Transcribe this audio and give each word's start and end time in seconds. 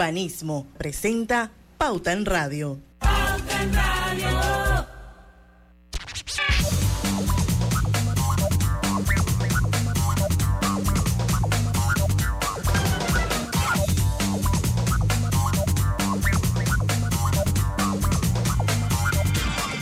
Banismo 0.00 0.66
presenta 0.78 1.50
Pauta 1.76 2.14
en 2.14 2.24
Radio. 2.24 2.80
Pauta 3.00 3.62
en 3.62 3.74
Radio. 3.74 4.86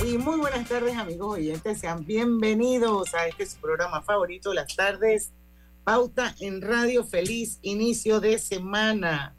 Y 0.05 0.19
muy 0.19 0.41
buenas 0.41 0.69
tardes 0.69 0.97
amigos 0.97 1.37
oyentes, 1.39 1.79
sean 1.79 2.05
bienvenidos 2.05 3.15
a 3.15 3.29
este 3.29 3.47
su 3.47 3.57
programa 3.59 4.03
favorito, 4.03 4.53
las 4.53 4.75
tardes 4.75 5.31
Pauta 5.85 6.35
en 6.41 6.61
Radio. 6.61 7.05
Feliz 7.05 7.61
inicio 7.63 8.19
de 8.19 8.41
semana. 8.41 9.38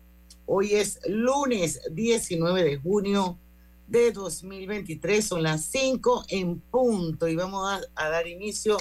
Hoy 0.51 0.73
es 0.73 0.99
lunes 1.07 1.79
19 1.91 2.63
de 2.63 2.77
junio 2.77 3.37
de 3.85 4.11
2023, 4.11 5.23
son 5.23 5.43
las 5.43 5.65
5 5.65 6.25
en 6.29 6.59
punto 6.59 7.27
y 7.27 7.35
vamos 7.35 7.69
a, 7.71 7.81
a 7.93 8.09
dar 8.09 8.27
inicio 8.27 8.77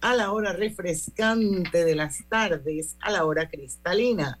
a 0.00 0.16
la 0.16 0.32
hora 0.32 0.52
refrescante 0.52 1.84
de 1.84 1.94
las 1.94 2.28
tardes, 2.28 2.96
a 3.00 3.12
la 3.12 3.24
hora 3.26 3.48
cristalina. 3.48 4.40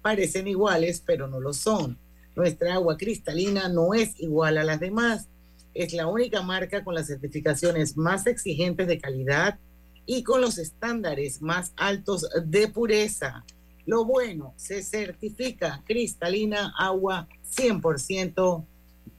Parecen 0.00 0.48
iguales, 0.48 1.02
pero 1.04 1.28
no 1.28 1.40
lo 1.40 1.52
son. 1.52 1.98
Nuestra 2.34 2.72
agua 2.72 2.96
cristalina 2.96 3.68
no 3.68 3.92
es 3.92 4.18
igual 4.18 4.56
a 4.56 4.64
las 4.64 4.80
demás. 4.80 5.28
Es 5.74 5.92
la 5.92 6.06
única 6.06 6.40
marca 6.40 6.84
con 6.84 6.94
las 6.94 7.08
certificaciones 7.08 7.98
más 7.98 8.26
exigentes 8.26 8.86
de 8.86 8.98
calidad 8.98 9.58
y 10.06 10.22
con 10.22 10.40
los 10.40 10.56
estándares 10.56 11.42
más 11.42 11.74
altos 11.76 12.26
de 12.46 12.68
pureza. 12.68 13.44
Lo 13.86 14.04
bueno, 14.04 14.54
se 14.56 14.82
certifica 14.82 15.82
cristalina 15.84 16.72
agua 16.78 17.28
100% 17.56 18.66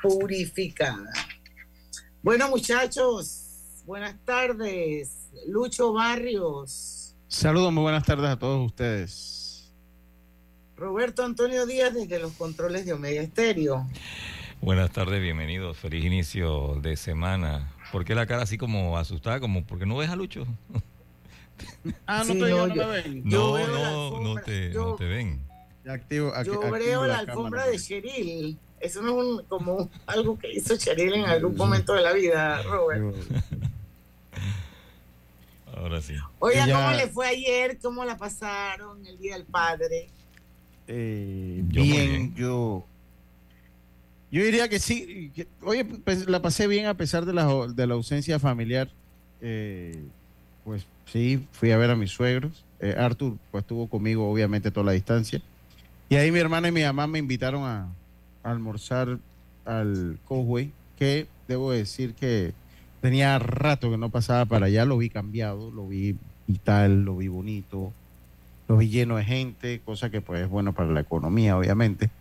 purificada. 0.01 1.11
Bueno, 2.23 2.49
muchachos, 2.49 3.83
buenas 3.85 4.15
tardes. 4.25 5.29
Lucho 5.47 5.93
Barrios. 5.93 7.15
Saludos, 7.27 7.71
muy 7.71 7.83
buenas 7.83 8.03
tardes 8.03 8.29
a 8.29 8.39
todos 8.39 8.65
ustedes. 8.65 9.71
Roberto 10.75 11.23
Antonio 11.23 11.65
Díaz 11.65 11.93
desde 11.93 12.19
los 12.19 12.33
controles 12.33 12.85
de 12.85 12.93
Omega 12.93 13.21
Estéreo. 13.21 13.87
Buenas 14.61 14.91
tardes, 14.91 15.21
bienvenidos. 15.21 15.77
Feliz 15.77 16.03
inicio 16.03 16.79
de 16.81 16.97
semana. 16.97 17.71
¿Por 17.91 18.03
qué 18.03 18.15
la 18.15 18.25
cara 18.25 18.43
así 18.43 18.57
como 18.57 18.97
asustada? 18.97 19.39
Como 19.39 19.65
porque 19.65 19.85
no 19.85 19.97
ves 19.97 20.09
a 20.09 20.15
Lucho. 20.15 20.47
ah, 22.07 22.19
no, 22.19 22.33
sí, 22.33 22.39
te, 22.39 22.49
no, 22.49 22.67
no, 22.67 22.75
me 22.75 23.01
ven. 23.01 23.21
No, 23.25 23.67
no, 23.67 24.21
no, 24.21 24.41
te, 24.41 24.71
yo, 24.71 24.85
no 24.85 24.95
te 24.95 25.05
ven. 25.05 25.41
Activo, 25.87 26.33
aquí, 26.33 26.49
yo 26.49 26.59
veo 26.71 27.01
la, 27.01 27.07
la 27.07 27.19
alfombra 27.19 27.67
de 27.67 27.77
Cheryl. 27.77 28.57
Eso 28.79 29.01
no 29.01 29.19
es 29.19 29.25
un, 29.25 29.43
como 29.45 29.89
algo 30.05 30.37
que 30.37 30.51
hizo 30.51 30.75
Cheryl 30.77 31.13
en 31.13 31.25
algún 31.25 31.55
momento 31.55 31.93
de 31.93 32.01
la 32.01 32.13
vida, 32.13 32.61
Robert. 32.63 33.15
Ahora 35.75 36.01
sí. 36.01 36.15
Oiga, 36.39 36.65
Ella... 36.65 36.75
¿cómo 36.75 36.91
le 36.97 37.07
fue 37.07 37.27
ayer? 37.27 37.77
¿Cómo 37.81 38.05
la 38.05 38.17
pasaron 38.17 39.05
el 39.05 39.17
Día 39.19 39.35
del 39.35 39.45
Padre? 39.45 40.09
Eh, 40.87 41.63
yo 41.69 41.81
bien, 41.81 42.11
bien, 42.11 42.35
yo 42.35 42.85
yo 44.35 44.43
diría 44.43 44.67
que 44.67 44.79
sí. 44.79 45.31
Que, 45.33 45.47
oye, 45.61 45.85
pues, 45.85 46.27
la 46.27 46.41
pasé 46.41 46.67
bien 46.67 46.87
a 46.87 46.95
pesar 46.95 47.25
de 47.25 47.31
la, 47.31 47.67
de 47.67 47.87
la 47.87 47.93
ausencia 47.93 48.37
familiar. 48.37 48.91
Eh, 49.39 50.03
pues 50.65 50.85
sí, 51.05 51.47
fui 51.53 51.71
a 51.71 51.77
ver 51.77 51.91
a 51.91 51.95
mis 51.95 52.11
suegros. 52.11 52.65
Eh, 52.81 52.93
Arthur, 52.97 53.37
pues 53.51 53.61
estuvo 53.63 53.87
conmigo, 53.87 54.29
obviamente, 54.29 54.71
toda 54.71 54.87
la 54.87 54.91
distancia. 54.91 55.41
Y 56.09 56.15
ahí 56.15 56.31
mi 56.31 56.39
hermana 56.39 56.67
y 56.67 56.71
mi 56.73 56.83
mamá 56.83 57.07
me 57.07 57.19
invitaron 57.19 57.63
a, 57.63 57.87
almorzar 58.43 59.17
al 59.63 60.19
Cowway, 60.27 60.71
que 60.97 61.27
debo 61.47 61.71
decir 61.71 62.13
que 62.13 62.53
tenía 63.01 63.39
rato 63.39 63.89
que 63.89 63.97
no 63.97 64.09
pasaba 64.09 64.45
para 64.45 64.65
allá. 64.65 64.85
Lo 64.85 64.97
vi 64.97 65.09
cambiado, 65.09 65.71
lo 65.71 65.87
vi 65.87 66.17
y 66.47 66.57
tal, 66.59 67.05
lo 67.05 67.17
vi 67.17 67.27
bonito, 67.27 67.93
lo 68.67 68.77
vi 68.77 68.89
lleno 68.89 69.15
de 69.15 69.23
gente, 69.23 69.81
cosa 69.85 70.11
que 70.11 70.21
pues 70.21 70.41
es 70.41 70.49
bueno 70.49 70.73
para 70.73 70.91
la 70.91 70.99
economía, 70.99 71.57
obviamente 71.57 72.11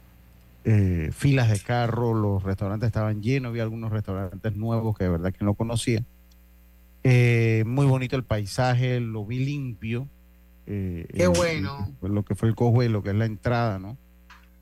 eh, 0.65 1.11
filas 1.13 1.51
de 1.51 1.61
carro, 1.61 2.15
los 2.15 2.43
restaurantes 2.43 2.87
estaban 2.87 3.23
llenos, 3.23 3.51
había 3.51 3.65
algunos 3.65 3.93
restaurantes 3.93 4.57
nuevos 4.57 4.97
que 4.97 5.05
de 5.05 5.11
verdad 5.11 5.33
que 5.33 5.45
no 5.45 5.55
conocía. 5.55 6.03
Eh, 7.05 7.65
muy 7.67 7.87
bonito 7.87 8.17
el 8.17 8.25
paisaje, 8.25 8.99
lo 8.99 9.25
vi 9.27 9.45
limpio. 9.45 10.09
Eh, 10.67 11.07
Qué 11.15 11.27
bueno. 11.27 11.93
El, 12.03 12.13
lo 12.13 12.25
que 12.25 12.35
fue 12.35 12.49
el 12.49 12.55
Cojue, 12.55 12.89
lo 12.89 13.03
que 13.03 13.11
es 13.11 13.17
la 13.17 13.27
entrada, 13.27 13.79
¿no? 13.79 13.99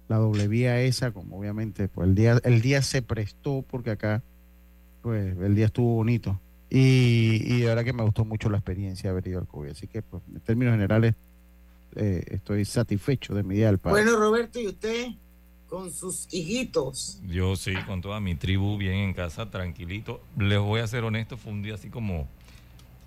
La 0.09 0.17
doble 0.17 0.49
vía 0.49 0.81
esa, 0.83 1.13
como 1.13 1.39
obviamente, 1.39 1.89
pues 1.89 2.09
el 2.09 2.15
día, 2.15 2.41
el 2.43 2.61
día 2.61 2.83
se 2.83 3.01
prestó 3.01 3.63
porque 3.63 3.91
acá, 3.93 4.23
pues 5.01 5.37
el 5.39 5.55
día 5.55 5.67
estuvo 5.67 5.95
bonito. 5.95 6.41
Y, 6.69 7.41
y 7.45 7.61
de 7.61 7.67
verdad 7.67 7.85
que 7.85 7.93
me 7.93 8.03
gustó 8.03 8.25
mucho 8.25 8.51
la 8.51 8.59
experiencia 8.59 9.05
de 9.05 9.11
haber 9.13 9.29
ido 9.29 9.39
al 9.39 9.47
Cojue. 9.47 9.71
Así 9.71 9.87
que, 9.87 10.03
pues, 10.03 10.23
en 10.35 10.41
términos 10.41 10.73
generales, 10.73 11.15
eh, 11.95 12.25
estoy 12.29 12.65
satisfecho 12.65 13.35
de 13.35 13.43
mi 13.43 13.55
día 13.55 13.67
del 13.67 13.79
padre. 13.79 14.03
Bueno, 14.03 14.19
Roberto, 14.19 14.59
¿y 14.59 14.67
usted? 14.67 15.09
Con 15.73 15.91
sus 15.91 16.29
hijitos. 16.31 17.19
Yo 17.27 17.57
sí, 17.57 17.73
con 17.87 18.03
toda 18.03 18.21
mi 18.21 18.35
tribu 18.35 18.77
bien 18.77 18.93
en 18.97 19.15
casa, 19.15 19.49
tranquilito. 19.49 20.21
Les 20.37 20.59
voy 20.59 20.83
a 20.83 20.87
ser 20.87 21.03
honesto, 21.03 21.39
fue 21.39 21.51
un 21.51 21.63
día 21.63 21.77
así 21.77 21.89
como 21.89 22.29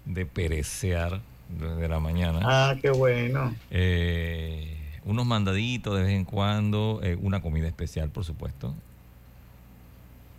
de 0.03 0.25
perecear 0.25 1.21
desde 1.47 1.87
la 1.87 1.99
mañana. 1.99 2.39
Ah, 2.41 2.75
qué 2.81 2.89
bueno. 2.89 3.53
Eh, 3.69 4.79
unos 5.03 5.27
mandaditos 5.27 5.95
de 5.95 6.05
vez 6.05 6.13
en 6.13 6.25
cuando, 6.25 7.01
eh, 7.03 7.15
una 7.21 7.39
comida 7.39 7.67
especial, 7.67 8.09
por 8.09 8.25
supuesto. 8.25 8.73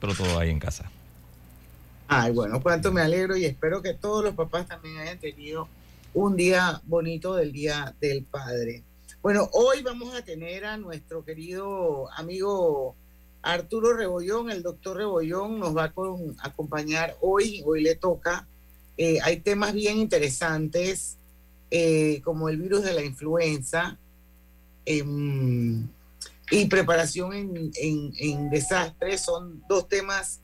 Pero 0.00 0.12
todo 0.16 0.40
ahí 0.40 0.50
en 0.50 0.58
casa. 0.58 0.90
Ay, 2.08 2.32
bueno, 2.32 2.60
cuánto 2.60 2.90
me 2.90 3.02
alegro 3.02 3.36
y 3.36 3.44
espero 3.44 3.82
que 3.82 3.94
todos 3.94 4.24
los 4.24 4.34
papás 4.34 4.66
también 4.66 4.98
hayan 4.98 5.20
tenido 5.20 5.68
un 6.12 6.34
día 6.34 6.80
bonito 6.86 7.36
del 7.36 7.52
Día 7.52 7.94
del 8.00 8.24
Padre. 8.24 8.82
Bueno, 9.26 9.50
hoy 9.54 9.82
vamos 9.82 10.14
a 10.14 10.24
tener 10.24 10.64
a 10.64 10.76
nuestro 10.76 11.24
querido 11.24 12.08
amigo 12.12 12.94
Arturo 13.42 13.92
Rebollón, 13.92 14.52
el 14.52 14.62
doctor 14.62 14.98
Rebollón 14.98 15.58
nos 15.58 15.76
va 15.76 15.86
a 15.86 16.46
acompañar 16.46 17.16
hoy, 17.20 17.60
hoy 17.66 17.82
le 17.82 17.96
toca. 17.96 18.46
Eh, 18.96 19.18
hay 19.24 19.40
temas 19.40 19.74
bien 19.74 19.98
interesantes, 19.98 21.16
eh, 21.72 22.20
como 22.22 22.48
el 22.48 22.58
virus 22.58 22.84
de 22.84 22.94
la 22.94 23.02
influenza 23.02 23.98
eh, 24.84 25.02
y 26.52 26.66
preparación 26.66 27.32
en, 27.32 27.72
en, 27.74 28.12
en, 28.20 28.48
desastres. 28.48 29.22
Son 29.22 29.60
dos 29.68 29.88
temas 29.88 30.40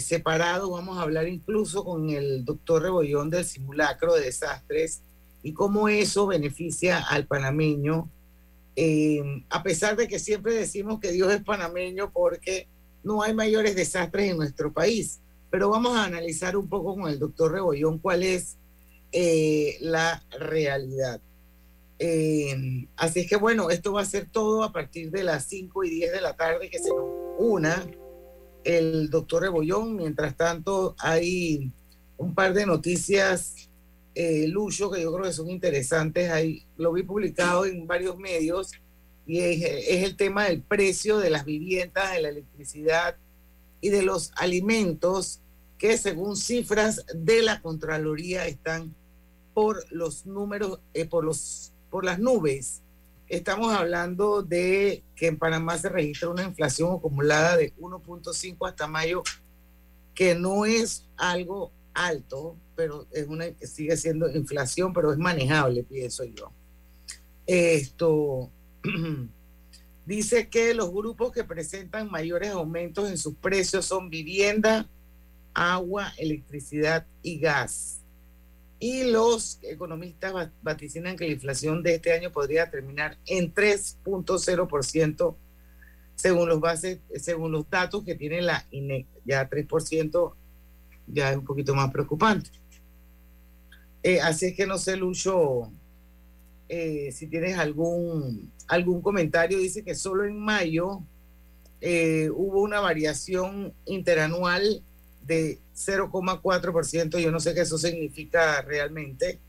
separados. 0.00 0.70
Vamos 0.70 0.96
a 0.96 1.02
hablar 1.02 1.28
incluso 1.28 1.84
con 1.84 2.08
el 2.08 2.46
doctor 2.46 2.80
Rebollón 2.80 3.28
del 3.28 3.44
simulacro 3.44 4.14
de 4.14 4.22
desastres 4.22 5.02
y 5.44 5.52
cómo 5.52 5.88
eso 5.88 6.26
beneficia 6.26 7.00
al 7.00 7.26
panameño, 7.26 8.10
eh, 8.76 9.44
a 9.50 9.62
pesar 9.62 9.94
de 9.94 10.08
que 10.08 10.18
siempre 10.18 10.54
decimos 10.54 10.98
que 10.98 11.12
Dios 11.12 11.30
es 11.32 11.44
panameño 11.44 12.10
porque 12.12 12.66
no 13.04 13.22
hay 13.22 13.34
mayores 13.34 13.76
desastres 13.76 14.30
en 14.30 14.38
nuestro 14.38 14.72
país. 14.72 15.20
Pero 15.50 15.68
vamos 15.68 15.96
a 15.96 16.04
analizar 16.04 16.56
un 16.56 16.66
poco 16.66 16.96
con 16.96 17.10
el 17.10 17.18
doctor 17.18 17.52
Rebollón 17.52 17.98
cuál 17.98 18.22
es 18.22 18.56
eh, 19.12 19.76
la 19.80 20.24
realidad. 20.40 21.20
Eh, 21.98 22.88
así 22.96 23.20
es 23.20 23.28
que 23.28 23.36
bueno, 23.36 23.68
esto 23.68 23.92
va 23.92 24.00
a 24.00 24.06
ser 24.06 24.26
todo 24.30 24.64
a 24.64 24.72
partir 24.72 25.10
de 25.10 25.24
las 25.24 25.44
5 25.44 25.84
y 25.84 25.90
10 25.90 26.12
de 26.12 26.20
la 26.22 26.34
tarde 26.34 26.70
que 26.70 26.78
se 26.78 26.88
nos 26.88 27.04
una 27.38 27.86
el 28.64 29.10
doctor 29.10 29.42
Rebollón. 29.42 29.96
Mientras 29.96 30.34
tanto, 30.38 30.96
hay 30.98 31.70
un 32.16 32.34
par 32.34 32.54
de 32.54 32.64
noticias 32.64 33.68
eh, 34.14 34.46
Lucho, 34.48 34.90
que 34.90 35.02
yo 35.02 35.12
creo 35.12 35.24
que 35.24 35.32
son 35.32 35.50
interesantes. 35.50 36.30
Ahí 36.30 36.64
lo 36.76 36.92
vi 36.92 37.02
publicado 37.02 37.66
en 37.66 37.86
varios 37.86 38.16
medios 38.16 38.72
y 39.26 39.40
es, 39.40 39.62
es, 39.62 40.04
el 40.04 40.16
tema 40.16 40.44
del 40.44 40.62
precio 40.62 41.18
de 41.18 41.30
las 41.30 41.44
viviendas, 41.44 42.12
de 42.12 42.22
la 42.22 42.28
electricidad 42.28 43.16
y 43.80 43.90
de 43.90 44.02
los 44.02 44.32
alimentos 44.36 45.40
que 45.78 45.98
según 45.98 46.36
cifras 46.36 47.04
de 47.14 47.42
la 47.42 47.60
Contraloría 47.60 48.46
están 48.46 48.94
por 49.52 49.84
los 49.92 50.26
números, 50.26 50.80
eh, 50.92 51.06
por, 51.06 51.24
los, 51.24 51.72
por 51.90 52.04
las 52.04 52.18
nubes. 52.18 52.82
Estamos 53.28 53.72
hablando 53.72 54.42
de 54.42 55.02
que 55.16 55.28
en 55.28 55.38
Panamá 55.38 55.78
se 55.78 55.88
registra 55.88 56.28
una 56.28 56.42
inflación 56.42 56.94
acumulada 56.94 57.56
de 57.56 57.74
1.5 57.76 58.68
hasta 58.68 58.86
mayo, 58.86 59.22
que 60.14 60.34
no 60.34 60.66
es 60.66 61.06
algo 61.16 61.70
alto, 61.94 62.58
pero 62.76 63.06
es 63.12 63.26
una 63.26 63.46
sigue 63.62 63.96
siendo 63.96 64.28
inflación, 64.30 64.92
pero 64.92 65.12
es 65.12 65.18
manejable, 65.18 65.84
pienso 65.84 66.24
yo. 66.24 66.52
Esto 67.46 68.50
dice 70.06 70.48
que 70.48 70.74
los 70.74 70.92
grupos 70.92 71.32
que 71.32 71.44
presentan 71.44 72.10
mayores 72.10 72.50
aumentos 72.50 73.08
en 73.10 73.18
sus 73.18 73.34
precios 73.36 73.86
son 73.86 74.10
vivienda, 74.10 74.88
agua, 75.54 76.12
electricidad 76.18 77.06
y 77.22 77.38
gas. 77.38 78.00
Y 78.80 79.04
los 79.04 79.60
economistas 79.62 80.50
vaticinan 80.62 81.16
que 81.16 81.26
la 81.26 81.32
inflación 81.32 81.82
de 81.82 81.94
este 81.94 82.12
año 82.12 82.32
podría 82.32 82.70
terminar 82.70 83.16
en 83.26 83.54
3.0% 83.54 85.36
según 86.16 86.48
los 86.48 86.60
bases, 86.60 87.00
según 87.16 87.52
los 87.52 87.68
datos 87.70 88.04
que 88.04 88.14
tiene 88.14 88.42
la 88.42 88.66
INEC. 88.70 89.06
Ya 89.24 89.48
3% 89.48 90.34
ya 91.06 91.30
es 91.30 91.36
un 91.36 91.44
poquito 91.44 91.74
más 91.74 91.90
preocupante. 91.90 92.50
Eh, 94.02 94.20
así 94.20 94.46
es 94.46 94.54
que 94.54 94.66
no 94.66 94.76
sé, 94.76 94.96
Lucho, 94.96 95.72
eh, 96.68 97.10
si 97.10 97.26
tienes 97.26 97.56
algún, 97.56 98.52
algún 98.68 99.00
comentario, 99.00 99.58
dice 99.58 99.82
que 99.82 99.94
solo 99.94 100.24
en 100.24 100.38
mayo 100.38 101.00
eh, 101.80 102.28
hubo 102.30 102.60
una 102.60 102.80
variación 102.80 103.72
interanual 103.86 104.82
de 105.26 105.58
0,4%, 105.74 107.18
yo 107.18 107.30
no 107.30 107.40
sé 107.40 107.54
qué 107.54 107.62
eso 107.62 107.78
significa 107.78 108.60
realmente. 108.60 109.40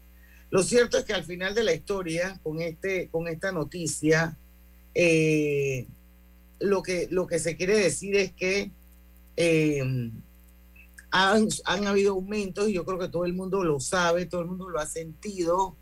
Lo 0.49 0.63
cierto 0.63 0.97
es 0.97 1.03
que 1.03 1.13
al 1.13 1.25
final 1.25 1.53
de 1.53 1.63
la 1.63 1.73
historia, 1.73 2.39
con, 2.41 2.61
este, 2.61 3.09
con 3.09 3.27
esta 3.27 3.51
noticia, 3.51 4.37
lo, 6.59 6.81
que, 6.81 7.07
lo 7.11 7.27
que 7.27 7.39
se 7.39 7.57
quiere 7.57 7.77
decir 7.77 8.15
es 8.15 8.31
que 8.31 8.71
han, 11.15 11.47
han, 11.65 11.87
habido 11.87 12.13
aumentos 12.13 12.69
y 12.69 12.73
yo 12.73 12.85
creo 12.85 12.99
que 12.99 13.07
todo 13.07 13.25
el 13.25 13.33
mundo 13.33 13.63
lo 13.63 13.79
sabe, 13.79 14.25
todo 14.25 14.41
el 14.41 14.47
mundo 14.47 14.69
lo 14.69 14.79
ha 14.79 14.85
sentido 14.85 15.75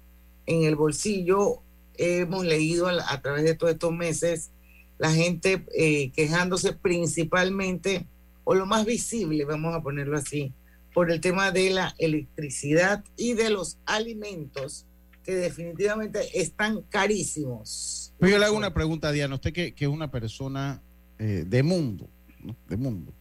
en 0.46 0.64
el 0.64 0.76
bolsillo. 0.76 1.62
Hemos 1.96 2.46
leído 2.46 2.88
a, 2.88 2.94
a 3.12 3.22
través 3.22 3.44
de 3.44 3.56
todos 3.56 3.74
estos 3.74 3.92
meses 3.92 4.52
la 4.98 5.12
gente 5.12 5.66
eh, 5.76 6.12
quejándose 6.12 6.74
principalmente, 6.74 8.06
o 8.44 8.54
lo 8.56 8.66
más 8.66 8.86
visible, 8.86 9.44
vamos 9.46 9.76
a 9.76 9.82
ponerlo 9.82 10.18
así, 10.18 10.54
por 10.94 11.12
el 11.12 11.20
tema 11.20 11.52
de 11.52 11.72
la 11.72 11.96
electricidad 11.98 13.04
y 13.18 13.34
de 13.34 13.50
los 13.50 13.78
alimentos 13.86 14.86
que 15.24 15.34
definitivamente 15.34 16.40
están 16.40 16.84
carísimos. 16.84 18.14
Pero 18.20 18.34
yo 18.34 18.40
le 18.40 18.46
hago 18.46 18.58
una 18.58 18.74
pregunta, 18.74 19.12
Diana, 19.12 19.36
usted 19.36 19.54
que, 19.54 19.74
que 19.74 19.86
es 19.86 19.92
una 19.92 20.12
persona 20.12 20.82
eh, 21.18 21.44
de 21.48 21.64
mundo, 21.64 22.08
¿no? 22.42 22.56
de 22.68 22.78
mundo. 22.78 23.14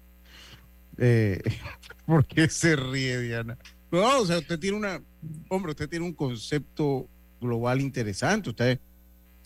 Eh, 0.98 1.40
¿Por 2.06 2.26
qué 2.26 2.48
se 2.48 2.76
ríe, 2.76 3.20
Diana? 3.20 3.58
No, 3.90 4.20
o 4.20 4.26
sea, 4.26 4.38
usted 4.38 4.58
tiene 4.58 4.76
una, 4.76 5.02
hombre, 5.48 5.70
usted 5.70 5.88
tiene 5.88 6.04
un 6.04 6.14
concepto 6.14 7.08
global 7.40 7.80
interesante, 7.80 8.50
usted 8.50 8.78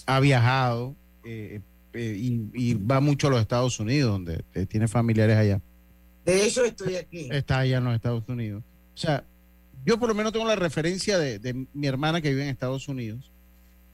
ha 0.06 0.20
viajado 0.20 0.94
eh, 1.24 1.60
y, 1.94 2.50
y, 2.54 2.74
va 2.74 3.00
mucho 3.00 3.26
a 3.26 3.30
los 3.30 3.40
Estados 3.40 3.80
Unidos, 3.80 4.12
donde 4.12 4.44
tiene 4.66 4.86
familiares 4.86 5.36
allá. 5.36 5.60
De 6.24 6.46
hecho, 6.46 6.64
estoy 6.64 6.96
aquí. 6.96 7.28
Está 7.32 7.60
allá 7.60 7.78
en 7.78 7.84
los 7.84 7.94
Estados 7.94 8.28
Unidos. 8.28 8.62
O 8.94 8.98
sea, 8.98 9.24
yo 9.84 9.98
por 9.98 10.08
lo 10.08 10.14
menos 10.14 10.32
tengo 10.32 10.46
la 10.46 10.56
referencia 10.56 11.18
de, 11.18 11.38
de 11.38 11.66
mi 11.72 11.86
hermana 11.86 12.20
que 12.20 12.30
vive 12.30 12.42
en 12.42 12.48
Estados 12.48 12.88
Unidos. 12.88 13.32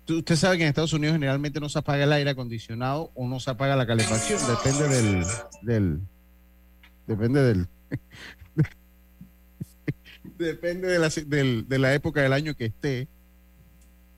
Usted 0.08 0.37
sabe 0.37 0.56
que 0.56 0.64
en 0.64 0.69
Estados 0.69 0.93
Unidos 0.93 1.14
generalmente 1.14 1.60
no 1.60 1.69
se 1.69 1.78
apaga 1.78 2.04
el 2.04 2.12
aire 2.12 2.31
acondicionado 2.31 3.12
o 3.14 3.28
no 3.28 3.38
se 3.38 3.50
apaga 3.50 3.76
la 3.76 3.87
calefacción, 3.87 4.40
depende 4.49 4.88
del, 4.88 5.25
del 5.62 6.00
depende 7.06 7.43
del 7.43 7.69
depende 10.38 10.88
de 10.88 10.99
la, 10.99 11.08
de 11.08 11.78
la 11.78 11.94
época 11.94 12.22
del 12.22 12.32
año 12.32 12.54
que 12.54 12.66
esté. 12.66 13.08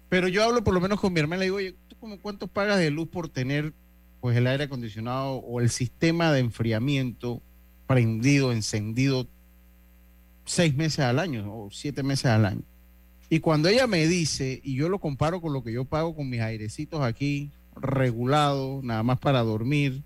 Pero 0.08 0.28
yo 0.28 0.44
hablo 0.44 0.62
por 0.62 0.75
lo 0.75 0.81
menos 0.81 1.00
con 1.00 1.12
mi 1.12 1.20
hermana 1.20 1.36
y 1.36 1.40
le 1.40 1.44
digo, 1.46 1.56
oye, 1.56 1.75
¿tú 1.88 1.96
como 1.96 2.20
cuánto 2.20 2.46
pagas 2.46 2.78
de 2.78 2.90
luz 2.90 3.08
por 3.08 3.28
tener 3.28 3.72
pues 4.20 4.36
el 4.36 4.46
aire 4.46 4.64
acondicionado 4.64 5.34
o 5.34 5.60
el 5.60 5.69
sistema 5.69 6.32
de 6.32 6.40
enfriamiento 6.40 7.42
prendido, 7.86 8.52
encendido 8.52 9.26
seis 10.46 10.75
meses 10.75 11.00
al 11.00 11.19
año 11.19 11.52
o 11.54 11.70
siete 11.70 12.02
meses 12.02 12.26
al 12.26 12.46
año. 12.46 12.62
Y 13.28 13.40
cuando 13.40 13.69
ella 13.69 13.86
me 13.86 14.06
dice, 14.06 14.60
y 14.62 14.76
yo 14.76 14.88
lo 14.88 14.98
comparo 14.98 15.40
con 15.40 15.52
lo 15.52 15.62
que 15.62 15.72
yo 15.72 15.84
pago 15.84 16.14
con 16.14 16.31
mis 16.31 16.40
airecitos 16.40 17.02
aquí, 17.02 17.50
regulado, 17.76 18.81
nada 18.82 19.02
más 19.02 19.19
para 19.19 19.42
dormir, 19.42 20.02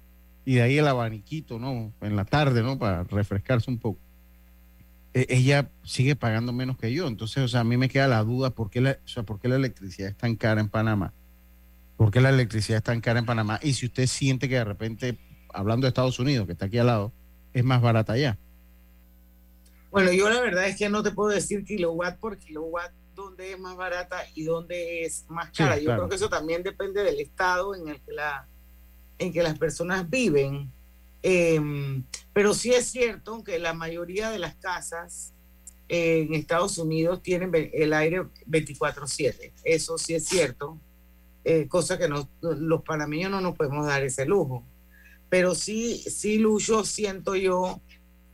y 0.49 0.55
de 0.55 0.63
ahí 0.63 0.79
el 0.79 0.89
abaniquito, 0.89 1.59
¿no? 1.59 1.93
En 2.01 2.17
la 2.17 2.25
tarde, 2.25 2.63
¿no? 2.63 2.79
Para 2.79 3.05
refrescarse 3.05 3.71
un 3.71 3.79
poco. 3.79 4.01
E 5.13 5.27
ella 5.29 5.71
sigue 5.85 6.17
pagando 6.17 6.55
menos 6.55 6.79
que 6.79 6.91
yo. 6.91 7.07
Entonces, 7.07 7.45
o 7.45 7.49
sea, 7.49 7.61
a 7.61 7.65
mí 7.65 7.77
me 7.77 7.91
queda 7.91 8.09
la 8.09 8.25
duda, 8.25 8.49
¿por 8.49 8.71
qué 8.71 8.81
la, 8.81 8.93
o 8.93 9.09
sea, 9.09 9.25
¿por 9.25 9.41
qué 9.41 9.49
la 9.49 9.57
electricidad 9.57 10.09
es 10.09 10.17
tan 10.17 10.37
cara 10.37 10.63
en 10.63 10.71
Panamá? 10.71 11.13
¿Por 11.99 12.11
qué 12.11 12.23
la 12.23 12.31
electricidad 12.31 12.79
es 12.79 12.83
tan 12.83 13.03
cara 13.03 13.19
en 13.19 13.27
Panamá? 13.27 13.61
Y 13.63 13.75
si 13.75 13.85
usted 13.85 14.07
siente 14.07 14.49
que 14.49 14.55
de 14.55 14.65
repente, 14.65 15.19
hablando 15.53 15.85
de 15.85 15.89
Estados 15.89 16.19
Unidos, 16.19 16.47
que 16.47 16.53
está 16.53 16.65
aquí 16.65 16.79
al 16.79 16.87
lado, 16.87 17.13
es 17.53 17.63
más 17.63 17.83
barata 17.83 18.15
allá. 18.15 18.39
Bueno, 19.91 20.13
yo 20.13 20.31
la 20.31 20.41
verdad 20.41 20.67
es 20.67 20.79
que 20.79 20.89
no 20.89 21.03
te 21.03 21.11
puedo 21.11 21.29
decir 21.29 21.63
kilowatt 21.63 22.19
por 22.19 22.39
kilowatt 22.39 22.91
dónde 23.15 23.53
es 23.53 23.61
más 23.61 23.77
barata 23.77 24.23
y 24.35 24.45
dónde 24.45 25.05
es 25.05 25.27
más 25.29 25.51
cara. 25.51 25.77
Sí, 25.77 25.85
yo 25.85 25.95
creo 25.95 26.09
que 26.09 26.17
eso 26.17 26.31
también 26.31 26.63
depende 26.63 27.05
del 27.05 27.21
estado 27.21 27.75
en 27.75 27.89
el 27.89 28.01
que, 28.01 28.13
la, 28.13 28.49
en 29.19 29.33
que 29.33 29.43
las 29.43 29.59
personas 29.59 30.09
viven. 30.09 30.71
Eh, 31.23 31.61
pero 32.33 32.55
sí 32.55 32.73
es 32.73 32.87
cierto 32.87 33.43
que 33.43 33.59
la 33.59 33.75
mayoría 33.75 34.31
de 34.31 34.39
las 34.39 34.55
casas 34.55 35.33
eh, 35.89 36.27
en 36.29 36.35
Estados 36.35 36.79
Unidos 36.79 37.23
tienen 37.23 37.51
el 37.73 37.93
aire 37.93 38.23
24/7. 38.47 39.53
Eso 39.65 39.99
sí 39.99 40.15
es 40.15 40.27
cierto. 40.27 40.79
Eh, 41.45 41.67
cosa 41.67 41.99
que 41.99 42.09
no, 42.09 42.29
los 42.43 42.83
panameños 42.83 43.31
no 43.31 43.41
nos 43.41 43.57
podemos 43.57 43.87
dar 43.87 44.05
ese 44.05 44.27
lujo. 44.27 44.65
Pero 45.31 45.55
sí, 45.55 45.97
sí, 45.97 46.39
Lucho, 46.39 46.85
siento 46.85 47.37
yo 47.37 47.81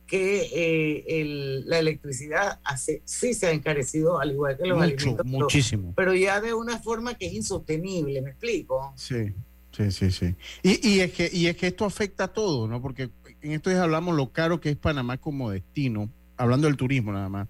que 0.05 0.43
eh, 0.53 1.21
el, 1.21 1.67
la 1.67 1.79
electricidad 1.79 2.59
hace, 2.63 3.01
sí 3.05 3.33
se 3.33 3.47
ha 3.47 3.51
encarecido, 3.51 4.19
al 4.19 4.31
igual 4.31 4.57
que 4.57 4.67
los 4.67 4.77
Mucho, 4.77 4.87
alimentos. 4.93 5.25
Muchísimo. 5.25 5.93
Pero 5.95 6.13
ya 6.13 6.41
de 6.41 6.53
una 6.53 6.79
forma 6.79 7.15
que 7.15 7.27
es 7.27 7.33
insostenible, 7.33 8.21
¿me 8.21 8.31
explico? 8.31 8.93
Sí, 8.95 9.33
sí, 9.75 9.91
sí, 9.91 10.11
sí. 10.11 10.35
Y, 10.63 10.87
y, 10.87 10.99
es, 11.01 11.11
que, 11.11 11.29
y 11.31 11.47
es 11.47 11.57
que 11.57 11.67
esto 11.67 11.85
afecta 11.85 12.25
a 12.25 12.27
todo, 12.29 12.67
¿no? 12.67 12.81
Porque 12.81 13.09
en 13.41 13.51
estos 13.51 13.73
días 13.73 13.83
hablamos 13.83 14.15
lo 14.15 14.31
caro 14.31 14.59
que 14.59 14.69
es 14.69 14.77
Panamá 14.77 15.17
como 15.17 15.51
destino, 15.51 16.09
hablando 16.37 16.67
del 16.67 16.77
turismo 16.77 17.11
nada 17.11 17.29
más. 17.29 17.47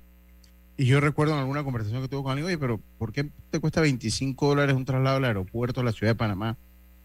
Y 0.78 0.86
yo 0.86 1.00
recuerdo 1.00 1.34
en 1.34 1.40
alguna 1.40 1.64
conversación 1.64 2.02
que 2.02 2.10
tuve 2.10 2.24
con 2.24 2.32
alguien, 2.32 2.48
oye, 2.48 2.58
pero 2.58 2.82
¿por 2.98 3.14
qué 3.14 3.30
te 3.50 3.60
cuesta 3.60 3.80
25 3.80 4.48
dólares 4.48 4.76
un 4.76 4.84
traslado 4.84 5.18
al 5.18 5.26
aeropuerto 5.26 5.82
a 5.82 5.84
la 5.84 5.94
ciudad 5.94 6.12
de 6.12 6.18
Panamá? 6.18 6.58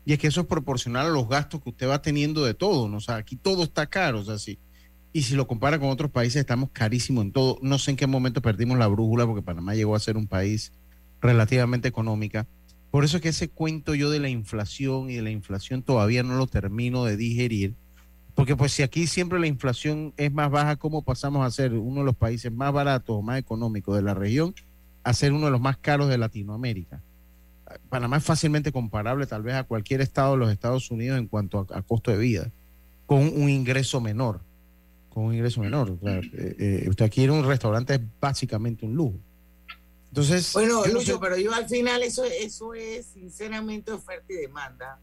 Y 0.05 0.13
es 0.13 0.19
que 0.19 0.27
eso 0.27 0.41
es 0.41 0.47
proporcional 0.47 1.07
a 1.07 1.11
los 1.11 1.29
gastos 1.29 1.63
que 1.63 1.71
usted 1.71 1.89
va 1.89 2.03
teniendo 2.03 2.45
de 2.45 2.55
todo, 2.55 2.89
¿no? 2.89 2.97
O 2.97 3.01
sea, 3.01 3.17
aquí 3.17 3.37
todo 3.37 3.63
está 3.63 3.87
caro, 3.87 4.21
o 4.21 4.25
sea, 4.25 4.39
sí. 4.39 4.59
Y 5.13 5.23
si 5.23 5.35
lo 5.35 5.47
compara 5.47 5.79
con 5.79 5.91
otros 5.91 6.11
países, 6.11 6.41
estamos 6.41 6.71
carísimos 6.73 7.25
en 7.25 7.33
todo. 7.33 7.59
No 7.63 7.79
sé 7.79 7.93
en 7.93 7.97
qué 7.97 8.07
momento 8.07 8.43
perdimos 8.43 8.79
la 8.79 8.87
brújula, 8.87 9.27
porque 9.27 9.43
Panamá 9.43 9.75
llegó 9.75 9.95
a 9.95 10.01
ser 10.01 10.17
un 10.17 10.27
país 10.27 10.73
relativamente 11.21 11.89
económica. 11.89 12.47
Por 12.91 13.05
eso 13.05 13.17
es 13.17 13.23
que 13.23 13.29
ese 13.29 13.49
cuento 13.49 13.95
yo 13.95 14.11
de 14.11 14.19
la 14.19 14.29
inflación 14.29 15.11
y 15.11 15.17
de 15.17 15.23
la 15.23 15.31
inflación 15.31 15.83
todavía 15.83 16.23
no 16.23 16.37
lo 16.37 16.47
termino 16.47 17.05
de 17.05 17.17
digerir. 17.17 17.75
Porque 18.35 18.57
pues 18.57 18.73
si 18.73 18.83
aquí 18.83 19.07
siempre 19.07 19.39
la 19.39 19.47
inflación 19.47 20.13
es 20.17 20.33
más 20.33 20.51
baja, 20.51 20.77
¿cómo 20.77 21.03
pasamos 21.03 21.47
a 21.47 21.51
ser 21.51 21.75
uno 21.75 22.01
de 22.01 22.07
los 22.07 22.17
países 22.17 22.53
más 22.53 22.73
baratos 22.73 23.17
o 23.17 23.23
más 23.23 23.39
económicos 23.39 23.97
de 23.97 24.03
la 24.03 24.15
región 24.15 24.55
a 25.05 25.13
ser 25.13 25.33
uno 25.33 25.47
de 25.47 25.53
los 25.53 25.61
más 25.61 25.77
caros 25.77 26.09
de 26.09 26.19
Latinoamérica? 26.19 27.01
Panamá 27.89 28.17
es 28.17 28.25
fácilmente 28.25 28.73
comparable 28.73 29.27
tal 29.27 29.43
vez 29.43 29.55
a 29.55 29.65
cualquier 29.65 30.01
estado 30.01 30.33
de 30.33 30.39
los 30.39 30.51
Estados 30.51 30.91
Unidos 30.91 31.19
en 31.19 31.29
cuanto 31.29 31.67
a, 31.71 31.83
costo 31.83 32.11
de 32.11 32.19
vida, 32.19 32.51
con 33.07 33.21
un 33.21 33.49
ingreso 33.49 34.01
menor, 34.01 34.41
con 35.11 35.25
un 35.25 35.35
ingreso 35.35 35.61
menor. 35.61 35.97
Eh, 36.03 36.21
eh, 36.59 36.87
usted 36.89 37.11
en 37.17 37.31
un 37.31 37.45
restaurante 37.45 37.95
es 37.95 38.01
básicamente 38.21 38.85
un 38.85 38.95
lujo. 38.95 39.19
Entonces, 40.11 40.53
bueno, 40.53 40.85
Lucho, 40.87 40.93
no 40.93 41.01
sé... 41.01 41.19
pero 41.21 41.37
yo 41.37 41.55
al 41.55 41.69
final 41.69 42.03
eso, 42.03 42.25
eso 42.25 42.75
es 42.75 43.07
sinceramente 43.07 43.93
oferta 43.93 44.33
y 44.33 44.37
demanda, 44.37 44.99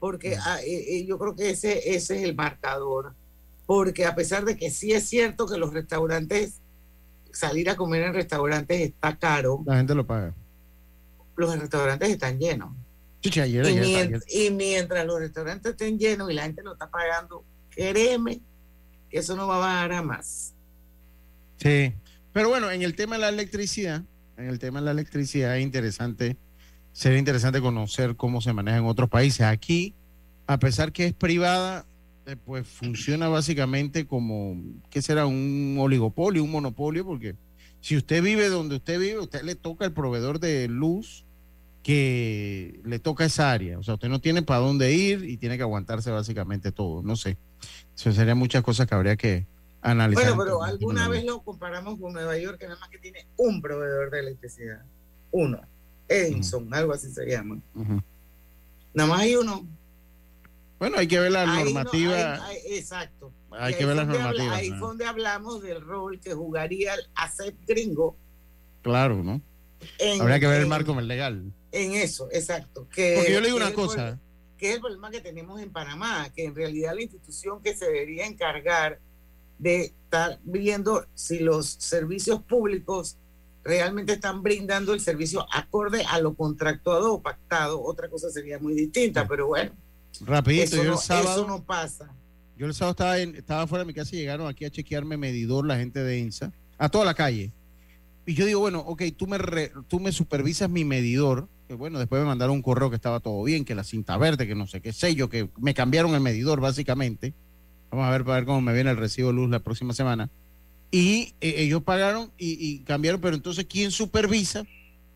porque 0.00 0.36
ah, 0.36 0.58
eh, 0.64 1.04
yo 1.06 1.18
creo 1.18 1.34
que 1.34 1.50
ese, 1.50 1.94
ese 1.94 2.16
es 2.16 2.22
el 2.22 2.34
marcador, 2.34 3.14
porque 3.66 4.04
a 4.04 4.14
pesar 4.14 4.44
de 4.44 4.56
que 4.56 4.70
sí 4.70 4.92
es 4.92 5.08
cierto 5.08 5.46
que 5.46 5.58
los 5.58 5.72
restaurantes, 5.72 6.60
salir 7.32 7.70
a 7.70 7.76
comer 7.76 8.02
en 8.02 8.14
restaurantes 8.14 8.80
está 8.80 9.16
caro. 9.16 9.62
La 9.64 9.76
gente 9.76 9.94
lo 9.94 10.06
paga 10.06 10.34
los 11.38 11.58
restaurantes 11.58 12.10
están 12.10 12.38
llenos. 12.38 12.70
Chicha, 13.22 13.42
ayer, 13.44 13.64
y, 13.64 13.68
ayer, 13.68 13.80
mientras, 13.80 14.22
ayer. 14.26 14.46
y, 14.46 14.50
mientras, 14.50 15.06
los 15.06 15.20
restaurantes 15.20 15.72
estén 15.72 15.98
llenos 15.98 16.30
y 16.30 16.34
la 16.34 16.42
gente 16.42 16.62
lo 16.62 16.72
está 16.72 16.90
pagando, 16.90 17.44
créeme 17.70 18.40
que 19.08 19.18
eso 19.18 19.34
no 19.36 19.46
va 19.46 19.56
a 19.56 19.58
bajar 19.58 19.92
a 19.92 20.02
más. 20.02 20.54
Sí, 21.56 21.94
pero 22.32 22.48
bueno, 22.48 22.70
en 22.70 22.82
el 22.82 22.94
tema 22.94 23.16
de 23.16 23.22
la 23.22 23.28
electricidad, 23.28 24.02
en 24.38 24.48
el 24.48 24.58
tema 24.58 24.78
de 24.78 24.86
la 24.86 24.92
electricidad 24.92 25.58
es 25.58 25.64
interesante, 25.64 26.36
sería 26.92 27.18
interesante 27.18 27.60
conocer 27.60 28.16
cómo 28.16 28.40
se 28.40 28.52
maneja 28.52 28.78
en 28.78 28.86
otros 28.86 29.10
países. 29.10 29.42
Aquí, 29.42 29.94
a 30.46 30.58
pesar 30.58 30.92
que 30.92 31.06
es 31.06 31.12
privada, 31.12 31.84
eh, 32.26 32.36
pues 32.36 32.66
funciona 32.66 33.28
básicamente 33.28 34.06
como, 34.06 34.56
¿qué 34.90 35.02
será? 35.02 35.26
Un 35.26 35.76
oligopolio, 35.78 36.44
un 36.44 36.52
monopolio, 36.52 37.04
porque 37.04 37.34
si 37.80 37.96
usted 37.96 38.22
vive 38.22 38.48
donde 38.48 38.76
usted 38.76 38.98
vive, 39.00 39.18
usted 39.18 39.42
le 39.42 39.56
toca 39.56 39.84
el 39.84 39.92
proveedor 39.92 40.38
de 40.38 40.68
luz 40.68 41.24
que 41.82 42.80
le 42.84 42.98
toca 42.98 43.24
esa 43.24 43.50
área. 43.50 43.78
O 43.78 43.82
sea, 43.82 43.94
usted 43.94 44.08
no 44.08 44.20
tiene 44.20 44.42
para 44.42 44.60
dónde 44.60 44.92
ir 44.92 45.24
y 45.24 45.36
tiene 45.36 45.56
que 45.56 45.62
aguantarse 45.62 46.10
básicamente 46.10 46.70
todo. 46.70 47.02
No 47.02 47.16
sé. 47.16 47.38
Eso 47.96 48.12
serían 48.12 48.38
muchas 48.38 48.62
cosas 48.62 48.86
que 48.86 48.94
habría 48.94 49.16
que 49.16 49.46
Bueno, 49.80 50.36
pero 50.36 50.62
alguna 50.62 51.08
vez 51.08 51.24
lo 51.24 51.40
comparamos 51.42 51.98
con 52.00 52.12
Nueva 52.12 52.36
York, 52.36 52.58
que 52.58 52.66
nada 52.66 52.80
más 52.80 52.88
que 52.88 52.98
tiene 52.98 53.26
un 53.36 53.62
proveedor 53.62 54.10
de 54.10 54.20
electricidad. 54.20 54.82
Uno. 55.30 55.60
Edison, 56.08 56.64
uh 56.64 56.70
-huh. 56.70 56.76
algo 56.76 56.92
así 56.94 57.12
se 57.12 57.26
llama. 57.26 57.60
Uh 57.74 57.82
-huh. 57.82 58.02
Nada 58.94 59.08
más 59.08 59.20
hay 59.20 59.36
uno. 59.36 59.66
Bueno, 60.78 60.98
hay 60.98 61.06
que 61.06 61.18
ver 61.18 61.32
la 61.32 61.46
normativa. 61.46 62.40
exacto. 62.66 63.32
Hay 63.50 63.74
que 63.74 63.84
ver 63.84 63.96
las 63.96 64.06
normativas. 64.06 64.56
ahí 64.56 64.70
fue 64.70 64.78
donde 64.88 65.04
hablamos 65.06 65.62
del 65.62 65.80
rol 65.80 66.20
que 66.20 66.34
jugaría 66.34 66.94
el 66.94 67.00
ACEP 67.14 67.56
gringo. 67.66 68.16
Claro, 68.82 69.22
¿no? 69.22 69.40
Habría 70.20 70.40
que 70.40 70.46
ver 70.46 70.60
el 70.60 70.66
marco 70.66 70.98
legal. 71.00 71.52
En 71.72 71.92
eso, 71.92 72.28
exacto. 72.32 72.84
Porque 72.84 73.28
yo 73.30 73.40
le 73.40 73.46
digo 73.46 73.56
una 73.56 73.72
cosa. 73.72 74.18
que 74.56 74.70
es 74.70 74.74
el 74.76 74.80
problema 74.80 75.10
que 75.10 75.20
tenemos 75.20 75.60
en 75.60 75.70
Panamá, 75.70 76.30
que 76.34 76.44
en 76.44 76.54
realidad 76.54 76.94
la 76.94 77.02
institución 77.02 77.62
que 77.62 77.76
se 77.76 77.84
debería 77.84 78.26
encargar 78.26 78.98
de 79.58 79.92
estar 80.08 80.38
viendo 80.44 81.06
si 81.14 81.40
los 81.40 81.66
servicios 81.66 82.42
públicos 82.42 83.16
realmente 83.64 84.14
están 84.14 84.42
brindando 84.42 84.94
el 84.94 85.00
servicio 85.00 85.46
acorde 85.52 86.02
a 86.04 86.20
lo 86.20 86.34
contractuado 86.34 87.14
o 87.14 87.20
pactado, 87.20 87.82
otra 87.82 88.08
cosa 88.08 88.30
sería 88.30 88.58
muy 88.58 88.74
distinta, 88.74 89.28
pero 89.28 89.48
bueno. 89.48 89.72
Rapidito, 90.24 90.82
yo 90.82 90.92
el 90.92 90.98
sábado, 90.98 91.42
eso 91.42 91.46
no 91.46 91.62
pasa. 91.62 92.10
Yo 92.56 92.66
el 92.66 92.74
sábado 92.74 92.92
estaba, 92.92 93.18
en, 93.18 93.36
estaba 93.36 93.66
fuera 93.66 93.84
de 93.84 93.88
mi 93.88 93.94
casa 93.94 94.16
y 94.16 94.20
llegaron 94.20 94.46
aquí 94.48 94.64
a 94.64 94.70
chequearme 94.70 95.16
medidor 95.16 95.66
la 95.66 95.76
gente 95.76 96.02
de 96.02 96.18
INSA, 96.18 96.52
a 96.78 96.88
toda 96.88 97.04
la 97.04 97.14
calle. 97.14 97.52
Y 98.24 98.34
yo 98.34 98.46
digo, 98.46 98.60
bueno, 98.60 98.80
ok, 98.80 99.02
tú 99.16 99.26
me, 99.26 99.38
tú 99.88 100.00
me 100.00 100.12
supervisas 100.12 100.68
mi 100.68 100.84
medidor, 100.84 101.48
que 101.66 101.74
bueno, 101.74 101.98
después 101.98 102.20
me 102.20 102.26
mandaron 102.26 102.56
un 102.56 102.62
correo 102.62 102.90
que 102.90 102.96
estaba 102.96 103.20
todo 103.20 103.42
bien, 103.44 103.64
que 103.64 103.74
la 103.74 103.84
cinta 103.84 104.16
verde, 104.16 104.46
que 104.46 104.54
no 104.54 104.66
sé 104.66 104.80
qué 104.80 104.92
sello, 104.92 105.28
que 105.28 105.50
me 105.58 105.74
cambiaron 105.74 106.14
el 106.14 106.20
medidor 106.20 106.60
básicamente. 106.60 107.34
Vamos 107.90 108.06
a 108.06 108.10
ver 108.10 108.24
para 108.24 108.36
ver 108.36 108.44
cómo 108.44 108.60
me 108.60 108.72
viene 108.72 108.90
el 108.90 108.96
recibo 108.96 109.32
luz 109.32 109.48
la 109.50 109.60
próxima 109.60 109.94
semana. 109.94 110.30
Y 110.90 111.34
eh, 111.40 111.54
ellos 111.58 111.82
pagaron 111.82 112.32
y, 112.38 112.80
cambiaron, 112.80 113.20
pero 113.20 113.36
entonces, 113.36 113.66
¿quién 113.66 113.90
supervisa 113.90 114.64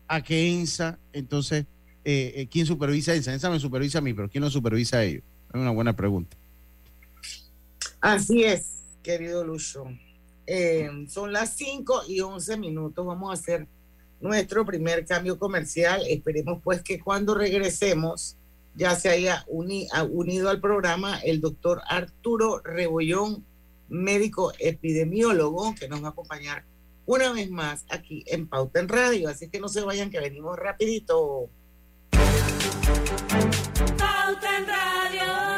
a 0.07 0.23
qué 0.23 0.49
ENSA? 0.51 0.99
Entonces, 1.13 1.65
eh, 2.05 2.33
eh, 2.35 2.47
¿quién 2.51 2.65
supervisa 2.65 3.11
a 3.11 3.15
ENSA? 3.15 3.33
ENSA 3.33 3.49
me 3.49 3.59
supervisa 3.59 3.99
a 3.99 4.01
mí, 4.01 4.13
pero 4.13 4.29
¿quién 4.29 4.43
lo 4.43 4.49
supervisa 4.49 4.97
a 4.97 5.03
ellos? 5.03 5.23
Es 5.49 5.59
una 5.59 5.71
buena 5.71 5.95
pregunta. 5.95 6.37
Así 8.01 8.43
es, 8.43 8.81
querido 9.01 9.43
Lucho. 9.43 9.85
son 11.07 11.31
las 11.31 11.55
5 11.55 12.03
y 12.07 12.19
11 12.19 12.57
minutos. 12.57 13.05
Vamos 13.05 13.31
a 13.31 13.33
hacer 13.33 13.67
nuestro 14.19 14.65
primer 14.65 15.05
cambio 15.05 15.39
comercial. 15.39 16.03
Esperemos 16.07 16.59
pues 16.63 16.81
que 16.81 16.99
cuando 16.99 17.33
regresemos 17.33 18.35
ya 18.75 18.95
se 18.95 19.09
haya 19.09 19.45
unido 19.47 20.49
al 20.49 20.59
programa 20.59 21.19
el 21.19 21.41
doctor 21.41 21.81
Arturo 21.87 22.59
Rebollón 22.63 23.45
médico 23.89 24.53
epidemiólogo 24.59 25.75
que 25.75 25.87
nos 25.87 26.03
va 26.03 26.07
a 26.07 26.11
acompañar 26.11 26.65
una 27.05 27.31
vez 27.33 27.49
más 27.49 27.85
aquí 27.89 28.23
en 28.27 28.47
Pauta 28.47 28.79
en 28.79 28.87
Radio. 28.87 29.29
Así 29.29 29.49
que 29.49 29.59
no 29.59 29.67
se 29.67 29.81
vayan 29.81 30.09
que 30.09 30.19
venimos 30.19 30.57
rapidito. 30.57 31.49
Pauta 33.97 34.57
en 34.57 34.67
Radio. 34.67 35.52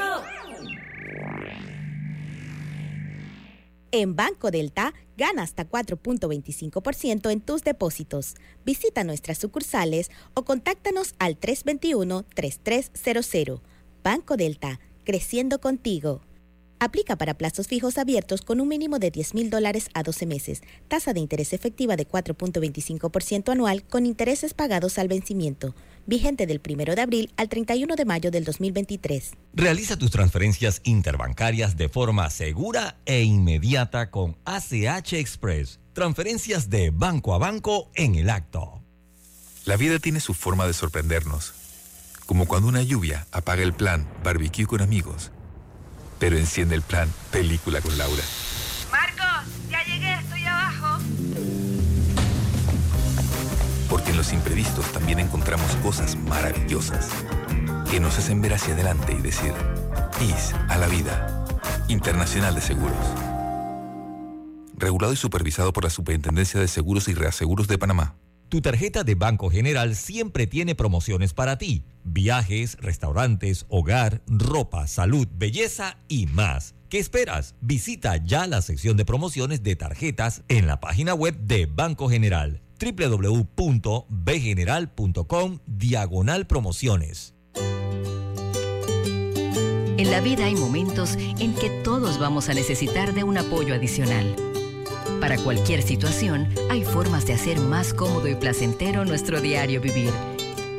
En 3.98 4.18
Banco 4.18 4.52
Delta, 4.52 4.94
gana 5.16 5.44
hasta 5.44 5.70
4.25% 5.70 7.32
en 7.32 7.40
tus 7.40 7.64
depósitos. 7.64 8.36
Visita 8.66 9.06
nuestras 9.06 9.38
sucursales 9.38 10.12
o 10.34 10.44
contáctanos 10.44 11.16
al 11.18 11.40
321-3300. 11.40 13.62
Banco 14.04 14.36
Delta, 14.36 14.82
creciendo 15.06 15.62
contigo. 15.62 16.20
Aplica 16.78 17.16
para 17.16 17.38
plazos 17.38 17.70
fijos 17.70 17.98
abiertos 17.98 18.42
con 18.42 18.60
un 18.60 18.68
mínimo 18.68 19.00
de 19.00 19.12
10 19.12 19.34
mil 19.34 19.50
dólares 19.50 19.88
a 19.94 20.04
12 20.04 20.26
meses. 20.26 20.62
Tasa 20.90 21.14
de 21.14 21.22
interés 21.22 21.54
efectiva 21.54 21.96
de 21.96 22.06
4.25% 22.06 23.50
anual 23.50 23.84
con 23.84 24.06
intereses 24.06 24.54
pagados 24.54 24.98
al 24.98 25.08
vencimiento. 25.08 25.74
Vigente 26.06 26.48
del 26.48 26.62
1 26.68 26.96
de 26.96 27.02
abril 27.02 27.34
al 27.38 27.50
31 27.50 27.96
de 27.96 28.06
mayo 28.06 28.32
del 28.32 28.44
2023. 28.44 29.34
Realiza 29.54 29.98
tus 29.98 30.12
transferencias 30.12 30.82
interbancarias 30.84 31.78
de 31.78 31.90
forma 31.90 32.30
segura 32.30 32.98
e 33.06 33.24
inmediata 33.24 34.12
con 34.12 34.38
ACH 34.46 35.14
Express. 35.14 35.80
Transferencias 35.94 36.70
de 36.70 36.92
banco 36.92 37.34
a 37.34 37.38
banco 37.38 37.90
en 37.96 38.16
el 38.16 38.30
acto. 38.30 38.82
La 39.66 39.78
vida 39.78 40.00
tiene 40.00 40.20
su 40.20 40.34
forma 40.34 40.68
de 40.68 40.74
sorprendernos. 40.74 41.54
Como 42.26 42.46
cuando 42.46 42.68
una 42.68 42.82
lluvia 42.82 43.28
apaga 43.32 43.64
el 43.64 43.74
plan 43.74 44.08
barbecue 44.24 44.66
con 44.66 44.82
amigos 44.82 45.32
pero 46.20 46.38
enciende 46.38 46.76
el 46.76 46.82
plan 46.82 47.12
Película 47.32 47.82
con 47.82 47.98
Laura. 47.98 48.24
Marcos, 48.92 49.52
en 54.16 54.20
los 54.20 54.32
imprevistos 54.32 54.90
también 54.94 55.20
encontramos 55.20 55.70
cosas 55.84 56.16
maravillosas 56.16 57.10
que 57.92 58.00
nos 58.00 58.18
hacen 58.18 58.42
ver 58.42 58.54
hacia 58.54 58.74
adelante 58.74 59.12
y 59.12 59.22
decir, 59.22 59.52
PIS 60.18 60.54
a 60.70 60.78
la 60.78 60.88
vida. 60.88 61.46
Internacional 61.90 62.56
de 62.56 62.62
Seguros. 62.62 62.96
Regulado 64.78 65.12
y 65.12 65.18
supervisado 65.18 65.74
por 65.74 65.84
la 65.84 65.90
Superintendencia 65.90 66.62
de 66.62 66.70
Seguros 66.70 67.10
y 67.10 67.14
Reaseguros 67.14 67.68
de 67.68 67.78
Panamá. 67.78 68.16
Tu 68.48 68.62
tarjeta 68.62 69.04
de 69.04 69.16
Banco 69.16 69.50
General 69.50 69.98
siempre 69.98 70.48
tiene 70.48 70.76
promociones 70.76 71.34
para 71.34 71.58
ti. 71.58 71.84
Viajes, 72.06 72.78
restaurantes, 72.80 73.66
hogar, 73.68 74.22
ropa, 74.28 74.88
salud, 74.88 75.28
belleza 75.36 75.98
y 76.08 76.28
más. 76.28 76.74
¿Qué 76.88 77.00
esperas? 77.00 77.56
Visita 77.60 78.16
ya 78.16 78.48
la 78.48 78.62
sección 78.62 78.96
de 78.96 79.04
promociones 79.04 79.62
de 79.62 79.76
tarjetas 79.76 80.44
en 80.48 80.68
la 80.68 80.80
página 80.80 81.14
web 81.14 81.38
de 81.38 81.66
Banco 81.66 82.08
General 82.08 82.62
www.bgeneral.com 82.80 85.60
diagonal 85.66 86.48
promociones. 86.48 87.36
En 89.98 90.12
la 90.12 90.20
vida 90.20 90.46
hay 90.46 90.56
momentos 90.56 91.16
en 91.16 91.54
que 91.54 91.70
todos 91.84 92.20
vamos 92.20 92.50
a 92.50 92.54
necesitar 92.54 93.14
de 93.14 93.24
un 93.24 93.38
apoyo 93.38 93.74
adicional. 93.74 94.36
Para 95.22 95.38
cualquier 95.38 95.82
situación, 95.82 96.50
hay 96.70 96.84
formas 96.84 97.26
de 97.26 97.34
hacer 97.34 97.60
más 97.60 97.94
cómodo 97.94 98.28
y 98.28 98.36
placentero 98.36 99.06
nuestro 99.06 99.40
diario 99.40 99.80
vivir. 99.80 100.12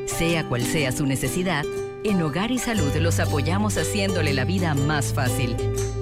Sea 0.07 0.47
cual 0.49 0.63
sea 0.63 0.93
su 0.93 1.07
necesidad, 1.07 1.65
en 2.05 2.23
Hogar 2.23 2.51
y 2.51 2.59
Salud 2.59 2.95
los 2.97 3.19
apoyamos 3.19 3.79
haciéndole 3.79 4.35
la 4.35 4.45
vida 4.45 4.75
más 4.75 5.13
fácil, 5.13 5.57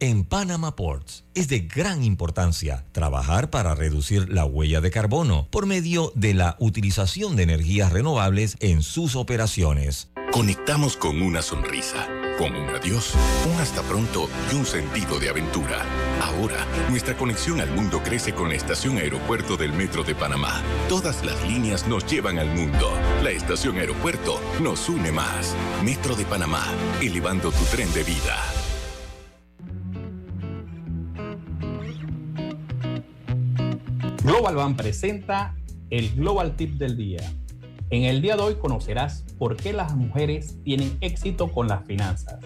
En 0.00 0.24
Panama 0.24 0.76
Ports 0.76 1.24
es 1.34 1.48
de 1.48 1.60
gran 1.60 2.04
importancia 2.04 2.84
trabajar 2.92 3.50
para 3.50 3.74
reducir 3.74 4.28
la 4.28 4.44
huella 4.44 4.80
de 4.80 4.92
carbono 4.92 5.48
por 5.50 5.66
medio 5.66 6.12
de 6.14 6.34
la 6.34 6.56
utilización 6.60 7.34
de 7.34 7.42
energías 7.42 7.92
renovables 7.92 8.56
en 8.60 8.82
sus 8.82 9.16
operaciones. 9.16 10.10
Conectamos 10.30 10.96
con 10.96 11.20
una 11.20 11.42
sonrisa 11.42 12.08
con 12.38 12.54
un 12.54 12.68
adiós, 12.68 13.14
un 13.52 13.60
hasta 13.60 13.82
pronto 13.82 14.28
y 14.52 14.54
un 14.54 14.64
sentido 14.64 15.18
de 15.18 15.28
aventura. 15.28 15.84
Ahora, 16.22 16.64
nuestra 16.88 17.16
conexión 17.16 17.60
al 17.60 17.70
mundo 17.72 18.00
crece 18.00 18.32
con 18.32 18.48
la 18.48 18.54
estación 18.54 18.96
aeropuerto 18.98 19.56
del 19.56 19.72
Metro 19.72 20.04
de 20.04 20.14
Panamá. 20.14 20.62
Todas 20.88 21.24
las 21.24 21.42
líneas 21.48 21.88
nos 21.88 22.06
llevan 22.06 22.38
al 22.38 22.54
mundo. 22.54 22.92
La 23.24 23.32
estación 23.32 23.78
aeropuerto 23.78 24.40
nos 24.60 24.88
une 24.88 25.10
más. 25.10 25.56
Metro 25.84 26.14
de 26.14 26.24
Panamá, 26.24 26.64
elevando 27.00 27.50
tu 27.50 27.64
tren 27.64 27.92
de 27.92 28.04
vida. 28.04 28.57
Global 34.22 34.56
Bank 34.56 34.76
presenta 34.76 35.54
el 35.90 36.14
Global 36.14 36.56
Tip 36.56 36.74
del 36.74 36.96
día 36.96 37.22
en 37.90 38.04
el 38.04 38.20
día 38.20 38.36
de 38.36 38.42
hoy 38.42 38.56
conocerás 38.56 39.24
por 39.38 39.56
qué 39.56 39.72
las 39.72 39.96
mujeres 39.96 40.58
tienen 40.62 40.98
éxito 41.00 41.50
con 41.50 41.68
las 41.68 41.86
finanzas. 41.86 42.38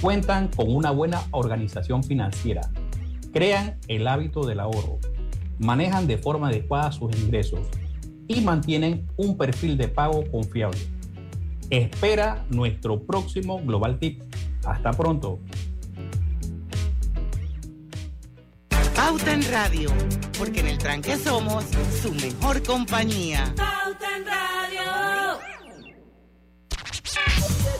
Cuentan 0.00 0.48
con 0.54 0.72
una 0.72 0.92
buena 0.92 1.20
organización 1.32 2.04
financiera, 2.04 2.70
crean 3.32 3.78
el 3.88 4.06
hábito 4.06 4.46
del 4.46 4.60
ahorro, 4.60 5.00
manejan 5.58 6.06
de 6.06 6.16
forma 6.16 6.48
adecuada 6.48 6.92
sus 6.92 7.12
ingresos 7.16 7.66
y 8.28 8.40
mantienen 8.40 9.08
un 9.16 9.36
perfil 9.36 9.76
de 9.76 9.88
pago 9.88 10.22
confiable. 10.30 10.78
Espera 11.70 12.44
nuestro 12.48 13.02
próximo 13.02 13.60
Global 13.64 13.98
Tip. 13.98 14.22
Hasta 14.64 14.92
pronto. 14.92 15.40
Pauta 19.04 19.32
en 19.32 19.42
Radio, 19.50 19.90
porque 20.38 20.60
en 20.60 20.68
el 20.68 20.78
tranque 20.78 21.16
somos 21.16 21.64
su 22.00 22.12
mejor 22.14 22.62
compañía. 22.62 23.52
Pauta 23.56 24.16
en 24.16 24.24
Radio. 24.24 25.40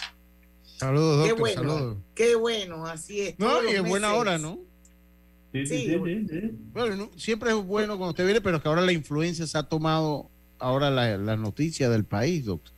Saludos, 0.62 1.28
doctor. 1.28 1.36
Qué 1.36 1.40
bueno, 1.40 1.62
saludos. 1.72 1.96
qué 2.14 2.34
bueno, 2.34 2.86
así 2.86 3.20
es. 3.22 3.38
No, 3.38 3.64
y 3.64 3.68
es 3.74 3.82
buena 3.82 4.14
hora, 4.14 4.36
¿no? 4.38 4.58
Sí, 5.52 5.66
sí, 5.66 5.86
Sí, 5.86 6.26
sí. 6.28 6.50
Bueno, 6.72 6.96
no, 6.96 7.10
siempre 7.16 7.50
es 7.50 7.56
bueno 7.56 7.96
cuando 7.96 8.10
usted 8.10 8.24
viene, 8.24 8.42
pero 8.42 8.56
es 8.56 8.62
que 8.62 8.68
ahora 8.68 8.82
la 8.82 8.92
influencia 8.92 9.46
se 9.46 9.56
ha 9.56 9.62
tomado 9.62 10.28
ahora 10.58 10.90
la, 10.90 11.16
la 11.16 11.36
noticia 11.36 11.88
del 11.88 12.04
país, 12.04 12.44
doctor. 12.44 12.74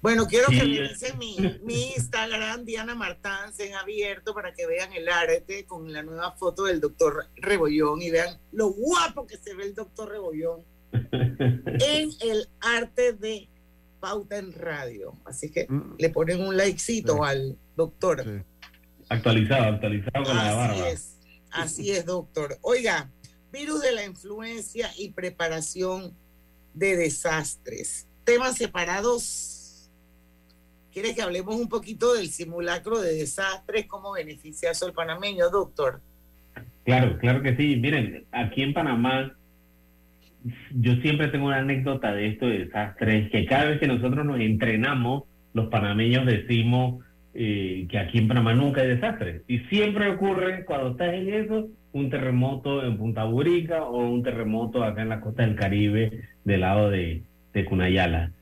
Bueno, 0.00 0.26
quiero 0.26 0.48
Sí, 0.48 0.58
que 0.58 0.64
revisen 0.64 1.18
mi, 1.18 1.36
mi 1.62 1.92
Instagram, 1.92 2.64
Diana 2.64 2.94
Martán, 2.94 3.52
en 3.58 3.74
abierto, 3.74 4.34
para 4.34 4.52
que 4.54 4.66
vean 4.66 4.92
el 4.94 5.08
arte 5.08 5.64
con 5.66 5.92
la 5.92 6.02
nueva 6.02 6.32
foto 6.32 6.64
del 6.64 6.80
doctor 6.80 7.26
Rebollón 7.36 8.00
y 8.02 8.10
vean 8.10 8.38
lo 8.50 8.68
guapo 8.72 9.26
que 9.26 9.36
se 9.36 9.54
ve 9.54 9.64
el 9.64 9.74
doctor 9.74 10.08
Rebollón 10.08 10.62
en 10.92 12.10
el 12.20 12.48
arte 12.60 13.12
de 13.12 13.48
Pauta 14.02 14.36
en 14.36 14.52
Radio. 14.52 15.16
Así 15.24 15.48
que 15.48 15.66
Mm. 15.68 15.94
le 15.96 16.10
ponen 16.10 16.40
un 16.44 16.56
likecito 16.56 17.14
Sí. 17.14 17.20
al 17.24 17.56
doctor. 17.76 18.24
Sí. 18.24 18.42
Actualizado, 19.08 19.64
actualizado 19.74 20.24
con 20.24 20.36
la 20.36 20.48
Así 20.48 20.56
barba. 20.56 20.88
es, 20.90 21.18
así 21.52 21.90
es, 21.92 22.04
doctor. 22.04 22.58
Oiga, 22.62 23.08
virus 23.52 23.80
de 23.80 23.92
la 23.92 24.04
influencia 24.04 24.90
y 24.98 25.10
preparación 25.12 26.16
de 26.74 26.96
desastres. 26.96 28.08
Temas 28.24 28.56
separados. 28.56 29.88
¿Quieres 30.92 31.14
que 31.14 31.22
hablemos 31.22 31.54
un 31.54 31.68
poquito 31.68 32.12
del 32.14 32.28
simulacro 32.28 33.00
de 33.00 33.14
desastres? 33.14 33.86
¿Cómo 33.86 34.12
beneficia 34.12 34.72
eso 34.72 34.84
al 34.86 34.92
panameño, 34.92 35.48
doctor? 35.48 36.00
Claro, 36.84 37.16
claro 37.18 37.40
que 37.40 37.54
sí. 37.56 37.76
Miren, 37.76 38.26
aquí 38.32 38.62
en 38.62 38.74
Panamá, 38.74 39.38
yo 40.74 40.94
siempre 40.96 41.28
tengo 41.28 41.46
una 41.46 41.58
anécdota 41.58 42.12
de 42.12 42.28
esto 42.28 42.46
de 42.46 42.64
desastres, 42.64 43.30
que 43.30 43.44
cada 43.46 43.70
vez 43.70 43.80
que 43.80 43.86
nosotros 43.86 44.24
nos 44.24 44.40
entrenamos, 44.40 45.24
los 45.54 45.68
panameños 45.68 46.26
decimos 46.26 47.04
eh, 47.34 47.86
que 47.88 47.98
aquí 47.98 48.18
en 48.18 48.28
Panamá 48.28 48.54
nunca 48.54 48.82
hay 48.82 48.88
desastres. 48.88 49.42
Y 49.48 49.58
siempre 49.60 50.10
ocurre 50.10 50.64
cuando 50.64 50.90
estás 50.90 51.14
en 51.14 51.32
eso, 51.32 51.68
un 51.92 52.10
terremoto 52.10 52.84
en 52.84 52.96
Punta 52.96 53.24
Burica 53.24 53.84
o 53.84 54.08
un 54.08 54.22
terremoto 54.22 54.82
acá 54.82 55.02
en 55.02 55.10
la 55.10 55.20
costa 55.20 55.44
del 55.44 55.56
Caribe, 55.56 56.22
del 56.44 56.60
lado 56.60 56.90
de, 56.90 57.22
de 57.52 57.64
Cunayala. 57.64 58.32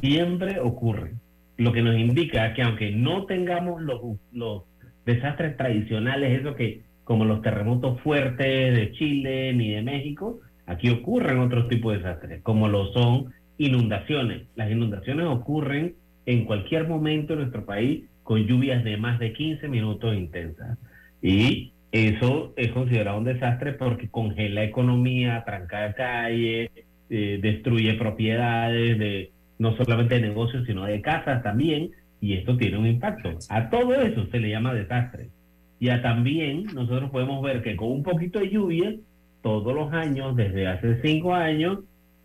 Siempre 0.00 0.60
ocurre. 0.60 1.12
Lo 1.56 1.72
que 1.72 1.82
nos 1.82 1.96
indica 1.96 2.54
que 2.54 2.62
aunque 2.62 2.90
no 2.90 3.24
tengamos 3.26 3.82
los, 3.82 4.00
los 4.32 4.62
desastres 5.04 5.56
tradicionales, 5.56 6.40
eso 6.40 6.54
que 6.54 6.82
como 7.04 7.24
los 7.24 7.40
terremotos 7.40 8.00
fuertes 8.02 8.76
de 8.76 8.92
Chile 8.92 9.54
ni 9.54 9.70
de 9.70 9.82
México, 9.82 10.40
aquí 10.68 10.90
ocurren 10.90 11.38
otros 11.38 11.68
tipos 11.68 11.92
de 11.92 11.98
desastres, 11.98 12.42
como 12.42 12.68
lo 12.68 12.92
son 12.92 13.32
inundaciones. 13.56 14.46
Las 14.54 14.70
inundaciones 14.70 15.26
ocurren 15.26 15.94
en 16.26 16.44
cualquier 16.44 16.86
momento 16.86 17.32
en 17.32 17.40
nuestro 17.40 17.64
país 17.64 18.04
con 18.22 18.46
lluvias 18.46 18.84
de 18.84 18.98
más 18.98 19.18
de 19.18 19.32
15 19.32 19.66
minutos 19.68 20.14
intensas. 20.14 20.78
Y 21.22 21.72
eso 21.90 22.52
es 22.56 22.70
considerado 22.72 23.18
un 23.18 23.24
desastre 23.24 23.72
porque 23.72 24.08
congela 24.08 24.62
economía, 24.62 25.42
tranca 25.46 25.94
calles, 25.94 26.70
eh, 27.08 27.38
destruye 27.40 27.94
propiedades 27.94 28.98
de 28.98 29.32
no 29.58 29.74
solamente 29.76 30.16
de 30.16 30.20
negocios, 30.20 30.64
sino 30.66 30.84
de 30.84 31.00
casas 31.00 31.42
también, 31.42 31.90
y 32.20 32.34
esto 32.34 32.56
tiene 32.56 32.76
un 32.76 32.86
impacto. 32.86 33.38
A 33.48 33.70
todo 33.70 33.94
eso 33.94 34.26
se 34.30 34.38
le 34.38 34.50
llama 34.50 34.74
desastre. 34.74 35.30
Y 35.80 35.88
a 35.88 36.02
también 36.02 36.64
nosotros 36.74 37.10
podemos 37.10 37.42
ver 37.42 37.62
que 37.62 37.76
con 37.76 37.90
un 37.90 38.02
poquito 38.02 38.40
de 38.40 38.50
lluvia, 38.50 38.94
todos 39.42 39.74
los 39.74 39.92
años, 39.92 40.36
desde 40.36 40.66
hace 40.66 41.00
cinco 41.02 41.34
años, 41.34 41.80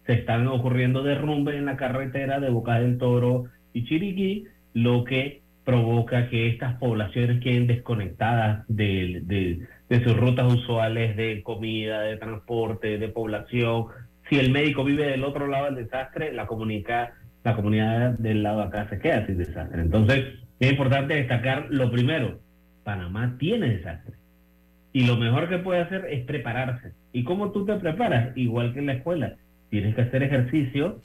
se 0.06 0.13
están 0.13 0.47
ocurriendo 0.47 1.04
derrumbes 1.04 1.56
en 1.56 1.65
la 1.65 1.78
carretera 1.78 2.39
de 2.39 2.49
Boca 2.49 2.80
del 2.80 2.97
Toro 2.97 3.45
y 3.73 3.86
Chiriquí, 3.86 4.45
lo 4.73 5.04
que 5.04 5.41
provoca 5.63 6.30
que 6.30 6.47
estas 6.47 6.76
poblaciones 6.76 7.41
queden 7.41 7.67
desconectadas 7.67 8.65
de, 8.67 9.21
de, 9.23 10.04
sus 10.04 10.17
rutas 10.17 10.52
usuales 10.52 11.15
de 11.15 11.41
comida, 11.43 12.02
de 12.02 12.17
transporte, 12.17 12.97
de 12.97 13.08
población. 13.10 13.86
Si 14.30 14.38
el 14.38 14.52
médico 14.52 14.84
vive 14.84 15.06
del 15.06 15.23
otro 15.23 15.47
lado 15.47 15.65
del 15.65 15.76
desastre, 15.76 16.34
la 16.34 16.47
comunidad, 16.47 17.12
la 17.43 17.56
comunidad 17.56 18.17
del 18.17 18.43
lado 18.43 18.60
de 18.60 18.65
acá 18.65 18.89
se 18.89 18.99
queda 18.99 19.26
sin 19.26 19.38
desastre. 19.38 19.82
Entonces, 19.82 20.39
es 20.60 20.71
importante 20.71 21.13
destacar 21.13 21.67
lo 21.69 21.91
primero, 21.91 22.39
Panamá 22.84 23.36
tiene 23.39 23.69
desastre. 23.69 24.15
Y 24.91 25.06
lo 25.06 25.17
mejor 25.17 25.49
que 25.49 25.60
puede 25.60 25.82
hacer 25.82 26.06
es 26.10 26.26
prepararse. 26.26 26.91
¿Y 27.13 27.23
cómo 27.23 27.52
tú 27.52 27.65
te 27.65 27.76
preparas? 27.76 28.36
Igual 28.36 28.73
que 28.73 28.80
en 28.80 28.88
la 28.88 28.93
escuela. 28.93 29.36
Tienes 29.69 29.95
que 29.95 30.02
hacer 30.02 30.23
ejercicio 30.23 30.99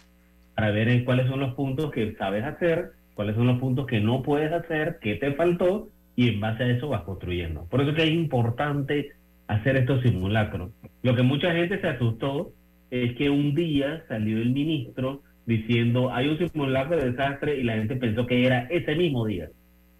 para 0.54 0.70
ver 0.72 0.88
en 0.88 1.04
cuáles 1.04 1.28
son 1.28 1.40
los 1.40 1.54
puntos 1.54 1.90
que 1.92 2.14
sabes 2.16 2.42
hacer, 2.44 2.90
cuáles 3.14 3.36
son 3.36 3.46
los 3.46 3.58
puntos 3.60 3.86
que 3.86 4.00
no 4.00 4.22
puedes 4.22 4.52
hacer, 4.52 4.98
qué 5.00 5.14
te 5.14 5.32
faltó, 5.34 5.88
y 6.16 6.28
en 6.28 6.40
base 6.40 6.64
a 6.64 6.70
eso 6.70 6.88
vas 6.88 7.02
construyendo. 7.02 7.64
Por 7.70 7.80
eso 7.80 7.94
que 7.94 8.02
es 8.02 8.10
importante 8.10 9.10
hacer 9.46 9.76
estos 9.76 10.02
simulacros. 10.02 10.72
Lo 11.02 11.14
que 11.14 11.22
mucha 11.22 11.52
gente 11.52 11.80
se 11.80 11.86
asustó 11.86 12.52
es 12.90 13.14
que 13.16 13.30
un 13.30 13.54
día 13.54 14.02
salió 14.08 14.38
el 14.38 14.50
ministro 14.50 15.22
diciendo 15.46 16.12
hay 16.12 16.28
un 16.28 16.38
simulacro 16.38 16.96
de 16.96 17.10
desastre 17.12 17.58
y 17.58 17.62
la 17.62 17.74
gente 17.74 17.96
pensó 17.96 18.26
que 18.26 18.44
era 18.44 18.66
ese 18.70 18.94
mismo 18.96 19.26
día. 19.26 19.48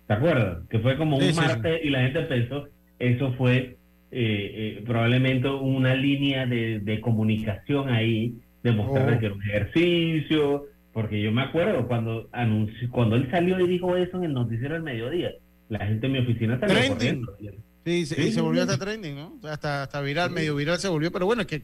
¿Se 0.07 0.13
acuerdan? 0.13 0.67
Que 0.69 0.79
fue 0.81 0.97
como 0.97 1.17
un 1.17 1.23
Sí, 1.23 1.29
sí, 1.33 1.35
sí. 1.35 1.41
martes 1.47 1.81
y 1.85 1.91
la 1.91 2.01
gente 2.03 2.23
pensó 2.23 2.67
eso 2.99 3.33
fue 3.35 3.78
eh, 4.11 4.79
eh, 4.79 4.83
probablemente 4.87 5.49
una 5.49 5.95
línea 5.95 6.47
de, 6.47 6.81
de 6.81 7.01
comunicación 7.01 7.89
ahí, 7.91 8.35
demostrarle 8.63 9.17
Oh. 9.17 9.21
que 9.21 9.27
era 9.27 9.35
un 9.35 9.43
ejercicio, 9.43 10.65
porque 10.93 11.21
yo 11.23 11.31
me 11.33 11.43
acuerdo 11.43 11.87
cuando 11.87 12.29
anunció, 12.33 12.89
cuando 12.91 13.17
él 13.17 13.29
salió 13.31 13.61
y 13.61 13.69
dijo 13.69 13.97
eso 13.97 14.17
en 14.19 14.25
el 14.25 14.33
noticiero 14.33 14.75
del 14.75 14.83
mediodía, 14.83 15.31
la 15.69 15.87
gente 15.87 16.07
en 16.07 16.13
mi 16.13 16.19
oficina 16.21 16.59
salió 16.59 16.75
Trending. 16.75 17.25
corriendo. 17.25 17.59
Sí, 17.85 18.07
se, 18.07 18.31
Sí, 18.33 18.41
volvió 18.41 18.63
hasta 18.63 18.77
trending, 18.79 19.15
¿no? 19.15 19.39
Hasta, 19.45 19.83
hasta 19.85 20.01
viral, 20.03 20.29
Sí. 20.31 20.35
medio 20.35 20.57
viral 20.57 20.79
se 20.79 20.89
volvió, 20.89 21.11
pero 21.13 21.25
bueno, 21.27 21.43
es 21.43 21.49
que 21.49 21.63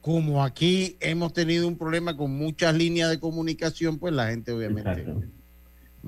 como 0.00 0.44
aquí 0.44 0.96
hemos 1.00 1.32
tenido 1.32 1.66
un 1.66 1.76
problema 1.76 2.16
con 2.16 2.30
muchas 2.30 2.74
líneas 2.76 3.10
de 3.10 3.18
comunicación, 3.18 3.98
pues 3.98 4.14
la 4.14 4.28
gente 4.28 4.52
obviamente... 4.52 4.88
Exacto. 4.90 5.22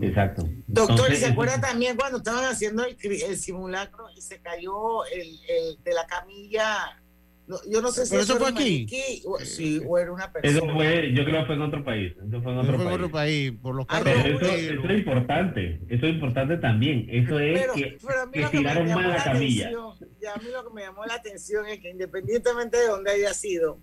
Exacto. 0.01 0.49
Doctor, 0.67 1.13
¿y 1.13 1.17
se 1.17 1.27
acuerda 1.27 1.55
eso- 1.55 1.63
también 1.63 1.97
cuando 1.97 2.19
estaban 2.19 2.45
haciendo 2.45 2.85
el, 2.85 2.97
el 3.03 3.37
simulacro 3.37 4.07
y 4.17 4.21
se 4.21 4.41
cayó 4.41 5.05
el, 5.07 5.29
el 5.49 5.83
de 5.83 5.93
la 5.95 6.07
camilla? 6.07 7.01
No, 7.47 7.57
yo 7.71 7.81
no 7.81 7.91
sé 7.91 8.05
si 8.05 8.11
Pero 8.11 8.23
eso 8.25 8.37
fue 8.37 8.49
aquí. 8.51 8.55
maniquí 8.63 9.23
o, 9.25 9.39
sí, 9.41 9.81
o 9.87 9.97
era 9.99 10.13
una 10.13 10.25
Eso 10.25 10.33
persona. 10.61 10.75
fue, 10.75 11.13
yo 11.15 11.25
creo 11.25 11.41
que 11.41 11.47
fue 11.47 11.55
en 11.55 11.63
otro 11.63 11.83
país. 11.83 12.13
Eso 12.13 12.43
fue 12.43 12.53
en 12.53 12.59
Eso 12.59 12.61
otro 12.61 12.75
fue 12.75 12.75
en 12.75 12.79
país. 12.85 12.95
otro 12.95 13.11
país, 13.11 13.53
por 13.63 13.75
los 13.75 13.87
Ah, 13.89 14.03
carros. 14.05 14.17
no, 14.19 14.37
eso, 14.37 14.53
eso 14.53 14.89
es 14.91 14.99
importante, 14.99 15.81
eso 15.89 16.07
es 16.07 16.13
importante 16.13 16.57
también. 16.59 17.07
Eso 17.11 17.39
es 17.41 17.59
pero, 17.61 17.73
que, 17.73 17.99
pero 18.33 18.51
tiraron 18.51 18.87
mal 18.93 19.09
la 19.09 19.25
camilla. 19.25 19.69
atención, 19.69 20.11
y 20.21 20.27
a 20.27 20.37
mí 20.37 20.51
lo 20.53 20.69
que 20.69 20.75
me 20.75 20.83
llamó 20.83 21.07
la 21.07 21.15
atención 21.15 21.67
es 21.67 21.81
que 21.81 21.89
independientemente 21.91 22.77
de 22.77 22.87
dónde 22.89 23.13
haya 23.13 23.33
sido, 23.33 23.81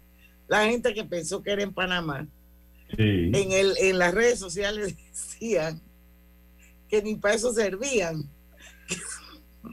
la 0.48 0.66
gente 0.66 0.94
que 0.94 1.04
pensó 1.04 1.42
que 1.42 1.52
era 1.52 1.64
en 1.64 1.74
Panamá, 1.74 2.28
Sí. 2.96 3.32
en, 3.34 3.52
el, 3.52 3.74
en 3.80 3.98
las 3.98 4.14
redes 4.14 4.38
sociales 4.38 4.96
decían 5.12 5.82
que 6.96 7.02
ni 7.02 7.16
para 7.16 7.36
eso 7.36 7.54
servían. 7.54 8.24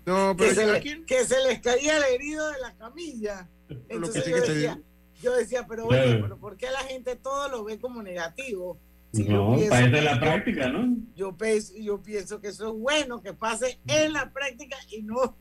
No, 0.07 0.35
pero 0.37 0.81
que, 1.07 1.25
se 1.25 1.43
les 1.45 1.61
caía 1.61 1.99
el 1.99 2.15
herido 2.15 2.51
de 2.51 2.59
la 2.61 2.75
camilla. 2.75 3.49
Entonces 3.89 4.27
yo 4.27 4.37
decía, 4.37 4.81
yo 5.23 5.37
decía, 5.37 5.67
pero 5.69 5.87
oye, 5.87 6.19
pero 6.21 6.39
¿por 6.39 6.57
qué 6.57 6.71
la 6.71 6.81
gente 6.81 7.15
todo 7.17 7.49
lo 7.49 7.65
ve 7.65 7.79
como 7.79 8.03
negativo? 8.03 8.81
no, 9.13 9.57
para 9.69 9.99
es 9.99 10.05
la 10.05 10.19
práctica, 10.19 10.69
¿no? 10.71 10.97
Yo, 11.15 11.37
yo 11.79 12.03
pienso 12.03 12.41
que 12.41 12.49
eso 12.49 12.69
es 12.69 12.81
bueno, 12.81 13.23
que 13.23 13.35
pase 13.35 13.79
en 13.87 14.15
la 14.15 14.33
práctica 14.33 14.77
y 14.91 15.03
no, 15.03 15.37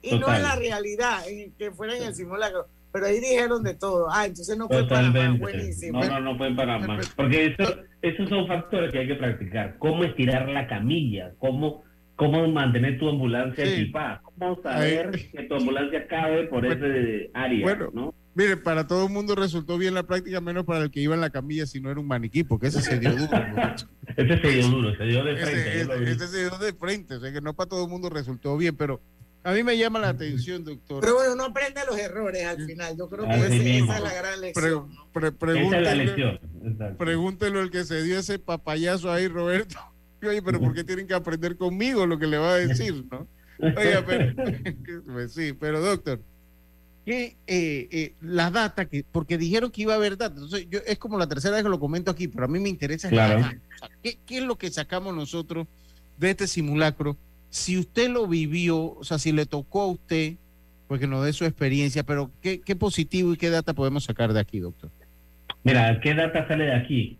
y 0.00 0.16
no 0.16 0.32
en 0.32 0.42
la 0.42 0.54
realidad, 0.54 1.28
en 1.28 1.52
que 1.54 1.72
fuera 1.72 1.96
en 1.96 2.04
el 2.04 2.14
simulacro. 2.14 2.68
Pero 2.94 3.06
ahí 3.06 3.18
dijeron 3.18 3.64
de 3.64 3.74
todo. 3.74 4.06
Ah, 4.08 4.24
entonces 4.24 4.56
no 4.56 4.68
fue 4.68 4.86
para 4.86 5.10
más. 5.10 5.36
Buenísimo. 5.40 5.98
No, 5.98 6.20
no, 6.20 6.20
no 6.20 6.38
fue 6.38 6.54
para 6.54 6.78
más. 6.78 7.08
Porque 7.16 7.46
eso, 7.46 7.76
esos 8.02 8.28
son 8.28 8.46
factores 8.46 8.92
que 8.92 9.00
hay 9.00 9.08
que 9.08 9.16
practicar. 9.16 9.76
Cómo 9.80 10.04
estirar 10.04 10.48
la 10.48 10.68
camilla, 10.68 11.32
cómo, 11.40 11.82
cómo 12.14 12.46
mantener 12.46 12.96
tu 13.00 13.08
ambulancia 13.08 13.64
equipada, 13.64 14.22
cómo 14.22 14.62
saber 14.62 15.10
que 15.10 15.42
tu 15.42 15.56
ambulancia 15.56 16.06
cabe 16.06 16.44
por 16.44 16.64
ese 16.64 17.32
área, 17.34 17.62
bueno, 17.62 17.90
¿no? 17.92 18.14
Mire, 18.36 18.56
para 18.56 18.86
todo 18.86 19.06
el 19.06 19.12
mundo 19.12 19.34
resultó 19.34 19.76
bien 19.76 19.94
la 19.94 20.04
práctica, 20.04 20.40
menos 20.40 20.64
para 20.64 20.84
el 20.84 20.92
que 20.92 21.00
iba 21.00 21.16
en 21.16 21.20
la 21.20 21.30
camilla 21.30 21.66
si 21.66 21.80
no 21.80 21.90
era 21.90 21.98
un 21.98 22.06
maniquí, 22.06 22.44
porque 22.44 22.68
ese 22.68 22.80
se 22.80 23.00
dio 23.00 23.10
duro. 23.10 23.28
ese 24.16 24.40
se 24.40 24.48
dio 24.50 24.68
duro, 24.68 24.96
se 24.96 25.04
dio 25.04 25.24
de 25.24 25.36
frente. 25.36 25.80
Ese, 26.12 26.28
se 26.28 26.38
dio 26.48 26.58
de 26.58 26.72
frente, 26.74 27.14
o 27.16 27.20
sea 27.20 27.32
que 27.32 27.40
no 27.40 27.54
para 27.54 27.70
todo 27.70 27.84
el 27.86 27.90
mundo 27.90 28.08
resultó 28.08 28.56
bien, 28.56 28.76
pero 28.76 29.00
a 29.44 29.52
mí 29.52 29.62
me 29.62 29.76
llama 29.78 29.98
la 29.98 30.08
atención, 30.08 30.64
doctor. 30.64 31.00
Pero 31.00 31.14
bueno, 31.14 31.36
no 31.36 31.44
aprende 31.44 31.82
los 31.86 31.98
errores 31.98 32.44
al 32.44 32.64
final, 32.66 32.96
yo 32.96 33.08
creo 33.08 33.26
que 33.26 33.34
esa 33.34 33.96
es 33.96 34.02
la 34.02 34.14
gran 34.14 34.40
lección. 34.40 34.90
esa 35.14 35.76
es 35.76 35.82
la 35.82 35.94
lección. 35.94 36.40
Pregúntelo 36.98 37.60
el 37.60 37.70
que 37.70 37.84
se 37.84 38.02
dio 38.02 38.18
ese 38.18 38.38
papayazo 38.38 39.12
ahí, 39.12 39.28
Roberto. 39.28 39.78
Oye, 40.22 40.40
pero 40.42 40.58
¿por 40.58 40.72
qué 40.72 40.82
tienen 40.82 41.06
que 41.06 41.14
aprender 41.14 41.56
conmigo 41.56 42.06
lo 42.06 42.18
que 42.18 42.26
le 42.26 42.38
va 42.38 42.54
a 42.54 42.56
decir, 42.56 43.04
no? 43.10 43.28
Oye, 43.58 44.02
pero, 44.06 44.34
pues 45.06 45.34
sí, 45.34 45.52
pero 45.52 45.80
doctor 45.80 46.18
que 47.04 47.36
eh, 47.46 47.88
eh, 47.90 48.14
la 48.22 48.50
data, 48.50 48.86
que, 48.86 49.04
porque 49.04 49.36
dijeron 49.36 49.70
que 49.70 49.82
iba 49.82 49.92
a 49.92 49.96
haber 49.96 50.16
data. 50.16 50.34
Entonces, 50.34 50.66
yo, 50.70 50.80
es 50.86 50.98
como 50.98 51.18
la 51.18 51.28
tercera 51.28 51.54
vez 51.54 51.62
que 51.62 51.68
lo 51.68 51.78
comento 51.78 52.10
aquí, 52.10 52.28
pero 52.28 52.46
a 52.46 52.48
mí 52.48 52.58
me 52.58 52.68
interesa 52.68 53.10
¿qué, 54.02 54.18
es 54.26 54.42
lo 54.42 54.56
que 54.56 54.70
sacamos 54.70 55.14
nosotros 55.14 55.66
de 56.16 56.30
este 56.30 56.46
simulacro? 56.46 57.16
Si 57.54 57.78
usted 57.78 58.10
lo 58.10 58.26
vivió, 58.26 58.96
o 58.96 59.04
sea, 59.04 59.16
si 59.16 59.30
le 59.30 59.46
tocó 59.46 59.82
a 59.82 59.86
usted, 59.86 60.32
pues 60.88 61.00
que 61.00 61.06
nos 61.06 61.24
dé 61.24 61.32
su 61.32 61.44
experiencia, 61.44 62.02
pero 62.02 62.32
¿qué, 62.42 62.60
qué 62.60 62.74
positivo 62.74 63.32
y 63.32 63.36
qué 63.36 63.48
data 63.48 63.74
podemos 63.74 64.02
sacar 64.02 64.32
de 64.32 64.40
aquí, 64.40 64.58
doctor? 64.58 64.90
Mira, 65.62 66.00
¿qué 66.00 66.14
data 66.14 66.48
sale 66.48 66.64
de 66.64 66.74
aquí? 66.74 67.16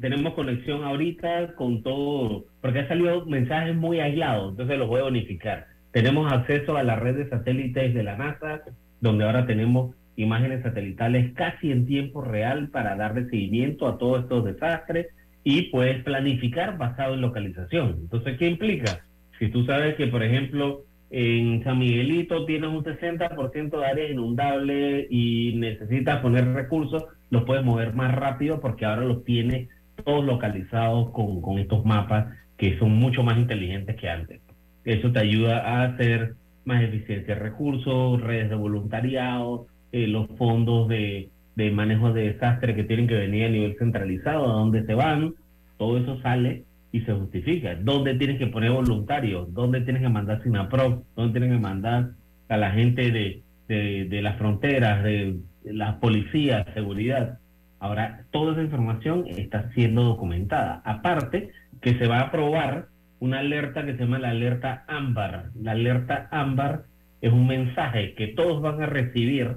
Tenemos 0.00 0.32
conexión 0.32 0.82
ahorita 0.84 1.54
con 1.54 1.82
todo, 1.82 2.46
porque 2.62 2.78
ha 2.78 2.88
salido 2.88 3.26
mensajes 3.26 3.76
muy 3.76 4.00
aislados, 4.00 4.52
entonces 4.52 4.78
los 4.78 4.88
voy 4.88 5.02
a 5.02 5.04
unificar. 5.04 5.66
Tenemos 5.90 6.32
acceso 6.32 6.78
a 6.78 6.82
la 6.82 6.96
red 6.96 7.16
de 7.16 7.28
satélites 7.28 7.92
de 7.92 8.02
la 8.02 8.16
NASA, 8.16 8.62
donde 9.02 9.26
ahora 9.26 9.46
tenemos 9.46 9.94
imágenes 10.16 10.62
satelitales 10.62 11.34
casi 11.34 11.72
en 11.72 11.84
tiempo 11.84 12.22
real 12.22 12.70
para 12.70 12.96
darle 12.96 13.28
seguimiento 13.28 13.86
a 13.86 13.98
todos 13.98 14.22
estos 14.22 14.46
desastres 14.46 15.08
y 15.44 15.64
puedes 15.64 16.02
planificar 16.04 16.78
basado 16.78 17.12
en 17.12 17.20
localización. 17.20 17.98
Entonces, 18.00 18.38
¿qué 18.38 18.46
implica? 18.48 19.02
Si 19.38 19.48
tú 19.48 19.64
sabes 19.64 19.96
que, 19.96 20.06
por 20.06 20.22
ejemplo, 20.22 20.84
en 21.10 21.62
San 21.64 21.78
Miguelito 21.78 22.44
tienes 22.46 22.70
un 22.70 22.84
60% 22.84 23.78
de 23.78 23.86
área 23.86 24.10
inundable 24.10 25.06
y 25.10 25.54
necesitas 25.56 26.20
poner 26.20 26.46
recursos, 26.52 27.04
los 27.30 27.44
puedes 27.44 27.64
mover 27.64 27.94
más 27.94 28.14
rápido 28.14 28.60
porque 28.60 28.84
ahora 28.84 29.02
los 29.02 29.24
tienes 29.24 29.68
todos 30.04 30.24
localizados 30.24 31.10
con, 31.10 31.40
con 31.40 31.58
estos 31.58 31.84
mapas 31.84 32.34
que 32.56 32.78
son 32.78 32.92
mucho 32.92 33.22
más 33.22 33.38
inteligentes 33.38 33.96
que 33.96 34.08
antes. 34.08 34.40
Eso 34.84 35.12
te 35.12 35.20
ayuda 35.20 35.58
a 35.58 35.84
hacer 35.84 36.34
más 36.64 36.82
eficiencia 36.82 37.34
de 37.34 37.40
recursos, 37.40 38.20
redes 38.20 38.50
de 38.50 38.54
voluntariado, 38.54 39.66
eh, 39.92 40.06
los 40.06 40.26
fondos 40.38 40.88
de, 40.88 41.28
manejo 41.72 42.12
de 42.12 42.32
desastre 42.32 42.74
que 42.74 42.84
tienen 42.84 43.06
que 43.06 43.14
venir 43.14 43.44
a 43.44 43.50
nivel 43.50 43.76
centralizado, 43.78 44.50
a 44.50 44.54
dónde 44.54 44.84
se 44.84 44.94
van, 44.94 45.34
todo 45.76 45.98
eso 45.98 46.20
sale 46.22 46.64
y 46.92 47.00
se 47.00 47.12
justifica. 47.12 47.74
¿Dónde 47.74 48.14
tienes 48.14 48.38
que 48.38 48.46
poner 48.46 48.70
voluntarios? 48.70 49.52
¿Dónde 49.52 49.80
tienes 49.80 50.02
que 50.02 50.08
mandar 50.08 50.42
SINAPROC? 50.42 51.04
¿Dónde 51.16 51.40
tienes 51.40 51.56
que 51.56 51.62
mandar 51.62 52.10
a 52.48 52.56
la 52.56 52.70
gente 52.70 53.10
de, 53.10 53.42
de, 53.66 54.22
las 54.22 54.36
fronteras, 54.36 55.02
de, 55.02 55.40
de 55.64 55.72
las 55.72 55.96
policías, 55.96 56.66
seguridad? 56.74 57.38
Ahora, 57.80 58.26
toda 58.30 58.52
esa 58.52 58.62
información 58.62 59.24
está 59.26 59.72
siendo 59.72 60.04
documentada. 60.04 60.82
Aparte, 60.84 61.50
que 61.80 61.98
se 61.98 62.06
va 62.06 62.18
a 62.18 62.26
aprobar 62.28 62.88
una 63.18 63.40
alerta 63.40 63.84
que 63.84 63.92
se 63.92 64.00
llama 64.00 64.18
la 64.18 64.30
alerta 64.30 64.84
ámbar. 64.86 65.50
La 65.54 65.72
alerta 65.72 66.28
ámbar 66.30 66.84
es 67.20 67.32
un 67.32 67.46
mensaje 67.46 68.14
que 68.14 68.28
todos 68.28 68.60
van 68.60 68.82
a 68.82 68.86
recibir 68.86 69.56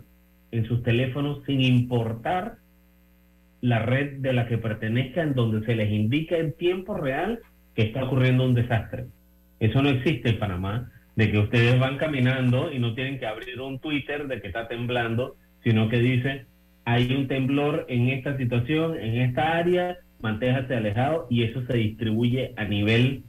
en 0.52 0.66
sus 0.66 0.84
teléfonos 0.84 1.44
sin 1.46 1.62
importar 1.62 2.58
la 3.66 3.80
red 3.80 4.18
de 4.20 4.32
la 4.32 4.48
que 4.48 4.60
pertenezcan, 4.60 5.34
donde 5.34 5.66
se 5.66 5.76
les 5.76 5.92
indica 5.92 6.38
en 6.38 6.54
tiempo 6.54 6.94
real 6.94 7.40
que 7.74 7.82
está 7.82 8.04
ocurriendo 8.04 8.46
un 8.46 8.54
desastre. 8.54 9.06
Eso 9.60 9.82
no 9.82 9.90
existe 9.90 10.30
en 10.30 10.40
Panamá, 10.40 10.92
de 11.16 11.32
que 11.32 11.40
ustedes 11.40 11.80
van 11.80 11.98
caminando 11.98 12.72
y 12.72 12.78
no 12.78 12.94
tienen 12.94 13.18
que 13.18 13.26
abrir 13.26 13.60
un 13.60 13.80
Twitter 13.80 14.28
de 14.28 14.40
que 14.40 14.48
está 14.48 14.68
temblando, 14.68 15.36
sino 15.64 15.90
que 15.90 15.98
dice, 15.98 16.46
hay 16.84 17.12
un 17.12 17.28
temblor 17.28 17.88
en 17.90 18.10
esta 18.10 18.38
situación, 18.38 19.00
en 19.00 19.22
esta 19.22 19.58
área, 19.58 19.98
manténgase 20.22 20.76
alejado 20.76 21.26
y 21.32 21.44
eso 21.44 21.66
se 21.66 21.76
distribuye 21.76 22.54
a 22.58 22.66
nivel 22.66 23.24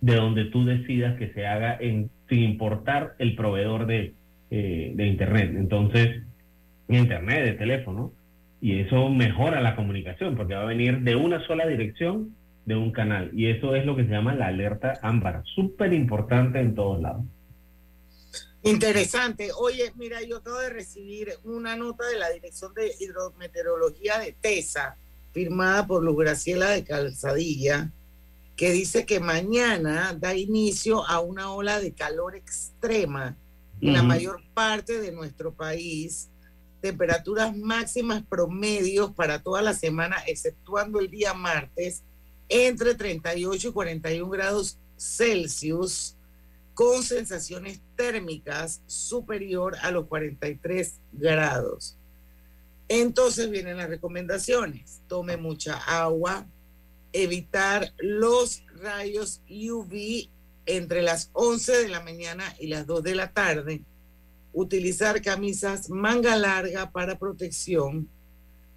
de 0.00 0.14
donde 0.14 0.44
tú 0.44 0.64
decidas 0.64 1.18
que 1.18 1.32
se 1.32 1.48
haga 1.48 1.78
sin 1.80 2.10
importar 2.28 3.14
el 3.18 3.34
proveedor 3.34 3.86
de, 3.86 4.14
eh, 4.52 4.92
de 4.94 5.06
Internet. 5.06 5.52
Entonces, 5.56 6.22
Internet, 6.88 7.44
de 7.44 7.52
teléfono, 7.54 8.12
y 8.60 8.80
eso 8.80 9.08
mejora 9.08 9.60
la 9.60 9.76
comunicación 9.76 10.36
porque 10.36 10.54
va 10.54 10.62
a 10.62 10.66
venir 10.66 11.00
de 11.00 11.16
una 11.16 11.44
sola 11.46 11.66
dirección 11.66 12.36
de 12.66 12.76
un 12.76 12.92
canal. 12.92 13.30
Y 13.32 13.46
eso 13.46 13.74
es 13.74 13.86
lo 13.86 13.96
que 13.96 14.04
se 14.04 14.10
llama 14.10 14.34
la 14.34 14.48
alerta 14.48 14.98
ámbar, 15.02 15.42
súper 15.54 15.92
importante 15.92 16.60
en 16.60 16.74
todos 16.74 17.00
lados. 17.00 17.24
Interesante. 18.62 19.50
Oye, 19.58 19.90
mira, 19.96 20.22
yo 20.22 20.38
acabo 20.38 20.58
de 20.58 20.70
recibir 20.70 21.32
una 21.44 21.76
nota 21.76 22.06
de 22.06 22.18
la 22.18 22.28
Dirección 22.30 22.74
de 22.74 22.92
Hidrometeorología 23.00 24.18
de 24.18 24.32
TESA, 24.38 24.96
firmada 25.32 25.86
por 25.86 26.02
Luz 26.02 26.18
Graciela 26.18 26.70
de 26.70 26.84
Calzadilla, 26.84 27.90
que 28.56 28.72
dice 28.72 29.06
que 29.06 29.20
mañana 29.20 30.14
da 30.18 30.34
inicio 30.34 31.06
a 31.06 31.20
una 31.20 31.52
ola 31.52 31.80
de 31.80 31.92
calor 31.92 32.36
extrema 32.36 33.36
en 33.80 33.94
la 33.94 34.02
mayor 34.02 34.42
parte 34.52 35.00
de 35.00 35.12
nuestro 35.12 35.54
país, 35.54 36.29
temperaturas 36.80 37.56
máximas 37.56 38.22
promedios 38.22 39.12
para 39.12 39.42
toda 39.42 39.62
la 39.62 39.74
semana, 39.74 40.16
exceptuando 40.26 41.00
el 41.00 41.10
día 41.10 41.34
martes, 41.34 42.02
entre 42.48 42.94
38 42.94 43.68
y 43.68 43.72
41 43.72 44.30
grados 44.30 44.78
Celsius, 44.96 46.16
con 46.74 47.02
sensaciones 47.02 47.80
térmicas 47.96 48.82
superior 48.86 49.76
a 49.82 49.90
los 49.90 50.06
43 50.06 50.94
grados. 51.12 51.96
Entonces 52.88 53.50
vienen 53.50 53.76
las 53.76 53.88
recomendaciones. 53.88 55.00
Tome 55.06 55.36
mucha 55.36 55.76
agua, 55.76 56.46
evitar 57.12 57.92
los 57.98 58.64
rayos 58.82 59.42
UV 59.48 60.28
entre 60.66 61.02
las 61.02 61.30
11 61.32 61.82
de 61.82 61.88
la 61.88 62.00
mañana 62.00 62.54
y 62.58 62.66
las 62.66 62.86
2 62.86 63.02
de 63.02 63.14
la 63.14 63.32
tarde, 63.32 63.82
utilizar 64.52 65.20
camisas 65.22 65.90
manga 65.90 66.36
larga 66.36 66.90
para 66.90 67.18
protección, 67.18 68.08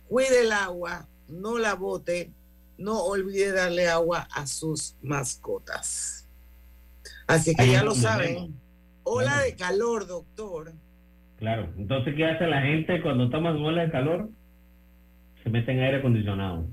cuide 0.08 0.42
el 0.42 0.52
agua, 0.52 1.08
no 1.28 1.58
la 1.58 1.76
bote, 1.76 2.32
no 2.78 3.04
olvide 3.04 3.52
darle 3.52 3.88
agua 3.88 4.28
a 4.32 4.46
sus 4.48 4.96
mascotas. 5.02 6.28
Así 7.28 7.56
que 7.56 7.72
ya 7.72 7.84
lo 7.84 7.96
saben. 7.96 8.54
Ola 9.04 9.42
de 9.42 9.56
calor, 9.56 10.08
doctor. 10.08 10.74
Claro, 11.38 11.70
entonces, 11.78 12.16
¿qué 12.16 12.26
hace 12.26 12.48
la 12.48 12.62
gente 12.62 13.02
cuando 13.02 13.30
toma 13.30 13.52
ola 13.52 13.84
de 13.84 13.92
calor? 13.92 14.30
Se 15.44 15.50
mete 15.50 15.72
en 15.72 15.82
aire 15.82 15.98
acondicionado. 15.98 16.66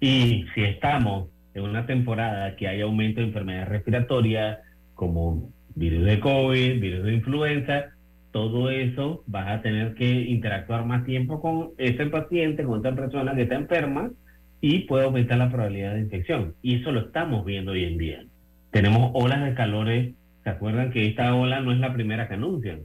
Y 0.00 0.44
si 0.54 0.62
estamos 0.62 1.28
en 1.54 1.62
una 1.62 1.86
temporada 1.86 2.56
que 2.56 2.68
hay 2.68 2.80
aumento 2.80 3.20
de 3.20 3.28
enfermedades 3.28 3.68
respiratorias 3.68 4.58
como 4.94 5.50
virus 5.74 6.04
de 6.04 6.20
COVID, 6.20 6.80
virus 6.80 7.04
de 7.04 7.14
influenza, 7.14 7.84
todo 8.32 8.70
eso 8.70 9.22
vas 9.26 9.48
a 9.48 9.62
tener 9.62 9.94
que 9.94 10.08
interactuar 10.10 10.86
más 10.86 11.04
tiempo 11.04 11.40
con 11.40 11.70
ese 11.78 12.06
paciente, 12.06 12.64
con 12.64 12.80
esa 12.80 12.94
persona 12.96 13.34
que 13.34 13.42
está 13.42 13.56
enferma 13.56 14.10
y 14.60 14.80
puede 14.80 15.04
aumentar 15.04 15.38
la 15.38 15.50
probabilidad 15.50 15.94
de 15.94 16.00
infección. 16.00 16.54
Y 16.62 16.80
eso 16.80 16.92
lo 16.92 17.00
estamos 17.00 17.44
viendo 17.44 17.72
hoy 17.72 17.84
en 17.84 17.98
día. 17.98 18.24
Tenemos 18.70 19.10
olas 19.14 19.44
de 19.44 19.54
calores. 19.54 20.14
¿Se 20.44 20.50
acuerdan 20.50 20.90
que 20.90 21.06
esta 21.06 21.34
ola 21.34 21.60
no 21.60 21.72
es 21.72 21.78
la 21.78 21.92
primera 21.92 22.26
que 22.26 22.34
anuncian? 22.34 22.80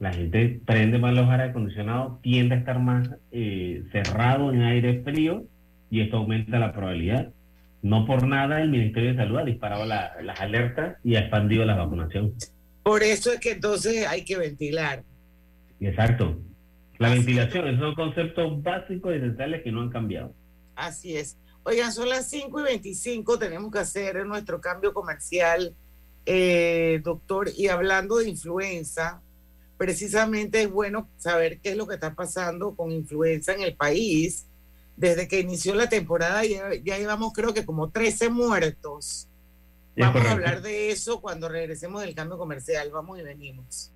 La 0.00 0.12
gente 0.12 0.60
prende 0.64 0.98
más 0.98 1.14
los 1.14 1.28
aire 1.28 1.44
acondicionados, 1.44 2.20
tiende 2.22 2.54
a 2.54 2.58
estar 2.58 2.78
más 2.78 3.10
eh, 3.30 3.82
cerrado 3.92 4.52
en 4.52 4.62
aire 4.62 5.02
frío 5.02 5.44
y 5.90 6.00
esto 6.00 6.18
aumenta 6.18 6.58
la 6.58 6.72
probabilidad. 6.72 7.32
No 7.82 8.06
por 8.06 8.26
nada 8.26 8.60
el 8.60 8.70
Ministerio 8.70 9.10
de 9.10 9.16
Salud 9.16 9.38
ha 9.38 9.44
disparado 9.44 9.86
las 9.86 10.40
alertas 10.40 10.96
y 11.04 11.16
ha 11.16 11.20
expandido 11.20 11.64
la 11.64 11.76
vacunación. 11.76 12.34
Por 12.82 13.02
eso 13.02 13.32
es 13.32 13.40
que 13.40 13.52
entonces 13.52 14.06
hay 14.06 14.24
que 14.24 14.36
ventilar. 14.36 15.04
Exacto. 15.80 16.40
La 16.98 17.10
ventilación, 17.10 17.68
esos 17.68 17.80
son 17.80 17.94
conceptos 17.94 18.62
básicos 18.62 19.12
y 19.12 19.18
esenciales 19.18 19.62
que 19.62 19.70
no 19.70 19.82
han 19.82 19.90
cambiado. 19.90 20.34
Así 20.74 21.16
es. 21.16 21.36
Oigan, 21.62 21.92
son 21.92 22.08
las 22.08 22.28
5 22.30 22.60
y 22.60 22.62
25, 22.62 23.38
tenemos 23.38 23.70
que 23.70 23.78
hacer 23.78 24.26
nuestro 24.26 24.60
cambio 24.60 24.92
comercial, 24.92 25.74
eh, 26.26 27.00
doctor. 27.04 27.50
Y 27.56 27.68
hablando 27.68 28.16
de 28.16 28.28
influenza, 28.30 29.20
precisamente 29.76 30.62
es 30.62 30.70
bueno 30.70 31.08
saber 31.18 31.60
qué 31.60 31.70
es 31.70 31.76
lo 31.76 31.86
que 31.86 31.94
está 31.94 32.14
pasando 32.14 32.74
con 32.74 32.90
influenza 32.90 33.54
en 33.54 33.60
el 33.60 33.76
país. 33.76 34.47
Desde 34.98 35.28
que 35.28 35.38
inició 35.38 35.76
la 35.76 35.88
temporada 35.88 36.44
ya, 36.44 36.70
llevamos 36.70 37.32
creo 37.32 37.54
que 37.54 37.64
como 37.64 37.90
13 37.90 38.30
muertos. 38.30 39.28
Vamos 39.96 40.26
a 40.26 40.32
hablar 40.32 40.60
de 40.60 40.90
eso 40.90 41.20
cuando 41.20 41.48
regresemos 41.48 42.02
del 42.02 42.16
cambio 42.16 42.36
comercial. 42.36 42.90
Vamos 42.92 43.18
y 43.18 43.22
venimos. 43.22 43.92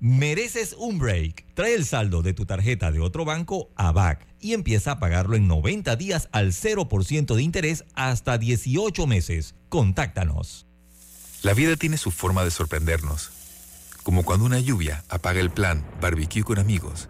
Mereces 0.00 0.74
un 0.78 0.98
break. 0.98 1.44
Trae 1.52 1.74
el 1.74 1.84
saldo 1.84 2.22
de 2.22 2.32
tu 2.32 2.46
tarjeta 2.46 2.90
de 2.90 3.00
otro 3.00 3.26
banco 3.26 3.68
a 3.76 3.92
BAC 3.92 4.26
y 4.40 4.54
empieza 4.54 4.92
a 4.92 4.98
pagarlo 4.98 5.36
en 5.36 5.46
90 5.46 5.94
días 5.96 6.30
al 6.32 6.52
0% 6.52 7.34
de 7.34 7.42
interés 7.42 7.84
hasta 7.94 8.38
18 8.38 9.06
meses. 9.06 9.54
Contáctanos. 9.68 10.66
La 11.42 11.52
vida 11.52 11.76
tiene 11.76 11.98
su 11.98 12.10
forma 12.10 12.44
de 12.44 12.50
sorprendernos. 12.50 13.30
Como 14.02 14.24
cuando 14.24 14.46
una 14.46 14.58
lluvia 14.58 15.04
apaga 15.10 15.40
el 15.40 15.50
plan 15.50 15.84
barbecue 16.00 16.42
con 16.42 16.58
amigos, 16.58 17.09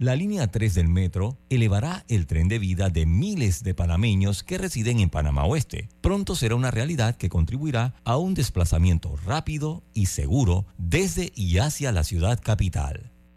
La 0.00 0.16
línea 0.16 0.46
3 0.46 0.76
del 0.76 0.88
metro 0.88 1.36
elevará 1.50 2.06
el 2.08 2.26
tren 2.26 2.48
de 2.48 2.58
vida 2.58 2.88
de 2.88 3.04
miles 3.04 3.62
de 3.62 3.74
panameños 3.74 4.42
que 4.42 4.56
residen 4.56 4.98
en 4.98 5.10
Panamá 5.10 5.44
Oeste. 5.44 5.90
Pronto 6.00 6.34
será 6.34 6.54
una 6.54 6.70
realidad 6.70 7.16
que 7.16 7.28
contribuirá 7.28 7.94
a 8.04 8.16
un 8.16 8.32
desplazamiento 8.32 9.14
rápido 9.26 9.82
y 9.92 10.06
seguro 10.06 10.64
desde 10.78 11.32
y 11.34 11.58
hacia 11.58 11.92
la 11.92 12.02
ciudad 12.02 12.40
capital. 12.42 13.12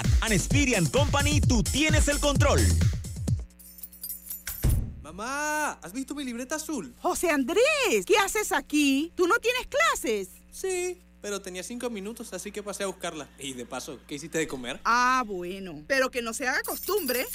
An 0.00 0.86
Company, 0.86 1.40
tú 1.40 1.62
tienes 1.62 2.08
el 2.08 2.18
control. 2.18 2.60
Mamá, 5.02 5.72
¿has 5.82 5.92
visto 5.92 6.14
mi 6.14 6.24
libreta 6.24 6.54
azul? 6.54 6.94
José 7.00 7.30
Andrés, 7.30 8.06
¿qué 8.06 8.16
haces 8.16 8.52
aquí? 8.52 9.12
¿Tú 9.14 9.26
no 9.26 9.36
tienes 9.38 9.66
clases? 9.66 10.30
Sí, 10.50 11.02
pero 11.20 11.42
tenía 11.42 11.62
cinco 11.62 11.90
minutos, 11.90 12.32
así 12.32 12.50
que 12.50 12.62
pasé 12.62 12.84
a 12.84 12.86
buscarla. 12.86 13.28
Y 13.38 13.52
de 13.52 13.66
paso, 13.66 14.00
¿qué 14.06 14.14
hiciste 14.14 14.38
de 14.38 14.48
comer? 14.48 14.80
Ah, 14.84 15.22
bueno, 15.26 15.82
pero 15.86 16.10
que 16.10 16.22
no 16.22 16.32
se 16.32 16.48
haga 16.48 16.62
costumbre. 16.62 17.26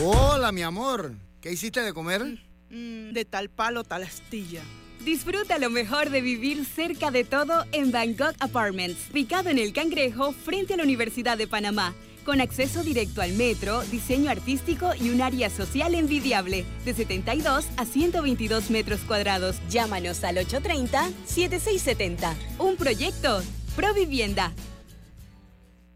Hola, 0.00 0.52
mi 0.52 0.62
amor. 0.62 1.14
¿Qué 1.40 1.52
hiciste 1.52 1.80
de 1.80 1.94
comer? 1.94 2.22
Mm, 2.68 3.12
de 3.12 3.24
tal 3.24 3.48
palo, 3.48 3.84
tal 3.84 4.02
astilla. 4.02 4.62
Disfruta 5.06 5.58
lo 5.58 5.70
mejor 5.70 6.10
de 6.10 6.20
vivir 6.20 6.64
cerca 6.64 7.12
de 7.12 7.22
todo 7.22 7.64
en 7.70 7.92
Bangkok 7.92 8.34
Apartments, 8.40 9.08
ubicado 9.12 9.50
en 9.50 9.58
el 9.60 9.72
Cangrejo 9.72 10.32
frente 10.32 10.74
a 10.74 10.78
la 10.78 10.82
Universidad 10.82 11.38
de 11.38 11.46
Panamá, 11.46 11.94
con 12.24 12.40
acceso 12.40 12.82
directo 12.82 13.22
al 13.22 13.34
metro, 13.34 13.82
diseño 13.82 14.32
artístico 14.32 14.90
y 15.00 15.10
un 15.10 15.22
área 15.22 15.48
social 15.48 15.94
envidiable, 15.94 16.64
de 16.84 16.92
72 16.92 17.66
a 17.76 17.84
122 17.84 18.70
metros 18.70 18.98
cuadrados. 19.06 19.60
Llámanos 19.70 20.24
al 20.24 20.38
830-7670. 20.38 22.34
Un 22.58 22.74
proyecto, 22.74 23.44
Provivienda. 23.76 24.52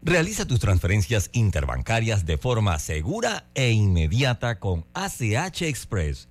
Realiza 0.01 0.45
tus 0.45 0.61
transferencias 0.61 1.29
interbancarias 1.33 2.25
de 2.25 2.37
forma 2.37 2.79
segura 2.79 3.49
e 3.55 3.71
inmediata 3.71 4.57
con 4.57 4.85
ACH 4.93 5.63
Express 5.63 6.30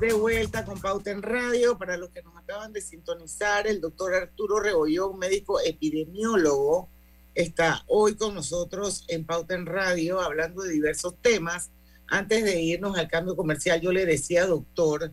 De 0.00 0.12
vuelta 0.12 0.64
con 0.64 0.80
Pauta 0.80 1.10
en 1.10 1.22
Radio. 1.22 1.76
Para 1.76 1.96
los 1.96 2.10
que 2.10 2.22
nos 2.22 2.36
acaban 2.36 2.72
de 2.72 2.80
sintonizar, 2.80 3.66
el 3.66 3.80
doctor 3.80 4.14
Arturo 4.14 4.60
Rebollón, 4.60 5.18
médico 5.18 5.58
epidemiólogo, 5.60 6.88
está 7.34 7.82
hoy 7.88 8.14
con 8.14 8.34
nosotros 8.34 9.04
en 9.08 9.24
Pauta 9.24 9.54
en 9.54 9.66
Radio 9.66 10.20
hablando 10.20 10.62
de 10.62 10.72
diversos 10.72 11.14
temas. 11.20 11.70
Antes 12.06 12.44
de 12.44 12.60
irnos 12.60 12.96
al 12.96 13.08
cambio 13.08 13.34
comercial, 13.34 13.80
yo 13.80 13.90
le 13.90 14.06
decía, 14.06 14.46
doctor, 14.46 15.12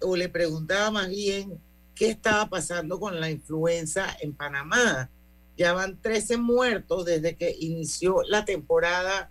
o 0.00 0.16
le 0.16 0.28
preguntaba 0.28 0.90
más 0.90 1.08
bien 1.08 1.60
qué 1.94 2.10
estaba 2.10 2.48
pasando 2.48 2.98
con 2.98 3.20
la 3.20 3.30
influenza 3.30 4.16
en 4.20 4.34
Panamá. 4.34 5.08
Ya 5.56 5.72
van 5.72 6.00
13 6.02 6.36
muertos 6.36 7.04
desde 7.04 7.36
que 7.36 7.54
inició 7.60 8.22
la 8.28 8.44
temporada 8.44 9.30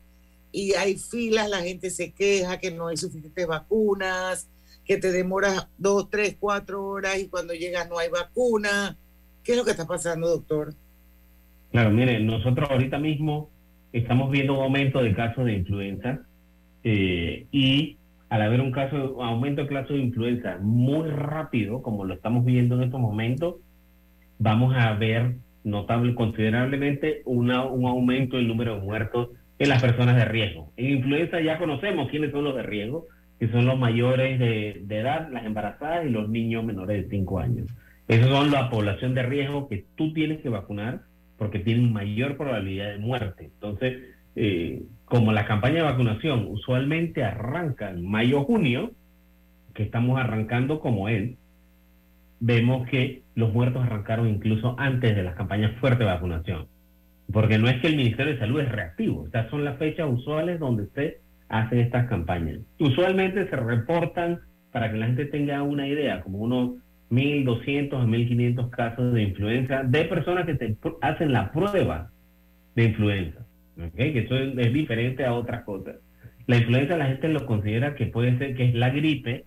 y 0.54 0.74
hay 0.74 0.98
filas, 0.98 1.50
la 1.50 1.62
gente 1.62 1.90
se 1.90 2.14
queja 2.14 2.60
que 2.60 2.72
no 2.72 2.88
hay 2.88 2.96
suficientes 2.96 3.46
vacunas, 3.46 4.48
que 4.86 4.98
te 4.98 5.12
demoras 5.12 5.68
dos, 5.78 6.10
tres, 6.10 6.38
cuatro 6.40 6.86
horas 6.86 7.20
y 7.20 7.28
cuando 7.28 7.54
llegas 7.54 7.90
no 7.90 7.98
hay 7.98 8.10
vacuna. 8.10 8.98
¿Qué 9.44 9.54
es 9.54 9.58
lo 9.58 9.66
que 9.66 9.72
está 9.72 9.86
pasando, 9.86 10.28
doctor? 10.28 10.74
Claro, 11.72 11.92
mire, 11.92 12.20
nosotros 12.20 12.70
ahorita 12.70 13.00
mismo 13.00 13.50
estamos 13.92 14.32
viendo 14.32 14.54
un 14.54 14.64
aumento 14.64 15.02
de 15.02 15.14
casos 15.14 15.46
de 15.46 15.54
influenza 15.54 16.22
eh, 16.84 17.48
y 17.52 17.98
al 18.30 18.42
haber 18.42 18.62
un 18.62 18.72
caso, 18.72 19.22
aumento 19.24 19.62
de 19.62 19.68
casos 19.68 19.98
de 19.98 20.04
influenza 20.04 20.58
muy 20.62 21.10
rápido, 21.10 21.82
como 21.82 22.06
lo 22.06 22.14
estamos 22.14 22.46
viendo 22.46 22.76
en 22.76 22.84
estos 22.84 23.00
momentos, 23.00 23.56
vamos 24.40 24.76
a 24.76 24.94
ver 24.94 25.36
notable, 25.64 26.14
considerablemente 26.16 27.22
una, 27.26 27.66
un 27.66 27.86
aumento 27.86 28.38
del 28.38 28.48
número 28.48 28.76
de 28.76 28.82
muertos 28.82 29.30
en 29.58 29.70
las 29.70 29.82
personas 29.82 30.16
de 30.16 30.26
riesgo. 30.26 30.72
En 30.78 30.98
influenza 30.98 31.42
ya 31.42 31.58
conocemos 31.58 32.10
quiénes 32.10 32.32
son 32.32 32.44
los 32.44 32.56
de 32.56 32.64
riesgo, 32.64 33.08
que 33.40 33.50
son 33.50 33.66
los 33.66 33.78
mayores 33.78 34.40
de, 34.40 34.86
edad, 34.90 35.30
las 35.32 35.46
embarazadas 35.46 36.06
y 36.06 36.10
los 36.10 36.30
niños 36.30 36.64
menores 36.64 37.04
de 37.04 37.10
5 37.10 37.40
años. 37.40 37.68
Esos 38.08 38.30
son 38.30 38.52
la 38.52 38.70
población 38.70 39.14
de 39.14 39.24
riesgo 39.24 39.68
que 39.68 39.86
tú 39.96 40.14
tienes 40.14 40.42
que 40.42 40.50
vacunar 40.50 41.02
porque 41.38 41.60
tienen 41.60 41.92
mayor 41.92 42.38
probabilidad 42.38 42.92
de 42.92 43.00
muerte. 43.00 43.46
Entonces, 43.46 44.04
eh, 44.36 44.84
como 45.06 45.34
la 45.34 45.46
campaña 45.46 45.76
de 45.76 45.82
vacunación 45.82 46.48
usualmente 46.50 47.24
arranca 47.24 47.90
en 47.90 48.08
mayo 48.08 48.44
junio, 48.44 48.92
que 49.74 49.84
estamos 49.84 50.20
arrancando 50.20 50.80
como 50.80 51.10
él, 51.10 51.38
vemos 52.40 52.88
que 52.88 53.24
los 53.36 53.54
muertos 53.54 53.84
arrancaron 53.84 54.30
incluso 54.30 54.76
antes 54.80 55.16
de 55.16 55.24
las 55.24 55.36
campañas 55.36 55.74
fuertes 55.80 56.00
de 56.00 56.06
vacunación. 56.06 56.68
Porque 57.32 57.58
no 57.58 57.68
es 57.68 57.82
que 57.82 57.88
el 57.88 57.98
Ministerio 57.98 58.34
de 58.34 58.40
Salud 58.40 58.62
es 58.62 58.72
reactivo, 58.72 59.26
estas 59.26 59.50
son 59.50 59.66
las 59.66 59.78
fechas 59.78 60.08
usuales 60.10 60.60
donde 60.60 60.88
se 60.94 61.25
hacen 61.50 61.80
estas 61.80 62.08
campañas. 62.08 62.60
Usualmente 62.80 63.48
se 63.50 63.56
reportan, 63.56 64.40
para 64.72 64.92
que 64.92 64.98
la 64.98 65.06
gente 65.08 65.26
tenga 65.26 65.64
una 65.64 65.88
idea, 65.88 66.22
como 66.22 66.40
unos 66.40 66.72
1.200 67.10 67.94
a 67.94 68.06
1.500 68.06 68.70
casos 68.72 69.14
de 69.14 69.24
influenza 69.24 69.84
de 69.84 70.06
personas 70.06 70.46
que 70.46 70.56
te 70.56 70.76
hacen 71.02 71.32
la 71.32 71.52
prueba 71.52 72.12
de 72.76 72.86
influenza. 72.86 73.46
Que 73.96 74.20
eso 74.20 74.36
es, 74.36 74.74
diferente 74.74 75.26
a 75.26 75.34
otras 75.34 75.64
cosas. 75.64 75.96
La 76.48 76.58
influenza 76.58 76.98
la 76.98 77.08
gente 77.08 77.28
lo 77.30 77.46
considera 77.46 77.96
que 77.96 78.08
puede 78.08 78.38
ser 78.38 78.56
que 78.56 78.66
es 78.66 78.76
la 78.76 78.90
gripe, 78.90 79.46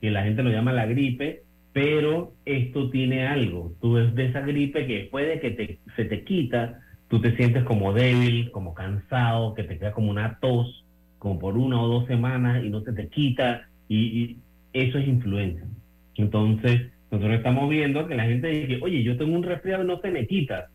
y 0.00 0.10
la 0.10 0.22
gente 0.24 0.42
lo 0.42 0.50
llama 0.50 0.72
la 0.72 0.86
gripe, 0.86 1.42
pero 1.72 2.32
esto 2.44 2.90
tiene 2.90 3.26
algo. 3.26 3.74
Tú 3.80 3.94
ves 3.94 4.14
de 4.14 4.26
esa 4.26 4.40
gripe 4.40 4.86
que 4.86 4.98
después 4.98 5.26
de 5.26 5.40
que 5.40 5.50
te, 5.50 5.78
se 5.94 6.04
te 6.04 6.24
quita, 6.24 6.80
tú 7.08 7.20
te 7.20 7.36
sientes 7.36 7.64
como 7.64 7.92
débil, 7.92 8.50
como 8.50 8.74
cansado, 8.74 9.54
que 9.54 9.64
te 9.64 9.78
queda 9.78 9.92
como 9.92 10.10
una 10.10 10.38
tos, 10.40 10.79
como 11.20 11.38
por 11.38 11.56
una 11.56 11.80
o 11.80 11.86
dos 11.86 12.06
semanas 12.08 12.64
y 12.64 12.70
no 12.70 12.80
se 12.80 12.92
te 12.92 13.06
quita, 13.08 13.68
y, 13.88 14.38
eso 14.72 14.98
es 14.98 15.06
influenza. 15.06 15.64
Entonces, 16.16 16.90
nosotros 17.10 17.36
estamos 17.36 17.68
viendo 17.68 18.06
que 18.06 18.14
la 18.14 18.24
gente 18.24 18.48
dice, 18.48 18.78
oye, 18.82 19.02
yo 19.02 19.16
tengo 19.16 19.36
un 19.36 19.42
resfriado 19.42 19.84
y 19.84 19.86
no 19.86 20.00
se 20.00 20.10
me 20.10 20.26
quita. 20.26 20.68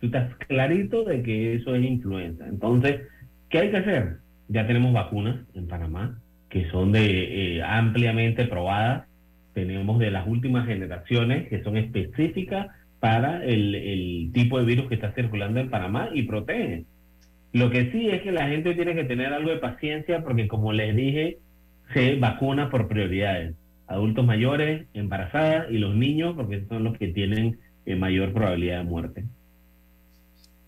Tú 0.00 0.06
estás 0.06 0.34
clarito 0.48 1.04
de 1.04 1.22
que 1.22 1.54
eso 1.54 1.74
es 1.74 1.84
influenza. 1.84 2.46
Entonces, 2.46 3.00
¿qué 3.48 3.58
hay 3.58 3.70
que 3.70 3.78
hacer? 3.78 4.18
Ya 4.48 4.66
tenemos 4.66 4.92
vacunas 4.92 5.40
en 5.54 5.66
Panamá 5.66 6.18
que 6.54 6.70
son 6.70 6.92
de 6.92 7.56
eh, 7.56 7.62
ampliamente 7.64 8.44
probadas. 8.44 9.08
Tenemos 9.54 9.98
de 9.98 10.12
las 10.12 10.24
últimas 10.28 10.66
generaciones 10.66 11.48
que 11.48 11.64
son 11.64 11.76
específicas 11.76 12.68
para 13.00 13.44
el, 13.44 14.30
tipo 14.32 14.58
de 14.58 14.64
virus 14.64 14.88
que 14.88 14.94
está 14.94 15.12
circulando 15.12 15.58
en 15.58 15.68
Panamá 15.68 16.10
y 16.14 16.22
protegen. 16.22 16.86
Lo 17.54 17.70
que 17.70 17.92
sí 17.92 18.08
es 18.08 18.20
que 18.22 18.32
la 18.32 18.48
gente 18.48 18.74
tiene 18.74 18.96
que 18.96 19.04
tener 19.04 19.32
algo 19.32 19.50
de 19.50 19.58
paciencia 19.58 20.24
porque, 20.24 20.48
como 20.48 20.72
les 20.72 20.94
dije, 20.96 21.38
se 21.92 22.16
vacuna 22.16 22.68
por 22.68 22.88
prioridades. 22.88 23.54
Adultos 23.86 24.26
mayores, 24.26 24.88
embarazadas 24.92 25.70
y 25.70 25.78
los 25.78 25.94
niños, 25.94 26.34
porque 26.34 26.66
son 26.68 26.82
los 26.82 26.98
que 26.98 27.08
tienen 27.08 27.60
eh, 27.86 27.94
mayor 27.94 28.32
probabilidad 28.32 28.78
de 28.78 28.84
muerte. 28.84 29.24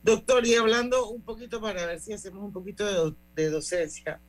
Doctor, 0.04 0.46
y 0.46 0.54
hablando 0.54 1.10
un 1.10 1.22
poquito 1.22 1.60
para 1.60 1.84
ver 1.86 1.98
si 1.98 2.12
hacemos 2.12 2.44
un 2.44 2.52
poquito 2.52 3.16
de, 3.34 3.50
docencia, 3.50 4.20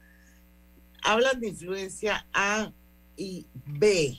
hablan 1.04 1.40
de 1.40 1.50
influencia 1.50 2.26
A 2.34 2.72
y 3.16 3.46
B. 3.68 4.18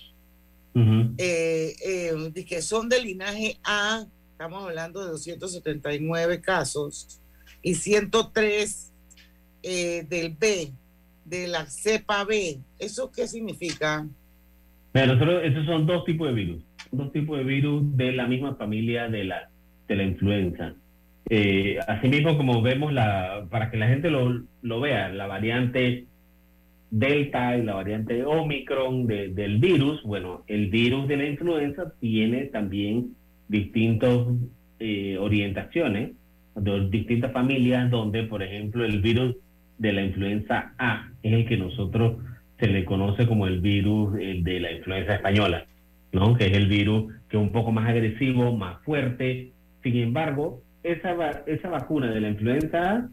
Eh, 1.18 1.74
eh, 1.84 2.44
que 2.46 2.62
son 2.62 2.88
de 2.88 3.02
linaje 3.02 3.58
A, 3.64 4.06
estamos 4.30 4.62
hablando 4.62 5.04
de 5.04 5.10
279 5.10 6.40
casos, 6.40 7.20
y 7.62 7.74
103 7.74 8.92
eh, 9.62 10.06
del 10.08 10.34
B, 10.38 10.72
de 11.24 11.48
la 11.48 11.66
cepa 11.66 12.24
B. 12.24 12.58
¿Eso 12.78 13.10
qué 13.10 13.26
significa? 13.26 14.06
Pero 14.92 15.14
nosotros, 15.14 15.42
esos 15.44 15.66
son 15.66 15.86
dos 15.86 16.04
tipos 16.04 16.28
de 16.28 16.34
virus, 16.34 16.64
dos 16.90 17.12
tipos 17.12 17.38
de 17.38 17.44
virus 17.44 17.96
de 17.96 18.12
la 18.12 18.26
misma 18.26 18.54
familia 18.56 19.08
de 19.08 19.24
la, 19.24 19.50
de 19.86 19.96
la 19.96 20.02
influenza. 20.02 20.74
asimismo, 21.86 22.36
como 22.36 22.62
vemos, 22.62 22.92
la, 22.92 23.46
para 23.50 23.70
que 23.70 23.76
la 23.76 23.88
gente 23.88 24.10
lo, 24.10 24.44
lo 24.62 24.80
vea, 24.80 25.08
la 25.10 25.26
variante 25.26 26.06
Delta 26.90 27.56
y 27.56 27.62
la 27.62 27.74
variante 27.74 28.24
Omicron 28.24 29.06
del 29.06 29.58
virus, 29.58 30.02
bueno, 30.04 30.44
el 30.46 30.68
virus 30.68 31.06
de 31.06 31.16
la 31.18 31.26
influenza 31.26 31.92
tiene 32.00 32.46
también 32.46 33.14
distintas 33.46 34.26
eh, 34.78 35.18
orientaciones, 35.18 36.12
de 36.60 36.88
distintas 36.88 37.32
familias, 37.32 37.90
donde, 37.90 38.24
por 38.24 38.42
ejemplo, 38.42 38.84
el 38.84 39.00
virus 39.00 39.36
de 39.78 39.92
la 39.92 40.02
influenza 40.02 40.72
A 40.78 41.10
es 41.22 41.32
el 41.32 41.46
que 41.46 41.56
nosotros 41.56 42.18
se 42.58 42.66
le 42.66 42.84
conoce 42.84 43.26
como 43.26 43.46
el 43.46 43.60
virus 43.60 44.18
eh, 44.18 44.40
de 44.42 44.60
la 44.60 44.72
influenza 44.72 45.14
española, 45.14 45.66
¿no? 46.12 46.36
Que 46.36 46.46
es 46.46 46.52
el 46.56 46.66
virus 46.66 47.12
que 47.28 47.36
es 47.36 47.42
un 47.42 47.52
poco 47.52 47.70
más 47.72 47.88
agresivo, 47.88 48.56
más 48.56 48.82
fuerte. 48.84 49.52
Sin 49.82 49.96
embargo, 49.96 50.62
esa, 50.82 51.14
esa 51.46 51.68
vacuna 51.68 52.10
de 52.10 52.20
la 52.20 52.28
influenza 52.28 52.92
A 52.92 53.08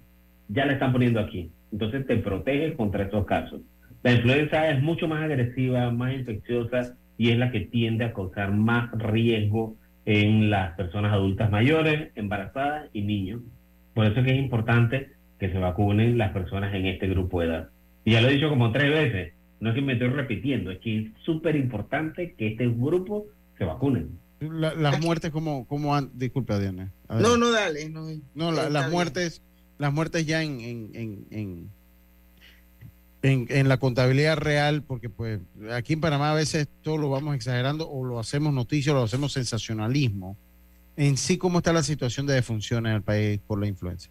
ya 0.48 0.66
la 0.66 0.74
están 0.74 0.92
poniendo 0.92 1.20
aquí. 1.20 1.52
Entonces 1.72 2.08
te 2.08 2.18
protege 2.18 2.74
contra 2.76 3.04
estos 3.04 3.26
casos. 3.26 3.62
La 4.04 4.14
influenza 4.14 4.70
es 4.70 4.82
mucho 4.82 5.08
más 5.08 5.24
agresiva, 5.24 5.92
más 5.92 6.14
infecciosa 6.14 6.96
y 7.18 7.32
es 7.32 7.38
la 7.38 7.52
que 7.52 7.62
tiende 7.62 8.06
a 8.06 8.14
causar 8.14 8.52
más 8.52 8.92
riesgo 8.92 9.76
en 10.06 10.50
las 10.50 10.76
personas 10.76 11.14
adultas 11.14 11.50
mayores, 11.52 12.12
embarazadas 12.16 12.90
y 12.94 13.02
niños. 13.02 13.42
Por 13.94 14.06
eso 14.06 14.20
es 14.20 14.26
que 14.26 14.34
es 14.34 14.40
importante 14.40 15.10
que 15.40 15.52
se 15.52 15.58
vacunen 15.58 16.18
las 16.18 16.32
personas 16.32 16.74
en 16.74 16.86
este 16.86 17.08
grupo 17.08 17.42
de 17.42 17.48
edad. 17.48 17.70
Y 18.04 18.12
ya 18.12 18.22
lo 18.22 18.30
he 18.30 18.34
dicho 18.34 18.50
como 18.50 18.72
tres 18.72 18.92
veces, 18.92 19.34
no 19.60 19.70
es 19.70 19.76
que 19.76 19.82
me 19.82 19.94
estoy 19.94 20.10
repitiendo, 20.10 20.72
es 20.72 20.80
que 20.80 21.00
es 21.00 21.12
súper 21.24 21.56
importante 21.56 22.36
que 22.38 22.48
este 22.48 22.68
grupo 22.68 23.26
se 23.58 23.66
vacunen. 23.66 24.20
las 24.40 25.02
muertes 25.02 25.32
como, 25.32 25.66
como 25.68 26.00
disculpa 26.14 26.60
Diana. 26.60 26.92
No, 27.10 27.38
no, 27.38 27.52
dale. 27.52 27.90
No, 27.90 28.52
las 28.52 28.92
muertes, 28.92 29.42
las 29.78 29.92
muertes 29.92 30.26
ya 30.26 30.44
en, 30.44 30.62
en 30.62 31.26
en, 31.32 31.70
la 33.68 33.78
contabilidad 33.78 34.38
real, 34.38 34.84
porque 34.84 35.10
pues 35.10 35.40
aquí 35.72 35.94
en 35.94 36.02
Panamá 36.02 36.32
a 36.32 36.36
veces 36.36 36.68
todo 36.82 36.98
lo 36.98 37.10
vamos 37.10 37.36
exagerando 37.36 37.90
o 37.90 38.04
lo 38.04 38.20
hacemos 38.20 38.54
noticia 38.54 38.92
o 38.92 38.96
lo 38.96 39.04
hacemos 39.04 39.34
sensacionalismo. 39.34 40.38
En 40.98 41.18
sí, 41.18 41.38
¿cómo 41.38 41.60
está 41.60 41.74
la 41.74 41.84
situación 41.84 42.26
de 42.26 42.34
defunción 42.34 42.86
en 42.88 42.94
el 42.94 43.02
país 43.02 43.40
por 43.46 43.60
la 43.60 43.68
influenza? 43.68 44.10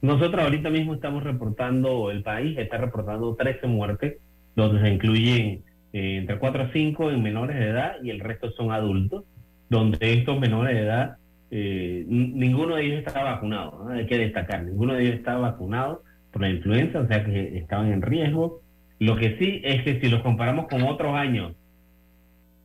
Nosotros 0.00 0.42
ahorita 0.42 0.70
mismo 0.70 0.94
estamos 0.94 1.22
reportando, 1.22 2.10
el 2.10 2.22
país 2.22 2.56
está 2.58 2.78
reportando 2.78 3.34
13 3.34 3.66
muertes, 3.66 4.16
donde 4.56 4.80
se 4.80 4.88
incluyen 4.88 5.62
eh, 5.92 6.16
entre 6.16 6.38
4 6.38 6.62
a 6.64 6.72
5 6.72 7.10
en 7.10 7.22
menores 7.22 7.58
de 7.58 7.68
edad 7.68 7.96
y 8.02 8.10
el 8.10 8.20
resto 8.20 8.50
son 8.52 8.72
adultos, 8.72 9.24
donde 9.68 9.98
estos 10.00 10.38
menores 10.38 10.74
de 10.74 10.82
edad, 10.82 11.16
eh, 11.50 12.04
ninguno 12.08 12.76
de 12.76 12.86
ellos 12.86 12.98
está 13.06 13.22
vacunado, 13.22 13.88
hay 13.88 14.06
que 14.06 14.18
destacar, 14.18 14.64
ninguno 14.64 14.94
de 14.94 15.02
ellos 15.02 15.14
está 15.16 15.36
vacunado 15.36 16.02
por 16.32 16.42
la 16.42 16.50
influenza, 16.50 17.00
o 17.00 17.06
sea 17.06 17.24
que 17.24 17.58
estaban 17.58 17.92
en 17.92 18.02
riesgo. 18.02 18.60
Lo 18.98 19.16
que 19.16 19.36
sí 19.38 19.60
es 19.64 19.82
que 19.82 20.00
si 20.00 20.08
los 20.08 20.22
comparamos 20.22 20.66
con 20.68 20.82
otros 20.82 21.14
años, 21.14 21.54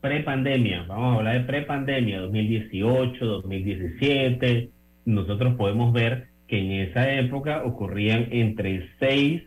pre-pandemia, 0.02 0.84
vamos 0.88 1.15
a 1.15 1.17
hablar 1.19 1.39
de 1.39 1.45
pre-pandemia, 1.45 2.19
2018, 2.21 3.26
2017, 3.26 4.69
nosotros 5.06 5.56
podemos 5.56 5.93
ver 5.93 6.28
que 6.47 6.60
en 6.60 6.71
esa 6.89 7.12
época 7.13 7.63
ocurrían 7.63 8.28
entre 8.32 8.89
6 8.99 9.43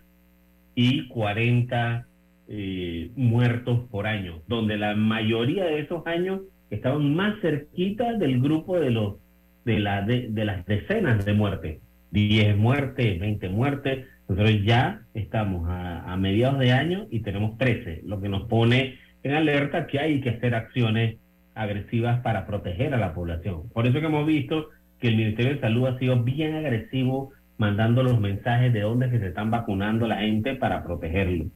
y 0.74 1.08
40 1.08 2.06
eh, 2.48 3.10
muertos 3.16 3.80
por 3.90 4.06
año, 4.06 4.42
donde 4.46 4.76
la 4.76 4.94
mayoría 4.94 5.64
de 5.64 5.80
esos 5.80 6.06
años 6.06 6.40
estaban 6.70 7.14
más 7.14 7.40
cerquita 7.40 8.14
del 8.14 8.40
grupo 8.40 8.78
de 8.78 8.90
los 8.90 9.16
de, 9.64 9.80
la, 9.80 10.02
de, 10.02 10.28
de 10.30 10.44
las 10.44 10.64
decenas 10.64 11.24
de 11.24 11.32
muertes. 11.32 11.80
10 12.16 12.56
muertes, 12.56 13.20
20 13.20 13.48
muertes. 13.50 14.06
Nosotros 14.26 14.64
ya 14.64 15.02
estamos 15.12 15.68
a, 15.68 16.16
mediados 16.16 16.58
de 16.58 16.72
año 16.72 17.06
y 17.10 17.20
tenemos 17.20 17.58
13, 17.58 18.00
lo 18.06 18.22
que 18.22 18.30
nos 18.30 18.48
pone 18.48 18.98
en 19.22 19.34
alerta 19.34 19.86
que 19.86 20.00
hay 20.00 20.22
que 20.22 20.30
hacer 20.30 20.54
acciones 20.54 21.16
agresivas 21.54 22.20
para 22.22 22.46
proteger 22.46 22.94
a 22.94 22.98
la 22.98 23.12
población. 23.12 23.68
Por 23.68 23.86
eso 23.86 24.00
que 24.00 24.06
hemos 24.06 24.26
visto 24.26 24.70
que 24.98 25.08
el 25.08 25.16
Ministerio 25.16 25.54
de 25.54 25.60
Salud 25.60 25.88
ha 25.88 25.98
sido 25.98 26.22
bien 26.22 26.54
agresivo 26.54 27.32
mandando 27.58 28.02
los 28.02 28.18
mensajes 28.18 28.72
de 28.72 28.80
dónde 28.80 29.10
se 29.10 29.26
están 29.26 29.50
vacunando 29.50 30.06
la 30.06 30.16
gente 30.16 30.54
para 30.54 30.84
protegerlo. 30.84 31.46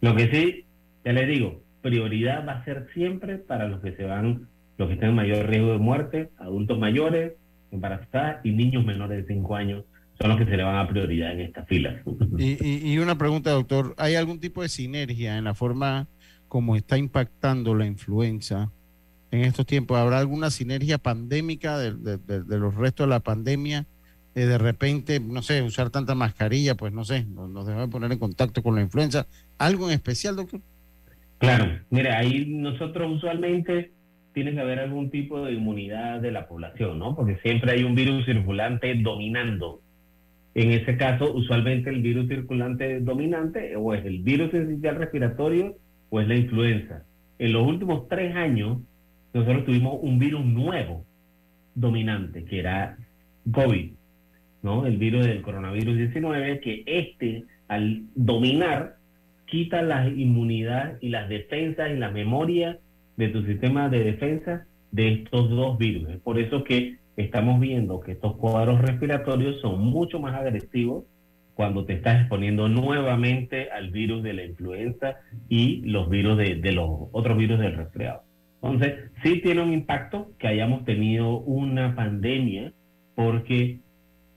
Lo 0.00 0.16
que 0.16 0.28
sí, 0.32 0.64
ya 1.04 1.12
les 1.12 1.28
digo, 1.28 1.62
prioridad 1.80 2.44
va 2.46 2.54
a 2.54 2.64
ser 2.64 2.88
siempre 2.92 3.38
para 3.38 3.68
los 3.68 3.80
que 3.80 3.92
se 3.92 4.04
van, 4.04 4.48
los 4.78 4.88
que 4.88 4.94
están 4.94 5.10
en 5.10 5.16
mayor 5.16 5.46
riesgo 5.46 5.72
de 5.72 5.78
muerte, 5.78 6.30
adultos 6.38 6.76
mayores, 6.76 7.34
embarazadas 7.70 8.44
y 8.44 8.50
niños 8.50 8.84
menores 8.84 9.24
de 9.24 9.34
5 9.34 9.54
años 9.54 9.84
son 10.20 10.30
los 10.30 10.38
que 10.38 10.46
se 10.46 10.56
le 10.56 10.62
van 10.64 10.76
a 10.76 10.88
prioridad 10.88 11.32
en 11.32 11.40
esta 11.40 11.64
fila. 11.64 12.02
Y, 12.36 12.92
y, 12.92 12.98
una 12.98 13.16
pregunta, 13.16 13.50
doctor, 13.50 13.94
¿hay 13.98 14.16
algún 14.16 14.40
tipo 14.40 14.62
de 14.62 14.68
sinergia 14.68 15.38
en 15.38 15.44
la 15.44 15.54
forma 15.54 16.08
como 16.48 16.76
está 16.76 16.98
impactando 16.98 17.74
la 17.74 17.86
influenza 17.86 18.70
en 19.30 19.42
estos 19.42 19.66
tiempos? 19.66 19.96
¿Habrá 19.96 20.18
alguna 20.18 20.50
sinergia 20.50 20.98
pandémica 20.98 21.78
de, 21.78 21.92
los 22.58 22.74
restos 22.74 23.06
de 23.06 23.10
la 23.10 23.20
pandemia? 23.20 23.86
Eh, 24.34 24.46
de 24.46 24.58
repente, 24.58 25.20
no 25.20 25.42
sé, 25.42 25.62
usar 25.62 25.90
tanta 25.90 26.14
mascarilla, 26.14 26.74
pues 26.74 26.92
no 26.92 27.04
sé, 27.04 27.24
nos, 27.24 27.48
nos 27.48 27.66
debe 27.66 27.86
poner 27.88 28.10
en 28.10 28.18
contacto 28.18 28.62
con 28.62 28.74
la 28.74 28.82
influenza. 28.82 29.26
¿Algo 29.56 29.88
en 29.88 29.94
especial, 29.94 30.36
doctor? 30.36 30.60
Claro, 31.38 31.78
mire, 31.90 32.10
ahí 32.10 32.46
nosotros 32.46 33.16
usualmente 33.16 33.92
tiene 34.34 34.52
que 34.52 34.60
haber 34.60 34.80
algún 34.80 35.10
tipo 35.10 35.44
de 35.44 35.52
inmunidad 35.52 36.20
de 36.20 36.32
la 36.32 36.48
población, 36.48 36.98
¿no? 36.98 37.14
Porque 37.14 37.38
siempre 37.42 37.72
hay 37.72 37.84
un 37.84 37.94
virus 37.94 38.24
circulante 38.24 38.92
dominando 38.96 39.80
En 40.58 40.72
ese 40.72 40.96
caso, 40.96 41.32
usualmente 41.32 41.88
el 41.88 42.02
virus 42.02 42.26
circulante 42.26 42.98
dominante 42.98 43.76
o 43.76 43.94
es 43.94 44.04
el 44.04 44.18
virus 44.24 44.52
esencial 44.52 44.96
respiratorio 44.96 45.76
o 46.10 46.20
es 46.20 46.26
la 46.26 46.34
influenza. 46.34 47.04
En 47.38 47.52
los 47.52 47.64
últimos 47.64 48.08
tres 48.08 48.34
años, 48.34 48.78
nosotros 49.32 49.66
tuvimos 49.66 50.00
un 50.02 50.18
virus 50.18 50.44
nuevo 50.44 51.06
dominante, 51.76 52.44
que 52.44 52.58
era 52.58 52.98
COVID, 53.52 53.92
¿no? 54.64 54.84
El 54.84 54.96
virus 54.96 55.26
del 55.26 55.42
coronavirus 55.42 55.96
19, 55.96 56.58
que 56.58 56.82
este, 56.86 57.44
al 57.68 58.02
dominar, 58.16 58.96
quita 59.46 59.80
la 59.82 60.08
inmunidad 60.08 60.98
y 61.00 61.10
las 61.10 61.28
defensas 61.28 61.92
y 61.92 61.98
la 61.98 62.10
memoria 62.10 62.80
de 63.16 63.28
tu 63.28 63.44
sistema 63.44 63.88
de 63.88 64.02
defensa 64.02 64.66
de 64.90 65.12
estos 65.12 65.50
dos 65.50 65.78
virus. 65.78 66.16
Por 66.24 66.36
eso 66.36 66.64
que 66.64 66.96
estamos 67.24 67.58
viendo 67.58 68.00
que 68.00 68.12
estos 68.12 68.36
cuadros 68.36 68.80
respiratorios 68.80 69.60
son 69.60 69.80
mucho 69.80 70.20
más 70.20 70.34
agresivos 70.34 71.04
cuando 71.54 71.84
te 71.84 71.94
estás 71.94 72.20
exponiendo 72.20 72.68
nuevamente 72.68 73.70
al 73.72 73.90
virus 73.90 74.22
de 74.22 74.32
la 74.32 74.44
influenza 74.44 75.16
y 75.48 75.80
los 75.80 76.08
virus 76.08 76.38
de, 76.38 76.72
los 76.72 77.08
otros 77.10 77.36
virus 77.36 77.58
del 77.58 77.74
resfriado. 77.74 78.22
Entonces, 78.62 79.10
sí 79.24 79.40
tiene 79.42 79.62
un 79.62 79.72
impacto 79.72 80.30
que 80.38 80.46
hayamos 80.46 80.84
tenido 80.84 81.40
una 81.40 81.96
pandemia 81.96 82.72
porque 83.16 83.80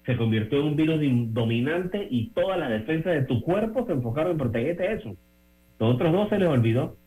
se 0.04 0.18
convirtió 0.18 0.62
en 0.62 0.66
un 0.66 0.76
virus 0.76 1.00
dominante 1.32 2.08
y 2.10 2.32
todas 2.32 2.58
las 2.58 2.72
defensas 2.72 3.14
de 3.14 3.24
tu 3.24 3.42
cuerpo 3.42 3.86
se 3.86 3.94
enfocaron 3.94 4.32
en 4.32 4.38
protegerte 4.40 4.84
de 4.84 4.94
eso. 4.94 5.16
Los 5.78 5.94
otros 5.94 6.12
dos 6.12 6.30
se 6.30 6.40
les 6.40 6.50
olvidó. 6.50 6.98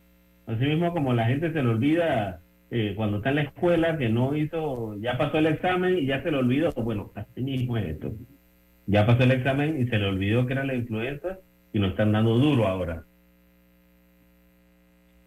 Así 0.47 0.65
mismo 0.67 0.93
como 0.93 1.13
la 1.15 1.27
gente 1.27 1.53
se 1.53 1.61
le 1.61 1.69
olvida 1.69 2.44
eh, 2.77 2.93
cuando 2.97 3.19
está 3.19 3.29
en 3.29 3.37
la 3.37 3.43
escuela 3.43 3.97
que 3.97 4.09
no 4.09 4.37
hizo, 4.37 4.97
ya 4.99 5.17
pasó 5.17 5.39
el 5.39 5.47
examen 5.47 5.97
y 5.97 6.07
ya 6.07 6.21
se 6.25 6.33
le 6.33 6.39
olvidó. 6.39 6.73
Bueno, 6.73 7.13
así 7.15 7.41
mismo 7.41 7.77
es 7.77 7.95
esto. 7.95 8.13
Ya 8.87 9.07
pasó 9.07 9.23
el 9.23 9.31
examen 9.31 9.81
y 9.81 9.87
se 9.89 9.97
le 9.97 10.07
olvidó 10.07 10.45
que 10.45 10.55
era 10.55 10.65
la 10.65 10.75
influenza 10.75 11.39
y 11.73 11.79
nos 11.79 11.93
están 11.93 12.11
dando 12.11 12.37
duro 12.37 12.67
ahora. 12.67 13.05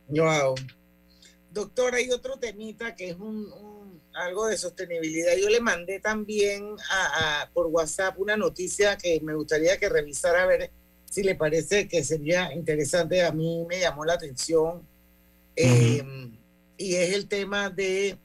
Wow. 0.10 0.56
Doctor, 1.50 1.96
hay 1.96 2.10
otro 2.10 2.38
temita 2.38 2.98
que 2.98 3.12
es 3.12 3.16
un, 3.16 3.48
algo 4.14 4.48
de 4.48 4.58
sostenibilidad. 4.58 5.32
Yo 5.42 5.48
le 5.48 5.62
mandé 5.62 6.02
también 6.02 6.76
a, 6.92 7.50
por 7.54 7.68
WhatsApp 7.68 8.20
una 8.20 8.36
noticia 8.36 8.98
que 8.98 9.22
me 9.22 9.34
gustaría 9.34 9.78
que 9.78 9.88
revisara 9.88 10.44
a 10.44 10.48
ver 10.48 10.70
si 11.06 11.24
le 11.24 11.36
parece 11.36 11.88
que 11.88 12.04
sería 12.04 12.54
interesante. 12.54 13.24
A 13.24 13.32
mí 13.32 13.66
me 13.70 13.80
llamó 13.80 14.04
la 14.04 14.16
atención. 14.16 14.86
Y 16.78 16.96
es 16.96 17.14
el 17.14 17.28
tema 17.28 17.70
de 17.70 18.18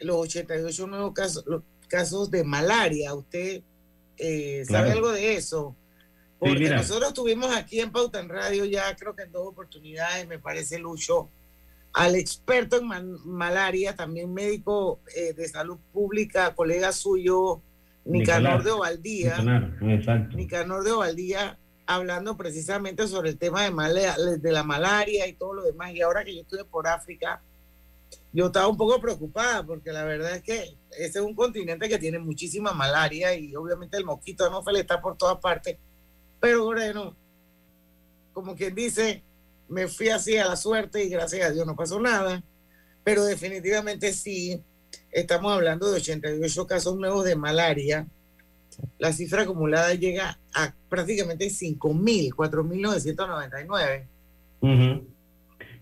los 0.00 0.16
88 0.16 0.86
nuevos 0.86 1.12
casos, 1.12 1.44
los 1.46 1.62
casos 1.88 2.30
de 2.30 2.44
malaria. 2.44 3.14
¿Usted 3.14 3.62
eh, 4.16 4.64
sabe 4.66 4.92
algo 4.92 5.12
de 5.12 5.36
eso? 5.36 5.76
Porque 6.38 6.70
nosotros 6.70 7.12
tuvimos 7.12 7.54
aquí 7.54 7.80
en 7.80 7.92
Pauta 7.92 8.18
en 8.18 8.30
Radio 8.30 8.64
ya 8.64 8.96
creo 8.96 9.14
que 9.14 9.24
en 9.24 9.32
dos 9.32 9.46
oportunidades, 9.46 10.26
me 10.26 10.38
parece, 10.38 10.78
Lucho, 10.78 11.28
al 11.92 12.14
experto 12.14 12.78
en 12.78 12.86
malaria, 13.26 13.94
también 13.94 14.32
médico 14.32 15.00
eh, 15.14 15.34
de 15.34 15.48
salud 15.48 15.78
pública, 15.92 16.54
colega 16.54 16.92
suyo, 16.92 17.60
Nicanor 18.06 18.62
de 18.62 18.70
Ovaldía. 18.70 19.36
Nicanor 20.34 20.84
de 20.84 20.92
Ovaldía, 20.92 21.58
hablando 21.84 22.38
precisamente 22.38 23.06
sobre 23.06 23.30
el 23.30 23.36
tema 23.36 23.68
de, 23.68 24.38
de 24.38 24.52
la 24.52 24.64
malaria 24.64 25.26
y 25.26 25.34
todo 25.34 25.54
lo 25.54 25.62
demás. 25.62 25.92
Y 25.92 26.00
ahora 26.00 26.24
que 26.24 26.34
yo 26.34 26.40
estuve 26.40 26.64
por 26.64 26.86
África, 26.88 27.42
yo 28.32 28.46
estaba 28.46 28.68
un 28.68 28.76
poco 28.76 29.00
preocupada 29.00 29.64
porque 29.64 29.92
la 29.92 30.04
verdad 30.04 30.36
es 30.36 30.42
que 30.42 30.76
ese 30.92 31.18
es 31.18 31.24
un 31.24 31.34
continente 31.34 31.88
que 31.88 31.98
tiene 31.98 32.18
muchísima 32.18 32.72
malaria 32.72 33.34
y 33.34 33.54
obviamente 33.56 33.96
el 33.96 34.04
mosquito 34.04 34.44
de 34.44 34.50
Mofele 34.50 34.80
está 34.80 35.00
por 35.00 35.16
todas 35.16 35.38
partes. 35.38 35.78
Pero 36.38 36.64
bueno, 36.64 37.16
como 38.32 38.54
quien 38.54 38.74
dice, 38.74 39.22
me 39.68 39.88
fui 39.88 40.08
así 40.08 40.36
a 40.36 40.46
la 40.46 40.56
suerte 40.56 41.04
y 41.04 41.08
gracias 41.08 41.48
a 41.48 41.52
Dios 41.52 41.66
no 41.66 41.74
pasó 41.74 42.00
nada, 42.00 42.42
pero 43.02 43.24
definitivamente 43.24 44.12
sí, 44.12 44.62
estamos 45.10 45.52
hablando 45.52 45.90
de 45.90 45.96
88 45.96 46.66
casos 46.66 46.96
nuevos 46.96 47.24
de 47.24 47.36
malaria. 47.36 48.06
La 48.98 49.12
cifra 49.12 49.42
acumulada 49.42 49.92
llega 49.94 50.38
a 50.54 50.72
prácticamente 50.88 51.48
5.000, 51.48 52.30
4.999. 52.30 54.06
Uh 54.62 55.19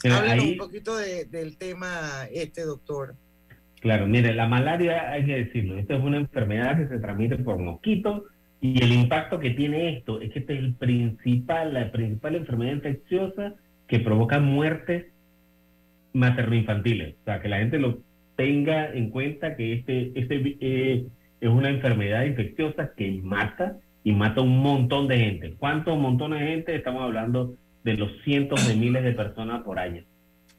Háblanos 0.04 0.44
un 0.44 0.56
poquito 0.56 0.96
del 0.96 1.56
tema 1.58 2.26
este, 2.32 2.62
doctor. 2.62 3.14
Claro, 3.80 4.06
mire, 4.06 4.34
la 4.34 4.48
malaria, 4.48 5.10
hay 5.10 5.24
que 5.24 5.44
decirlo, 5.44 5.78
esta 5.78 5.96
es 5.96 6.02
una 6.02 6.16
enfermedad 6.16 6.76
que 6.76 6.88
se 6.88 6.98
transmite 6.98 7.36
por 7.36 7.58
mosquitos 7.58 8.24
y 8.60 8.82
el 8.82 8.92
impacto 8.92 9.38
que 9.38 9.50
tiene 9.50 9.96
esto 9.96 10.20
es 10.20 10.32
que 10.32 10.40
este 10.40 10.54
es 10.54 10.58
el 10.58 10.74
principal, 10.74 11.74
la 11.74 11.92
principal 11.92 12.34
enfermedad 12.34 12.72
infecciosa 12.72 13.54
que 13.86 14.00
provocan 14.00 14.44
muertes 14.44 15.06
materno-infantiles. 16.12 17.14
O 17.20 17.24
sea, 17.24 17.40
que 17.40 17.48
la 17.48 17.58
gente 17.58 17.78
lo 17.78 18.00
tenga 18.36 18.92
en 18.92 19.10
cuenta 19.10 19.56
que 19.56 19.74
este, 19.74 20.12
este 20.14 20.56
eh, 20.60 21.06
es 21.40 21.48
una 21.48 21.70
enfermedad 21.70 22.24
infecciosa 22.24 22.92
que 22.96 23.20
mata 23.22 23.76
y 24.02 24.12
mata 24.12 24.40
un 24.40 24.58
montón 24.58 25.06
de 25.06 25.18
gente. 25.18 25.54
¿Cuántos 25.56 25.96
montones 25.98 26.40
de 26.40 26.46
gente? 26.46 26.74
Estamos 26.74 27.02
hablando 27.02 27.54
de 27.84 27.96
los 27.96 28.10
cientos 28.24 28.66
de 28.66 28.74
miles 28.74 29.04
de 29.04 29.12
personas 29.12 29.62
por 29.62 29.78
año. 29.78 30.02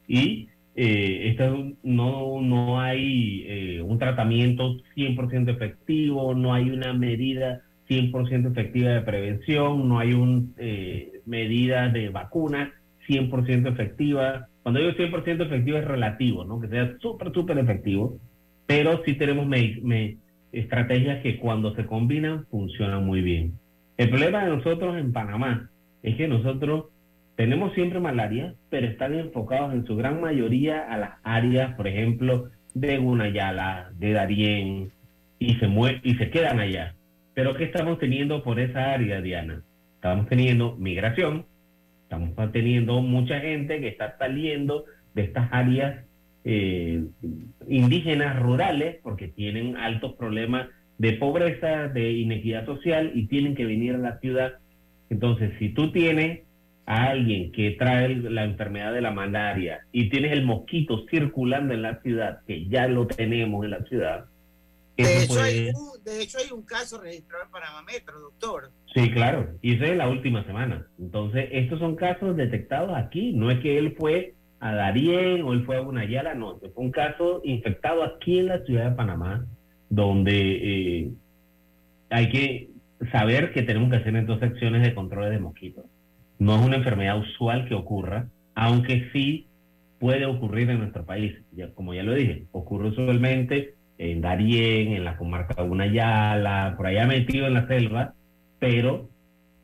Y 0.07 0.49
eh, 0.75 1.29
esto 1.29 1.73
no, 1.83 2.41
no 2.41 2.79
hay 2.79 3.45
eh, 3.47 3.81
un 3.81 3.99
tratamiento 3.99 4.77
100% 4.95 5.49
efectivo, 5.49 6.33
no 6.33 6.53
hay 6.53 6.69
una 6.69 6.93
medida 6.93 7.61
100% 7.89 8.51
efectiva 8.51 8.91
de 8.91 9.01
prevención, 9.01 9.87
no 9.87 9.99
hay 9.99 10.13
una 10.13 10.43
medida 11.25 11.89
de 11.89 12.09
vacuna 12.09 12.73
100% 13.07 13.71
efectiva. 13.71 14.47
Cuando 14.63 14.79
digo 14.79 14.91
100% 14.93 15.45
efectiva 15.45 15.79
es 15.79 15.85
relativo, 15.85 16.45
¿no? 16.45 16.59
Que 16.59 16.67
sea 16.67 16.95
súper, 16.99 17.33
súper 17.33 17.57
efectivo, 17.57 18.19
pero 18.67 19.01
sí 19.03 19.15
tenemos 19.15 19.47
estrategias 20.51 21.21
que 21.21 21.39
cuando 21.39 21.75
se 21.75 21.85
combinan 21.85 22.45
funcionan 22.51 23.05
muy 23.05 23.21
bien. 23.21 23.53
El 23.97 24.09
problema 24.09 24.45
de 24.45 24.55
nosotros 24.55 24.97
en 24.97 25.11
Panamá 25.11 25.69
es 26.03 26.15
que 26.15 26.27
nosotros 26.27 26.85
tenemos 27.39 27.73
siempre 27.73 28.01
malaria, 28.01 28.53
pero 28.69 28.85
están 28.85 29.17
enfocados 29.17 29.73
en 29.73 29.85
su 29.85 29.95
gran 29.95 30.19
mayoría 30.19 30.81
a 30.81 30.97
las 30.97 31.11
áreas, 31.23 31.73
por 31.75 31.87
ejemplo, 31.87 32.49
de 32.73 32.97
Gunayala, 32.97 33.91
de 33.97 34.11
Darién, 34.11 34.91
y 35.39 35.55
se, 35.55 35.69
y 36.03 36.15
se 36.15 36.31
quedan 36.31 36.59
allá. 36.59 36.95
Pero 37.33 37.55
¿qué 37.55 37.63
estamos 37.63 37.97
teniendo 37.97 38.43
por 38.43 38.59
esa 38.59 38.91
área, 38.91 39.21
Diana? 39.21 39.63
Estamos 39.95 40.27
teniendo 40.27 40.75
migración, 40.75 41.45
Estamos 42.03 42.51
teniendo 42.51 43.01
mucha 43.01 43.39
gente 43.39 43.79
que 43.79 43.87
está 43.87 44.17
saliendo 44.17 44.83
de 45.13 45.21
estas 45.21 45.47
áreas 45.53 46.03
eh, 46.43 47.05
indígenas 47.69 48.37
rurales 48.37 48.97
porque 49.01 49.29
tienen 49.29 49.77
altos 49.77 50.15
problemas 50.15 50.67
de 50.97 51.13
pobreza, 51.13 51.87
de 51.87 52.11
inequidad 52.11 52.65
social 52.65 53.13
y 53.15 53.27
tienen 53.27 53.55
que 53.55 53.65
venir 53.65 53.95
a 53.95 53.99
la 53.99 54.19
ciudad. 54.19 54.55
Entonces, 55.09 55.53
si 55.57 55.69
tú 55.69 55.93
tienes 55.93 56.48
a 56.89 57.11
alguien 57.11 57.51
que 57.51 57.75
trae 57.77 58.15
la 58.15 58.43
enfermedad 58.43 58.91
de 58.91 59.01
la 59.01 59.11
malaria 59.11 59.85
y 59.91 60.09
tienes 60.09 60.31
el 60.31 60.43
mosquito 60.43 61.05
circulando 61.07 61.75
en 61.75 61.83
la 61.83 62.01
ciudad, 62.01 62.39
que 62.47 62.65
ya 62.67 62.87
lo 62.87 63.05
tenemos 63.05 63.63
en 63.63 63.71
la 63.71 63.83
ciudad, 63.83 64.25
de 64.97 65.23
hecho, 65.23 65.41
hay 65.41 65.69
un, 65.69 66.03
de 66.03 66.21
hecho, 66.21 66.37
hay 66.39 66.51
un 66.51 66.63
caso 66.63 66.99
registrado 66.99 67.45
en 67.45 67.51
Panamá 67.51 67.83
Metro, 67.83 68.19
doctor. 68.19 68.71
Sí, 68.93 69.11
claro, 69.11 69.47
y 69.61 69.81
es 69.81 69.95
la 69.95 70.09
última 70.09 70.43
semana. 70.45 70.87
Entonces, 70.99 71.47
estos 71.51 71.79
son 71.79 71.95
casos 71.95 72.35
detectados 72.35 72.91
aquí. 72.97 73.31
No 73.31 73.49
es 73.49 73.59
que 73.59 73.77
él 73.77 73.95
fue 73.97 74.33
a 74.59 74.73
Darien 74.73 75.43
o 75.43 75.53
él 75.53 75.63
fue 75.65 75.77
a 75.77 75.81
Gunayala, 75.81 76.33
no. 76.33 76.59
Fue 76.59 76.83
un 76.83 76.91
caso 76.91 77.41
infectado 77.45 78.03
aquí 78.03 78.39
en 78.39 78.47
la 78.47 78.65
ciudad 78.65 78.89
de 78.89 78.95
Panamá, 78.97 79.45
donde 79.89 80.33
eh, 80.33 81.11
hay 82.09 82.29
que 82.29 82.69
saber 83.11 83.53
que 83.53 83.61
tenemos 83.61 83.89
que 83.89 83.97
hacer 83.97 84.13
entonces 84.15 84.51
acciones 84.51 84.81
de 84.81 84.93
control 84.93 85.29
de 85.29 85.39
mosquitos. 85.39 85.85
No 86.39 86.55
es 86.55 86.65
una 86.65 86.77
enfermedad 86.77 87.19
usual 87.19 87.67
que 87.67 87.75
ocurra, 87.75 88.27
aunque 88.55 89.09
sí 89.11 89.47
puede 89.99 90.25
ocurrir 90.25 90.69
en 90.69 90.79
nuestro 90.79 91.05
país. 91.05 91.35
Ya, 91.51 91.71
como 91.73 91.93
ya 91.93 92.03
lo 92.03 92.13
dije, 92.13 92.45
ocurre 92.51 92.89
usualmente 92.89 93.75
en 93.97 94.21
Darién, 94.21 94.93
en 94.93 95.03
la 95.03 95.17
comarca 95.17 95.61
de 95.61 95.69
Unayala, 95.69 96.73
por 96.77 96.87
allá 96.87 97.05
metido 97.05 97.47
en 97.47 97.53
la 97.53 97.67
selva, 97.67 98.13
pero 98.57 99.09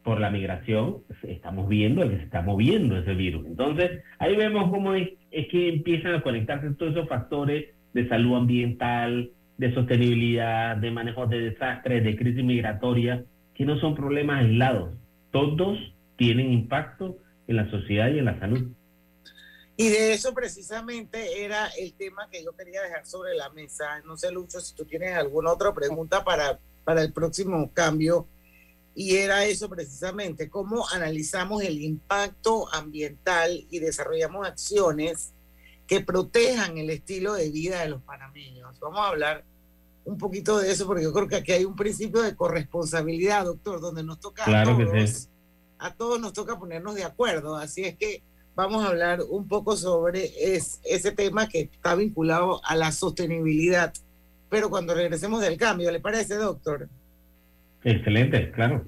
por 0.04 0.20
la 0.20 0.30
migración 0.30 0.98
estamos 1.24 1.68
viendo 1.68 2.08
que 2.08 2.18
se 2.18 2.24
está 2.24 2.42
moviendo 2.42 2.98
ese 2.98 3.16
virus. 3.16 3.46
Entonces, 3.48 4.04
ahí 4.20 4.36
vemos 4.36 4.70
cómo 4.70 4.94
es, 4.94 5.10
que 5.32 5.70
empiezan 5.70 6.14
a 6.14 6.22
conectarse 6.22 6.70
todos 6.72 6.92
esos 6.92 7.10
factores 7.10 7.66
de 7.94 8.08
salud 8.08 8.36
ambiental, 8.36 9.32
de 9.58 9.74
sostenibilidad, 9.74 10.76
de 10.78 10.92
manejo 10.92 11.26
de 11.28 11.40
desastres, 11.52 12.04
de 12.04 12.16
crisis 12.16 12.44
migratoria, 12.44 13.24
que 13.54 13.66
no 13.66 13.80
son 13.80 13.96
problemas 13.96 14.44
aislados. 14.44 14.94
Todos 15.32 15.95
tienen 16.18 16.52
impacto 16.52 17.18
en 17.48 17.58
la 17.58 17.70
sociedad 17.70 18.10
y 18.10 18.20
en 18.20 18.26
la 18.26 18.40
salud. 18.40 18.72
Y 19.78 19.90
de 19.90 20.14
eso 20.14 20.34
precisamente 20.34 21.44
era 21.44 21.68
el 21.78 21.94
tema 21.94 22.30
que 22.32 22.44
yo 22.44 22.56
quería 22.56 22.82
dejar 22.82 23.06
sobre 23.06 23.36
la 23.36 23.50
mesa. 23.50 24.02
No 24.06 24.16
sé, 24.16 24.32
Lucho, 24.32 24.62
si 24.62 24.74
tú 24.74 24.86
tienes 24.86 25.16
alguna 25.16 25.52
otra 25.52 25.74
pregunta 25.74 26.24
para, 26.24 26.60
para 26.86 27.02
el 27.02 27.12
próximo 27.12 27.72
cambio. 27.74 28.28
y 28.98 29.18
era 29.18 29.46
eso 29.46 29.70
precisamente, 29.70 30.50
cómo 30.50 30.88
analizamos 30.88 31.62
el 31.64 31.82
impacto 31.82 32.74
ambiental 32.74 33.68
y 33.70 33.80
desarrollamos 33.80 34.48
acciones 34.48 35.34
que 35.86 36.00
protejan 36.00 36.78
el 36.78 36.90
estilo 36.90 37.34
de 37.34 37.50
vida 37.50 37.82
de 37.82 37.90
los 37.90 38.02
panameños. 38.04 38.80
Vamos 38.80 39.00
a 39.00 39.10
hablar 39.10 39.44
un 40.06 40.18
poquito 40.18 40.60
de 40.60 40.72
eso 40.72 40.88
porque 40.88 41.04
yo 41.04 41.12
creo 41.12 41.28
que 41.28 41.36
aquí 41.36 41.52
hay 41.52 41.66
un 41.66 41.76
principio 41.76 42.22
de 42.22 42.36
corresponsabilidad, 42.36 43.44
doctor, 43.44 43.82
donde 43.82 44.04
nos 44.04 44.20
toca 44.22 44.44
a 44.46 44.64
todos, 44.64 45.30
a 45.80 45.94
todos 45.94 46.20
nos 46.20 46.34
toca 46.34 46.58
ponernos 46.60 46.96
de 46.96 47.04
acuerdo. 47.04 47.56
Así 47.56 47.84
es 47.84 47.96
que 47.96 48.24
vamos 48.56 48.84
a 48.84 48.90
hablar 48.90 49.20
un 49.30 49.48
poco 49.48 49.76
sobre 49.76 50.32
ese 50.46 51.12
tema 51.12 51.48
que 51.48 51.62
está 51.72 51.96
vinculado 51.96 52.62
a 52.66 52.76
la 52.76 52.92
sostenibilidad. 52.92 53.94
Pero 54.50 54.70
cuando 54.70 54.94
regresemos 54.94 55.42
del 55.42 55.58
cambio, 55.58 55.92
¿le 55.92 56.00
parece, 56.00 56.36
doctor? 56.36 56.88
Excelente, 57.84 58.52
claro. 58.52 58.86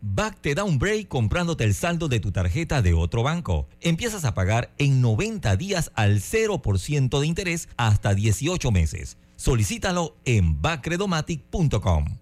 Back 0.00 0.40
te 0.40 0.54
da 0.54 0.64
un 0.64 0.78
break 0.78 1.08
comprándote 1.08 1.64
el 1.64 1.74
saldo 1.74 2.08
de 2.08 2.20
tu 2.20 2.32
tarjeta 2.32 2.82
de 2.82 2.92
otro 2.92 3.22
banco. 3.22 3.68
Empiezas 3.80 4.24
a 4.24 4.34
pagar 4.34 4.70
en 4.78 5.00
90 5.00 5.56
días 5.56 5.92
al 5.94 6.20
0% 6.20 7.20
de 7.20 7.26
interés 7.26 7.68
hasta 7.76 8.12
18 8.12 8.70
meses. 8.72 9.16
Solicítalo 9.36 10.16
en 10.24 10.60
backredomatic.com. 10.60 12.21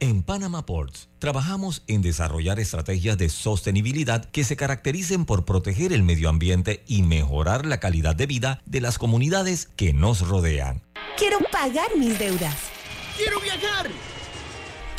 En 0.00 0.22
Panama 0.22 0.64
Ports 0.64 1.08
trabajamos 1.18 1.82
en 1.88 2.02
desarrollar 2.02 2.60
estrategias 2.60 3.18
de 3.18 3.28
sostenibilidad 3.28 4.24
que 4.26 4.44
se 4.44 4.56
caractericen 4.56 5.24
por 5.24 5.44
proteger 5.44 5.92
el 5.92 6.04
medio 6.04 6.28
ambiente 6.28 6.84
y 6.86 7.02
mejorar 7.02 7.66
la 7.66 7.80
calidad 7.80 8.14
de 8.14 8.26
vida 8.26 8.62
de 8.64 8.80
las 8.80 8.96
comunidades 8.96 9.68
que 9.74 9.92
nos 9.92 10.28
rodean. 10.28 10.82
Quiero 11.16 11.38
pagar 11.50 11.96
mis 11.98 12.16
deudas. 12.16 12.54
Quiero 13.16 13.40
viajar. 13.40 13.88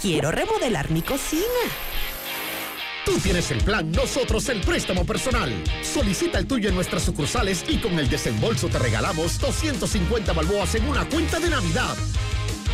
Quiero 0.01 0.31
remodelar 0.31 0.91
mi 0.91 1.01
cocina. 1.01 1.43
Tú 3.05 3.17
tienes 3.19 3.49
el 3.51 3.63
plan, 3.63 3.89
nosotros 3.93 4.49
el 4.49 4.59
préstamo 4.59 5.05
personal. 5.05 5.63
Solicita 5.81 6.39
el 6.39 6.45
tuyo 6.45 6.67
en 6.67 6.75
nuestras 6.75 7.03
sucursales 7.03 7.63
y 7.69 7.77
con 7.77 7.97
el 7.97 8.09
desembolso 8.09 8.67
te 8.67 8.79
regalamos 8.79 9.39
250 9.39 10.33
balboas 10.33 10.75
en 10.75 10.89
una 10.89 11.07
cuenta 11.07 11.39
de 11.39 11.49
Navidad. 11.49 11.95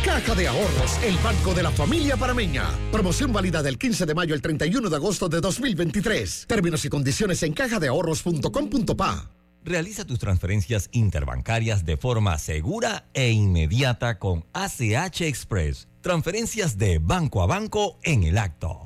Caja 0.04 0.34
de 0.34 0.48
Ahorros, 0.48 0.98
el 1.02 1.16
banco 1.18 1.54
de 1.54 1.62
la 1.62 1.70
familia 1.70 2.16
parameña. 2.16 2.64
Promoción 2.92 3.32
válida 3.32 3.62
del 3.62 3.78
15 3.78 4.06
de 4.06 4.14
mayo 4.14 4.34
al 4.34 4.42
31 4.42 4.88
de 4.88 4.96
agosto 4.96 5.28
de 5.28 5.40
2023. 5.40 6.46
Términos 6.48 6.84
y 6.84 6.88
condiciones 6.88 7.42
en 7.42 7.52
cajadeahorros.com.pa. 7.52 9.30
Realiza 9.64 10.04
tus 10.04 10.20
transferencias 10.20 10.88
interbancarias 10.92 11.84
de 11.84 11.96
forma 11.96 12.38
segura 12.38 13.08
e 13.14 13.30
inmediata 13.30 14.18
con 14.20 14.44
ACH 14.52 15.22
Express. 15.22 15.88
Transferencias 16.02 16.78
de 16.78 16.98
banco 16.98 17.42
a 17.42 17.46
banco 17.46 17.98
en 18.04 18.22
el 18.22 18.38
acto. 18.38 18.85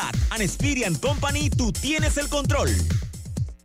An 0.29 0.95
Company, 0.95 1.49
tú 1.49 1.71
tienes 1.71 2.17
el 2.17 2.27
control. 2.29 2.69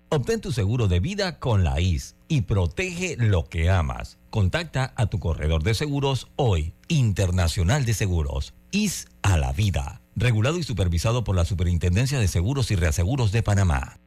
Obtén 0.08 0.40
tu 0.40 0.52
seguro 0.52 0.88
de 0.88 1.00
vida 1.00 1.38
con 1.38 1.64
la 1.64 1.80
IS 1.80 2.14
y 2.28 2.42
protege 2.42 3.16
lo 3.18 3.48
que 3.48 3.70
amas. 3.70 4.18
Contacta 4.30 4.92
a 4.96 5.06
tu 5.06 5.18
corredor 5.18 5.62
de 5.62 5.74
seguros 5.74 6.28
hoy, 6.36 6.74
Internacional 6.88 7.84
de 7.84 7.94
Seguros. 7.94 8.54
IS 8.70 9.08
a 9.22 9.36
la 9.36 9.52
vida 9.52 10.00
regulado 10.16 10.58
y 10.58 10.62
supervisado 10.62 11.22
por 11.24 11.36
la 11.36 11.44
Superintendencia 11.44 12.18
de 12.18 12.26
Seguros 12.26 12.70
y 12.70 12.76
Reaseguros 12.76 13.32
de 13.32 13.42
Panamá. 13.42 13.98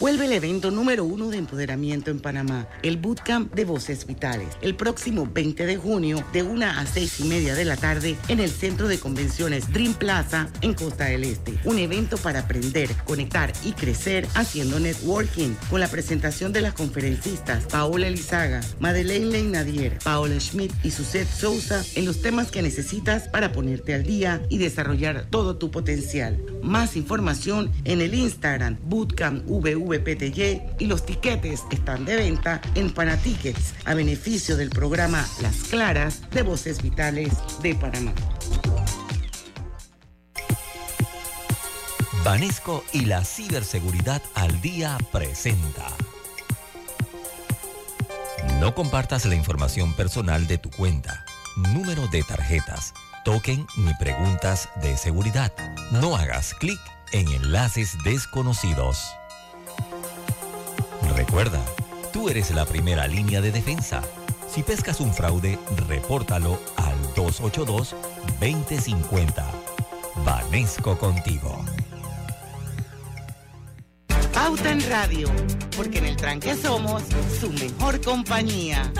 Vuelve 0.00 0.26
el 0.26 0.32
evento 0.32 0.72
número 0.72 1.04
uno 1.04 1.30
de 1.30 1.38
empoderamiento 1.38 2.10
en 2.10 2.18
Panamá, 2.18 2.66
el 2.82 2.96
Bootcamp 2.96 3.54
de 3.54 3.64
Voces 3.64 4.06
Vitales, 4.06 4.48
el 4.60 4.74
próximo 4.74 5.28
20 5.32 5.66
de 5.66 5.76
junio 5.76 6.24
de 6.32 6.42
1 6.42 6.66
a 6.66 6.84
6 6.84 7.20
y 7.20 7.24
media 7.24 7.54
de 7.54 7.64
la 7.64 7.76
tarde 7.76 8.16
en 8.26 8.40
el 8.40 8.50
Centro 8.50 8.88
de 8.88 8.98
Convenciones 8.98 9.72
Dream 9.72 9.94
Plaza 9.94 10.48
en 10.62 10.74
Costa 10.74 11.04
del 11.04 11.22
Este. 11.22 11.54
Un 11.64 11.78
evento 11.78 12.16
para 12.18 12.40
aprender, 12.40 12.90
conectar 13.04 13.52
y 13.62 13.72
crecer 13.72 14.26
haciendo 14.34 14.80
networking 14.80 15.54
con 15.70 15.78
la 15.78 15.88
presentación 15.88 16.52
de 16.52 16.62
las 16.62 16.74
conferencistas 16.74 17.64
Paola 17.66 18.08
Elizaga, 18.08 18.62
Madeleine 18.80 19.26
Leinadier, 19.26 20.00
Paola 20.02 20.40
Schmidt 20.40 20.72
y 20.82 20.90
Suset 20.90 21.28
Sousa 21.28 21.84
en 21.94 22.04
los 22.04 22.20
temas 22.20 22.50
que 22.50 22.62
necesitas 22.62 23.28
para 23.28 23.52
ponerte 23.52 23.94
al 23.94 24.02
día 24.02 24.42
y 24.48 24.58
desarrollar 24.58 25.26
todo 25.30 25.43
tu 25.52 25.70
potencial. 25.70 26.42
Más 26.62 26.96
información 26.96 27.70
en 27.84 28.00
el 28.00 28.14
Instagram 28.14 28.78
Bootcamp 28.84 29.44
VVPTY 29.46 30.62
y 30.78 30.86
los 30.86 31.04
tiquetes 31.04 31.62
están 31.70 32.04
de 32.04 32.16
venta 32.16 32.60
en 32.74 32.90
Panatickets 32.90 33.74
a 33.84 33.94
beneficio 33.94 34.56
del 34.56 34.70
programa 34.70 35.26
Las 35.42 35.56
Claras 35.64 36.22
de 36.30 36.42
Voces 36.42 36.82
Vitales 36.82 37.34
de 37.62 37.74
Panamá. 37.74 38.14
Banesco 42.24 42.82
y 42.92 43.04
la 43.04 43.22
ciberseguridad 43.22 44.22
al 44.34 44.60
día 44.62 44.96
presenta. 45.12 45.86
No 48.60 48.74
compartas 48.74 49.26
la 49.26 49.34
información 49.34 49.92
personal 49.92 50.46
de 50.46 50.56
tu 50.56 50.70
cuenta, 50.70 51.26
número 51.74 52.08
de 52.08 52.22
tarjetas 52.22 52.94
toquen 53.24 53.66
ni 53.76 53.92
preguntas 53.94 54.68
de 54.82 54.96
seguridad. 54.96 55.52
No 55.90 56.16
hagas 56.16 56.54
clic 56.54 56.78
en 57.12 57.26
enlaces 57.28 57.96
desconocidos. 58.04 59.14
Recuerda, 61.16 61.60
tú 62.12 62.28
eres 62.28 62.50
la 62.50 62.66
primera 62.66 63.08
línea 63.08 63.40
de 63.40 63.50
defensa. 63.50 64.02
Si 64.48 64.62
pescas 64.62 65.00
un 65.00 65.12
fraude, 65.12 65.58
repórtalo 65.88 66.60
al 66.76 66.94
282-2050. 67.14 69.44
Vanesco 70.24 70.96
contigo. 70.98 71.64
Pauta 74.32 74.76
Radio, 74.90 75.28
porque 75.76 75.98
en 75.98 76.06
el 76.06 76.16
tranque 76.16 76.54
somos 76.54 77.02
su 77.40 77.50
mejor 77.50 78.00
compañía. 78.00 78.92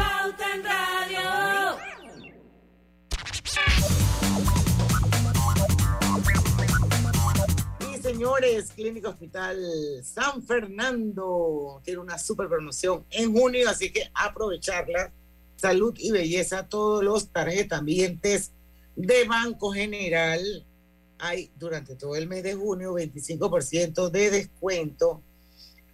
Clínica 8.74 9.10
Hospital 9.10 9.56
San 10.02 10.42
Fernando 10.42 11.80
tiene 11.84 12.00
una 12.00 12.18
super 12.18 12.48
promoción 12.48 13.04
en 13.10 13.32
junio, 13.32 13.68
así 13.68 13.92
que 13.92 14.10
aprovecharla. 14.12 15.12
Salud 15.56 15.94
y 15.98 16.10
belleza, 16.10 16.68
todos 16.68 17.04
los 17.04 17.28
tarjetambientes 17.28 18.50
de 18.96 19.24
Banco 19.28 19.70
General. 19.70 20.40
Hay 21.18 21.52
durante 21.56 21.94
todo 21.94 22.16
el 22.16 22.26
mes 22.26 22.42
de 22.42 22.54
junio 22.54 22.94
25% 22.94 24.10
de 24.10 24.30
descuento 24.32 25.22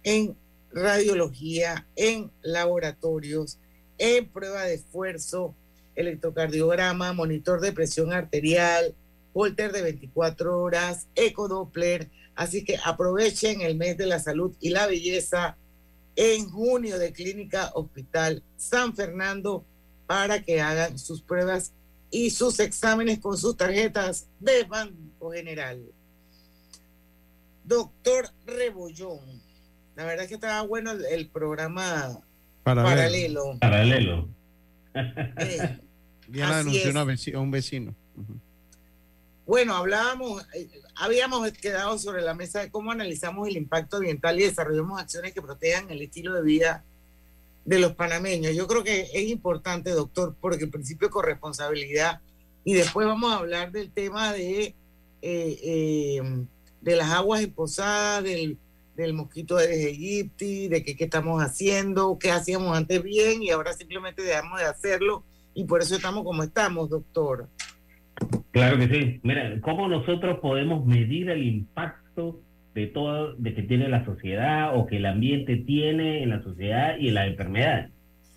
en 0.03 0.35
radiología, 0.73 1.87
en 1.95 2.31
laboratorios, 2.41 3.59
en 3.99 4.27
prueba 4.27 4.63
de 4.63 4.73
esfuerzo, 4.73 5.53
electrocardiograma, 5.95 7.13
monitor 7.13 7.61
de 7.61 7.71
presión 7.71 8.13
arterial, 8.13 8.95
Volter 9.33 9.71
de 9.71 9.81
24 9.81 10.59
horas, 10.59 11.07
Ecodoppler. 11.15 12.09
Así 12.41 12.63
que 12.63 12.79
aprovechen 12.83 13.61
el 13.61 13.75
mes 13.75 13.97
de 13.97 14.07
la 14.07 14.17
salud 14.17 14.55
y 14.59 14.71
la 14.71 14.87
belleza 14.87 15.57
en 16.15 16.49
junio 16.49 16.97
de 16.97 17.13
Clínica 17.13 17.69
Hospital 17.75 18.41
San 18.57 18.95
Fernando 18.95 19.63
para 20.07 20.41
que 20.41 20.59
hagan 20.59 20.97
sus 20.97 21.21
pruebas 21.21 21.71
y 22.09 22.31
sus 22.31 22.59
exámenes 22.59 23.19
con 23.19 23.37
sus 23.37 23.55
tarjetas 23.55 24.27
de 24.39 24.63
Banco 24.63 25.31
General. 25.31 25.83
Doctor 27.63 28.29
Rebollón, 28.47 29.19
la 29.95 30.05
verdad 30.05 30.23
es 30.23 30.29
que 30.29 30.35
estaba 30.35 30.63
bueno 30.63 30.93
el, 30.93 31.29
programa 31.29 32.23
Paralelo. 32.63 33.59
Paralelo. 33.59 34.27
Eh, 34.93 35.79
Diana 36.27 36.57
denunció 36.57 37.37
a 37.37 37.41
un 37.41 37.51
vecino. 37.51 37.95
Bueno, 39.45 39.75
hablábamos, 39.75 40.45
eh, 40.53 40.69
habíamos 41.01 41.51
quedado 41.53 41.97
sobre 41.97 42.21
la 42.21 42.33
mesa 42.33 42.59
de 42.59 42.71
cómo 42.71 42.91
analizamos 42.91 43.47
el 43.47 43.57
impacto 43.57 43.97
ambiental 43.97 44.39
y 44.39 44.43
desarrollamos 44.43 44.99
acciones 44.99 45.33
que 45.33 45.41
protejan 45.41 45.89
el 45.89 46.01
estilo 46.01 46.33
de 46.33 46.41
vida 46.41 46.83
de 47.65 47.79
los 47.79 47.93
panameños. 47.93 48.55
Yo 48.55 48.67
creo 48.67 48.83
que 48.83 49.09
es 49.13 49.29
importante, 49.29 49.91
doctor, 49.91 50.35
porque 50.39 50.65
el 50.65 50.69
principio 50.69 51.07
de 51.07 51.13
corresponsabilidad, 51.13 52.21
y 52.63 52.73
después 52.73 53.07
vamos 53.07 53.31
a 53.31 53.37
hablar 53.37 53.71
del 53.71 53.91
tema 53.91 54.33
de, 54.33 54.75
eh, 55.21 56.21
de 56.81 56.95
las 56.95 57.11
aguas 57.11 57.41
emposadas, 57.41 58.23
del 58.23 58.57
del 58.95 59.13
mosquito 59.13 59.55
de 59.55 59.89
Egipti, 59.89 60.67
de 60.67 60.83
qué 60.83 60.95
estamos 61.03 61.41
haciendo, 61.41 62.17
qué 62.19 62.31
hacíamos 62.31 62.75
antes 62.75 63.01
bien 63.01 63.41
y 63.41 63.49
ahora 63.49 63.73
simplemente 63.73 64.21
dejamos 64.21 64.59
de 64.59 64.65
hacerlo 64.65 65.23
y 65.53 65.65
por 65.65 65.81
eso 65.81 65.95
estamos 65.95 66.23
como 66.23 66.43
estamos, 66.43 66.89
doctor. 66.89 67.47
Claro 68.51 68.77
que 68.77 68.87
sí. 68.87 69.19
Mira, 69.23 69.59
¿cómo 69.61 69.87
nosotros 69.87 70.39
podemos 70.39 70.85
medir 70.85 71.29
el 71.29 71.43
impacto 71.43 72.39
de 72.73 72.87
todo, 72.87 73.33
de 73.35 73.53
que 73.53 73.63
tiene 73.63 73.89
la 73.89 74.05
sociedad 74.05 74.77
o 74.77 74.85
que 74.85 74.97
el 74.97 75.05
ambiente 75.05 75.57
tiene 75.57 76.23
en 76.23 76.29
la 76.29 76.41
sociedad 76.43 76.97
y 76.99 77.09
en 77.09 77.13
las 77.15 77.27
enfermedades? 77.27 77.91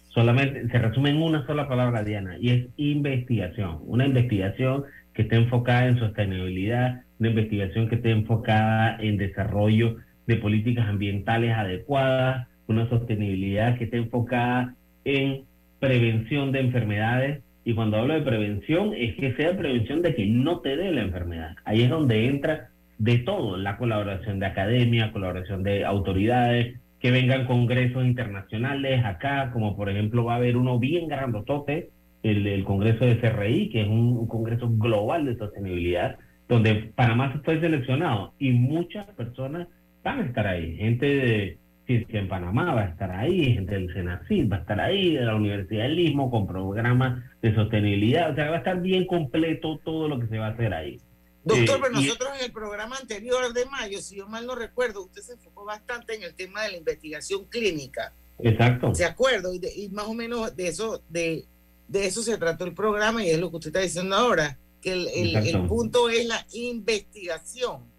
Solamente 0.08 0.68
se 0.68 0.78
resume 0.78 1.10
en 1.10 1.20
una 1.20 1.44
sola 1.46 1.68
palabra, 1.68 2.04
Diana, 2.04 2.36
y 2.40 2.50
es 2.50 2.66
investigación. 2.76 3.78
Una 3.82 4.06
investigación 4.06 4.84
que 5.12 5.22
esté 5.22 5.36
enfocada 5.36 5.88
en 5.88 5.98
sostenibilidad, 5.98 7.02
una 7.18 7.30
investigación 7.30 7.88
que 7.88 7.96
esté 7.96 8.10
enfocada 8.10 8.96
en 9.00 9.16
desarrollo 9.16 9.96
de 10.26 10.36
políticas 10.36 10.88
ambientales 10.88 11.52
adecuadas, 11.52 12.46
una 12.66 12.88
sostenibilidad 12.88 13.76
que 13.76 13.84
esté 13.84 13.96
enfocada 13.96 14.74
en 15.04 15.42
prevención 15.80 16.52
de 16.52 16.60
enfermedades. 16.60 17.42
Y 17.64 17.74
cuando 17.74 17.96
hablo 17.96 18.14
de 18.14 18.22
prevención, 18.22 18.92
es 18.94 19.14
que 19.16 19.34
sea 19.34 19.56
prevención 19.56 20.02
de 20.02 20.14
que 20.14 20.26
no 20.26 20.60
te 20.60 20.76
dé 20.76 20.92
la 20.92 21.02
enfermedad. 21.02 21.56
Ahí 21.64 21.82
es 21.82 21.90
donde 21.90 22.26
entra 22.26 22.68
de 22.98 23.18
todo, 23.18 23.56
la 23.56 23.76
colaboración 23.76 24.38
de 24.38 24.46
academia, 24.46 25.12
colaboración 25.12 25.62
de 25.62 25.84
autoridades, 25.84 26.78
que 27.00 27.10
vengan 27.10 27.46
congresos 27.46 28.04
internacionales 28.04 29.04
acá, 29.04 29.50
como 29.52 29.76
por 29.76 29.90
ejemplo 29.90 30.24
va 30.24 30.34
a 30.34 30.36
haber 30.36 30.56
uno 30.56 30.78
bien 30.78 31.08
grandotote, 31.08 31.90
el, 32.22 32.46
el 32.46 32.64
Congreso 32.64 33.04
de 33.04 33.18
CRI, 33.18 33.68
que 33.70 33.82
es 33.82 33.88
un, 33.88 34.16
un 34.16 34.26
congreso 34.26 34.70
global 34.70 35.26
de 35.26 35.36
sostenibilidad, 35.36 36.16
donde 36.48 36.92
Panamá 36.94 37.40
fue 37.44 37.60
seleccionado 37.60 38.32
y 38.38 38.50
muchas 38.52 39.06
personas 39.10 39.68
van 40.02 40.20
a 40.20 40.24
estar 40.24 40.46
ahí. 40.46 40.76
Gente 40.76 41.06
de 41.06 41.58
Ciencia 41.86 42.18
en 42.18 42.28
Panamá 42.28 42.74
va 42.74 42.82
a 42.82 42.88
estar 42.88 43.10
ahí, 43.10 43.54
gente 43.54 43.74
del 43.74 43.92
Senacid 43.92 44.50
va 44.50 44.56
a 44.56 44.60
estar 44.60 44.80
ahí, 44.80 45.14
de 45.14 45.24
la 45.24 45.36
Universidad 45.36 45.82
del 45.82 45.98
Istmo 45.98 46.30
con 46.30 46.46
programas 46.46 47.22
de 47.42 47.54
sostenibilidad. 47.54 48.32
O 48.32 48.34
sea, 48.34 48.48
va 48.48 48.56
a 48.56 48.58
estar 48.58 48.80
bien 48.80 49.06
completo 49.06 49.78
todo 49.84 50.08
lo 50.08 50.18
que 50.18 50.26
se 50.28 50.38
va 50.38 50.46
a 50.46 50.50
hacer 50.50 50.72
ahí. 50.72 50.98
Doctor, 51.44 51.76
eh, 51.76 51.80
pero 51.82 51.94
nosotros 51.94 52.30
en 52.38 52.44
el 52.46 52.52
programa 52.52 52.96
anterior 52.96 53.52
de 53.52 53.66
mayo, 53.66 54.00
si 54.00 54.16
yo 54.16 54.26
mal 54.26 54.46
no 54.46 54.54
recuerdo, 54.54 55.04
usted 55.04 55.20
se 55.20 55.34
enfocó 55.34 55.64
bastante 55.66 56.14
en 56.14 56.22
el 56.22 56.34
tema 56.34 56.62
de 56.62 56.70
la 56.70 56.76
investigación 56.78 57.44
clínica. 57.46 58.14
Exacto. 58.38 58.92
¿De 58.92 59.04
acuerdo? 59.04 59.52
Y, 59.52 59.88
más 59.90 60.06
o 60.06 60.14
menos 60.14 60.56
de 60.56 60.68
eso, 60.68 61.02
de, 61.10 61.44
de 61.86 62.06
eso 62.06 62.22
se 62.22 62.38
trató 62.38 62.64
el 62.64 62.72
programa 62.72 63.22
y 63.22 63.30
es 63.30 63.38
lo 63.38 63.50
que 63.50 63.56
usted 63.56 63.68
está 63.68 63.80
diciendo 63.80 64.16
ahora, 64.16 64.58
que 64.80 64.92
el, 64.92 65.36
el 65.36 65.66
punto 65.66 66.08
es 66.08 66.26
la 66.26 66.46
investigación. 66.52 67.93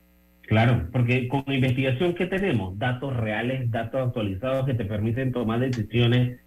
Claro, 0.48 0.89
porque 0.91 1.28
con 1.28 1.43
investigación 1.48 2.14
que 2.14 2.28
tenemos, 2.28 2.78
datos 2.78 3.16
reales, 3.16 3.72
datos 3.72 4.08
actualizados 4.08 4.66
que 4.66 4.76
te 4.76 4.86
permiten 4.86 5.32
tomar 5.32 5.60
decisiones 5.60 6.39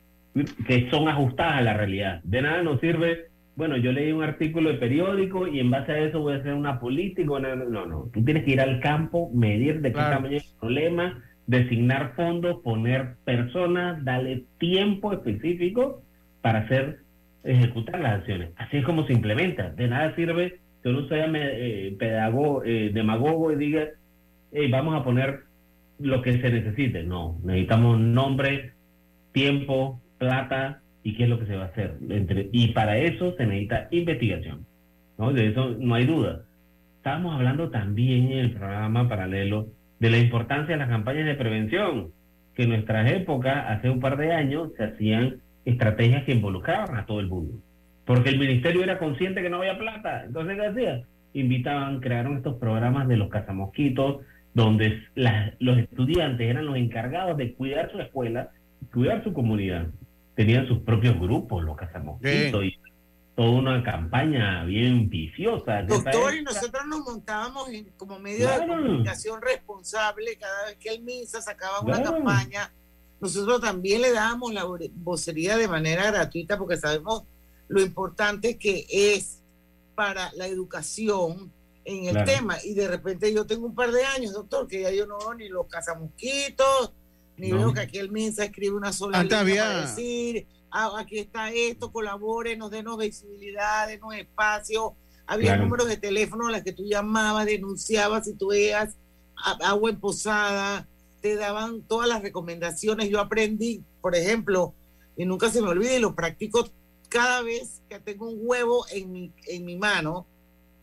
que 0.67 0.89
son 0.91 1.09
ajustadas 1.09 1.55
a 1.55 1.63
la 1.63 1.75
realidad. 1.75 2.21
De 2.23 2.43
nada 2.43 2.63
nos 2.63 2.81
sirve, 2.81 3.27
bueno, 3.57 3.77
yo 3.77 3.91
leí 3.91 4.13
un 4.13 4.23
artículo 4.23 4.71
de 4.71 4.77
periódico 4.77 5.49
y 5.49 5.59
en 5.59 5.71
base 5.71 5.93
a 5.93 5.99
eso 5.99 6.21
voy 6.21 6.35
a 6.35 6.37
hacer 6.37 6.55
una 6.55 6.79
política. 6.79 7.41
No, 7.41 7.57
no, 7.57 7.87
no. 7.87 8.11
Tú 8.13 8.25
tienes 8.25 8.45
que 8.45 8.53
ir 8.53 8.61
al 8.61 8.81
campo, 8.81 9.31
medir 9.35 9.81
de 9.81 9.93
qué 9.93 9.99
tamaño 9.99 10.37
es 10.37 10.45
el 10.53 10.59
problema, 10.61 11.25
designar 11.47 12.13
fondos, 12.15 12.61
poner 12.63 13.17
personas, 13.25 14.05
darle 14.05 14.45
tiempo 14.59 15.13
específico 15.13 16.03
para 16.41 16.61
hacer, 16.61 17.01
ejecutar 17.43 17.99
las 18.01 18.21
acciones. 18.21 18.51
Así 18.57 18.77
es 18.77 18.85
como 18.85 19.07
se 19.07 19.13
implementa. 19.13 19.71
De 19.71 19.89
nada 19.89 20.15
sirve 20.15 20.61
que 20.83 20.89
uno 20.89 21.09
sea 21.09 21.27
eh, 21.35 21.97
pedagogo, 21.99 22.63
eh, 22.65 22.91
demagogo 22.93 23.53
y 23.53 23.57
diga, 23.57 23.89
vamos 24.71 24.95
a 24.95 25.05
poner 25.05 25.41
lo 25.99 26.23
que 26.23 26.41
se 26.41 26.51
necesite. 26.51 27.03
No, 27.03 27.39
necesitamos 27.43 27.99
nombre, 27.99 28.73
tiempo, 29.33 30.01
plata 30.19 30.83
y 31.03 31.15
qué 31.15 31.25
es 31.25 31.29
lo 31.29 31.39
que 31.39 31.47
se 31.47 31.57
va 31.57 31.65
a 31.65 31.69
hacer. 31.69 31.97
Entre, 32.09 32.49
y 32.53 32.69
para 32.69 32.99
eso 32.99 33.35
se 33.37 33.47
necesita 33.47 33.89
investigación. 33.91 34.67
¿no? 35.17 35.33
De 35.33 35.49
eso 35.49 35.77
no 35.79 35.95
hay 35.95 36.07
duda. 36.07 36.43
Estábamos 36.97 37.35
hablando 37.35 37.71
también 37.71 38.33
en 38.33 38.39
el 38.39 38.53
programa 38.53 39.09
paralelo 39.09 39.69
de 39.99 40.11
la 40.11 40.19
importancia 40.19 40.75
de 40.75 40.79
las 40.79 40.89
campañas 40.89 41.27
de 41.27 41.35
prevención, 41.35 42.13
que 42.55 42.65
en 42.65 42.71
nuestras 42.71 43.11
épocas, 43.11 43.65
hace 43.69 43.91
un 43.91 44.01
par 44.01 44.17
de 44.17 44.33
años, 44.33 44.71
se 44.77 44.85
hacían 44.85 45.41
estrategias 45.65 46.25
que 46.25 46.33
involucraban 46.33 46.97
a 46.97 47.07
todo 47.07 47.21
el 47.21 47.29
mundo 47.29 47.61
porque 48.09 48.31
el 48.31 48.39
ministerio 48.39 48.83
era 48.83 48.99
consciente 48.99 49.43
que 49.43 49.51
no 49.51 49.59
había 49.59 49.79
plata. 49.79 50.25
Entonces, 50.25 50.57
¿qué 50.57 50.67
hacían? 50.67 51.05
Invitaban, 51.35 52.01
crearon 52.01 52.39
estos 52.39 52.57
programas 52.57 53.07
de 53.07 53.19
los 53.19 53.29
cazamosquitos, 53.29 54.23
donde 54.55 55.03
los 55.59 55.77
estudiantes 55.77 56.49
eran 56.49 56.65
los 56.65 56.79
encargados 56.79 57.37
de 57.37 57.53
cuidar 57.53 57.93
su 57.93 58.01
escuela, 58.01 58.51
cuidar 58.95 59.23
su 59.25 59.35
comunidad. 59.35 59.89
Tenían 60.35 60.67
sus 60.67 60.79
propios 60.79 61.21
grupos, 61.21 61.63
los 61.63 61.77
cazamosquitos, 61.77 62.65
y 62.65 62.79
toda 63.37 63.51
una 63.51 63.83
campaña 63.83 64.65
bien 64.65 65.11
viciosa. 65.11 65.83
Doctor, 65.83 66.35
y 66.35 66.43
nosotros 66.43 66.87
nos 66.89 67.01
montábamos 67.01 67.69
como 67.99 68.19
medio 68.19 68.49
de 68.49 68.67
comunicación 68.67 69.43
responsable 69.43 70.39
cada 70.41 70.65
vez 70.65 70.77
que 70.77 70.95
el 70.95 71.03
MISA 71.03 71.43
sacaba 71.43 71.83
una 71.83 72.03
campaña. 72.03 72.73
Nosotros 73.21 73.61
también 73.61 74.01
le 74.01 74.13
dábamos 74.13 74.55
la 74.55 74.65
vocería 74.95 75.59
de 75.59 75.69
manera 75.69 76.11
gratuita 76.11 76.57
porque 76.57 76.79
sabemos 76.79 77.25
lo 77.69 77.81
importante 77.81 78.59
que 78.59 78.87
es 78.91 79.43
para 79.95 80.33
la 80.35 80.47
educación 80.47 81.53
en 81.85 82.17
el 82.17 82.25
tema. 82.25 82.59
Y 82.65 82.75
de 82.75 82.89
repente 82.89 83.33
yo 83.33 83.47
tengo 83.47 83.67
un 83.67 83.75
par 83.75 83.93
de 83.93 84.05
años, 84.05 84.33
doctor, 84.33 84.67
que 84.67 84.83
ya 84.83 84.91
yo 84.91 85.07
no 85.07 85.19
veo 85.19 85.35
ni 85.35 85.49
los 85.49 85.67
cazamosquitos, 85.67 86.93
ni 87.37 87.53
veo 87.53 87.73
que 87.73 87.81
aquí 87.81 87.99
el 87.99 88.11
MINSA 88.11 88.45
escribe 88.45 88.77
una 88.77 88.93
sola 88.93 89.23
línea 89.23 89.65
para 89.65 89.81
decir, 89.83 90.47
ah, 90.71 90.93
aquí 90.99 91.19
está 91.19 91.53
esto, 91.53 91.93
nos 92.57 92.71
denos 92.71 92.99
visibilidad, 92.99 93.87
denos 93.87 94.15
espacio. 94.15 94.95
Había 95.27 95.57
números 95.57 95.89
de 95.89 95.99
teléfono 95.99 96.49
a 96.49 96.53
los 96.53 96.63
que 96.63 96.73
tú 96.73 96.85
llamabas, 96.85 97.47
denunciabas 97.47 98.25
si 98.25 98.35
tú 98.35 98.49
veías 98.49 98.97
agua 99.37 99.91
emposada, 99.91 100.89
te 101.21 101.37
daban 101.37 101.83
todas 101.83 102.09
las 102.09 102.23
recomendaciones. 102.23 103.09
Yo 103.09 103.21
aprendí, 103.21 103.83
por 104.01 104.17
ejemplo, 104.17 104.75
y 105.17 105.27
nunca 105.27 105.51
se 105.51 105.61
me 105.61 105.69
olvide, 105.69 105.97
y 105.97 106.01
lo 106.01 106.15
practico 106.15 106.71
cada 107.09 107.43
vez 107.43 107.83
que 107.89 107.99
tengo 108.01 108.29
un 108.29 108.39
huevo 108.41 108.85
en 108.91 109.13
mi, 109.13 109.33
en 109.47 109.65
mi 109.65 109.77
mano, 109.77 110.27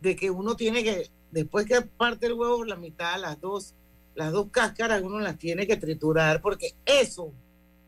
de 0.01 0.15
que 0.15 0.29
uno 0.29 0.55
tiene 0.55 0.83
que, 0.83 1.09
después 1.31 1.65
que 1.65 1.81
parte 1.81 2.27
el 2.27 2.33
huevo, 2.33 2.63
la 2.63 2.75
mitad, 2.75 3.19
las 3.19 3.39
dos, 3.39 3.73
las 4.15 4.31
dos 4.31 4.47
cáscaras, 4.51 5.01
uno 5.01 5.19
las 5.19 5.37
tiene 5.37 5.67
que 5.67 5.77
triturar, 5.77 6.41
porque 6.41 6.73
eso, 6.85 7.31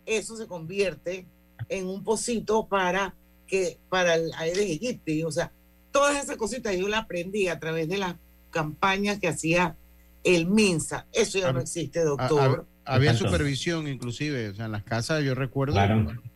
eso 0.05 0.35
se 0.35 0.47
convierte 0.47 1.25
en 1.69 1.87
un 1.87 2.03
pocito 2.03 2.67
para 2.67 3.15
que, 3.47 3.79
para 3.89 4.15
el 4.15 4.31
Aedes 4.33 4.59
aegypti. 4.59 5.23
O 5.23 5.31
sea, 5.31 5.51
todas 5.91 6.23
esas 6.23 6.37
cositas 6.37 6.75
yo 6.75 6.87
las 6.87 7.03
aprendí 7.03 7.47
a 7.47 7.59
través 7.59 7.87
de 7.87 7.97
las 7.97 8.15
campañas 8.51 9.19
que 9.19 9.27
hacía 9.27 9.75
el 10.23 10.47
MINSA. 10.47 11.07
Eso 11.11 11.39
ya 11.39 11.51
no 11.51 11.59
existe, 11.59 12.01
doctor. 12.01 12.65
Había 12.87 13.13
supervisión 13.13 13.87
inclusive, 13.87 14.49
o 14.49 14.55
sea, 14.55 14.65
en 14.65 14.71
las 14.71 14.83
casas 14.83 15.23
yo 15.23 15.35
recuerdo, 15.35 15.79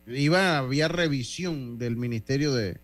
iba, 0.06 0.58
había 0.58 0.88
revisión 0.88 1.78
del 1.78 1.96
Ministerio 1.96 2.52
de, 2.52 2.78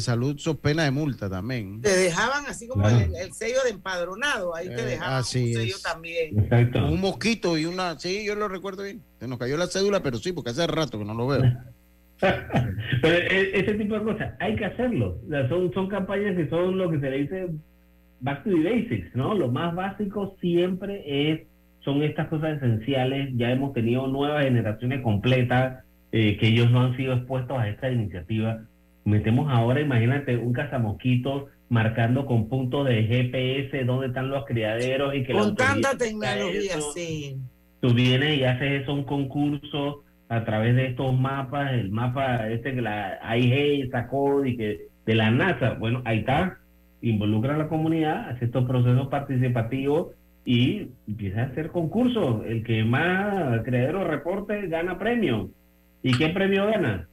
Salud, 0.00 0.36
so 0.36 0.58
pena 0.58 0.84
de 0.84 0.90
multa 0.90 1.30
también. 1.30 1.80
Te 1.80 1.96
dejaban 1.96 2.44
así 2.46 2.68
como 2.68 2.86
el, 2.86 3.32
sello 3.32 3.56
de 3.64 3.70
empadronado, 3.70 4.54
ahí 4.54 4.68
te 4.68 4.82
eh, 4.82 4.84
dejaban 4.84 5.20
un 5.20 5.24
sello 5.24 5.76
también. 5.82 6.48
Un 6.74 7.00
mosquito 7.00 7.56
y 7.56 7.64
una, 7.64 7.98
sí, 7.98 8.22
yo 8.26 8.34
lo 8.34 8.48
recuerdo 8.48 8.82
bien. 8.82 9.02
Se 9.18 9.26
nos 9.26 9.38
cayó 9.38 9.56
la 9.56 9.66
cédula, 9.66 10.02
pero 10.02 10.18
sí, 10.18 10.32
porque 10.32 10.50
hace 10.50 10.66
rato 10.66 10.98
que 10.98 11.06
no 11.06 11.14
lo 11.14 11.26
veo. 11.28 11.42
pero 12.20 13.14
e, 13.14 13.60
ese 13.60 13.74
tipo 13.74 13.94
de 13.94 14.04
cosas, 14.04 14.34
hay 14.40 14.56
que 14.56 14.66
hacerlo. 14.66 15.18
son, 15.48 15.72
son 15.72 15.88
campañas 15.88 16.36
que 16.36 16.50
son 16.50 16.76
lo 16.76 16.90
que 16.90 17.00
se 17.00 17.10
le 17.10 17.18
dice 17.20 17.48
back 18.20 18.44
to 18.44 18.50
the 18.50 18.62
basics, 18.62 19.14
¿no? 19.14 19.34
Lo 19.34 19.48
más 19.48 19.74
básico 19.74 20.36
siempre 20.40 21.02
es 21.06 21.40
son 21.80 22.02
estas 22.02 22.28
cosas 22.28 22.56
esenciales. 22.56 23.30
Ya 23.36 23.50
hemos 23.50 23.72
tenido 23.72 24.06
nuevas 24.06 24.44
generaciones 24.44 25.00
completas 25.02 25.84
eh, 26.12 26.36
que 26.38 26.48
ellos 26.48 26.70
no 26.70 26.82
han 26.82 26.96
sido 26.96 27.14
expuestos 27.14 27.58
a 27.58 27.68
esta 27.68 27.90
iniciativa. 27.90 28.64
Metemos 29.04 29.50
ahora, 29.50 29.80
imagínate, 29.80 30.36
un 30.36 30.52
cazamosquito 30.52 31.48
marcando 31.68 32.24
con 32.24 32.48
puntos 32.48 32.86
de 32.86 33.04
GPS 33.04 33.84
dónde 33.84 34.08
están 34.08 34.30
los 34.30 34.44
criaderos 34.46 35.14
y 35.14 35.22
que 35.22 35.32
con 35.32 35.54
tanta 35.54 35.96
tecnología, 35.96 36.80
sí. 36.94 37.36
Tú 37.80 37.92
vienes 37.94 38.38
y 38.38 38.44
haces 38.44 38.82
eso 38.82 38.94
un 38.94 39.04
concurso 39.04 40.02
a 40.28 40.44
través 40.44 40.74
de 40.76 40.86
estos 40.86 41.18
mapas, 41.18 41.72
el 41.72 41.90
mapa 41.90 42.48
este 42.48 42.74
que 42.74 42.82
la 42.82 43.18
AIG 43.22 43.90
sacó 43.90 44.44
y 44.44 44.56
que 44.56 44.88
de 45.06 45.14
la 45.14 45.30
NASA, 45.30 45.74
bueno, 45.74 46.02
ahí 46.04 46.18
está, 46.18 46.58
involucra 47.00 47.54
a 47.54 47.58
la 47.58 47.68
comunidad, 47.68 48.30
hace 48.30 48.46
estos 48.46 48.66
procesos 48.66 49.08
participativos 49.08 50.08
y 50.48 50.90
empieza 51.06 51.42
a 51.42 51.44
hacer 51.44 51.70
concursos. 51.70 52.42
El 52.46 52.64
que 52.64 52.82
más 52.82 53.62
creadero 53.64 54.02
reporte 54.02 54.66
gana 54.68 54.98
premio. 54.98 55.50
¿Y 56.02 56.16
qué 56.16 56.30
premio 56.30 56.64
gana? 56.64 57.06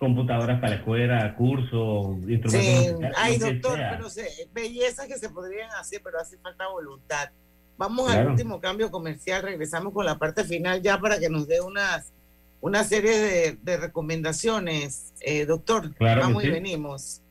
Computadoras 0.00 0.58
para 0.58 0.70
la 0.70 0.76
escuela, 0.78 1.34
cursos, 1.36 2.16
instrumentos. 2.28 2.98
Sí, 2.98 3.06
ay, 3.16 3.38
doctor, 3.38 3.78
pero 3.88 4.10
se, 4.10 4.26
bellezas 4.52 5.06
que 5.06 5.16
se 5.16 5.30
podrían 5.30 5.70
hacer, 5.78 6.00
pero 6.02 6.18
hace 6.18 6.36
falta 6.38 6.66
voluntad. 6.66 7.30
Vamos 7.78 8.10
al 8.10 8.26
último 8.26 8.60
cambio 8.60 8.90
comercial, 8.90 9.44
regresamos 9.44 9.92
con 9.92 10.04
la 10.04 10.18
parte 10.18 10.42
final 10.42 10.82
ya 10.82 10.98
para 10.98 11.20
que 11.20 11.30
nos 11.30 11.46
dé 11.46 11.60
unas 11.60 12.12
una 12.60 12.82
serie 12.82 13.58
de, 13.62 13.76
recomendaciones, 13.76 15.12
eh, 15.20 15.46
doctor. 15.46 15.94
Vamos 16.00 16.42
y 16.42 16.50
venimos. 16.50 17.22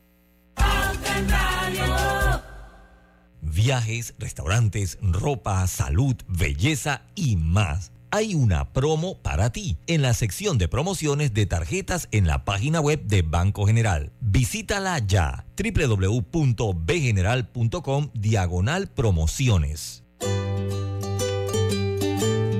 Viajes, 3.42 4.14
restaurantes, 4.18 4.98
ropa, 5.02 5.66
salud, 5.66 6.16
belleza 6.28 7.02
y 7.14 7.36
más. 7.36 7.92
Hay 8.10 8.34
una 8.34 8.72
promo 8.72 9.18
para 9.18 9.50
ti 9.50 9.76
en 9.86 10.00
la 10.02 10.14
sección 10.14 10.56
de 10.58 10.68
promociones 10.68 11.34
de 11.34 11.46
tarjetas 11.46 12.08
en 12.12 12.26
la 12.26 12.44
página 12.44 12.80
web 12.80 13.04
de 13.04 13.22
Banco 13.22 13.66
General. 13.66 14.12
Visítala 14.20 14.98
ya 14.98 15.46
www.bgeneral.com 15.56 18.10
diagonal 18.14 18.88
promociones. 18.88 20.02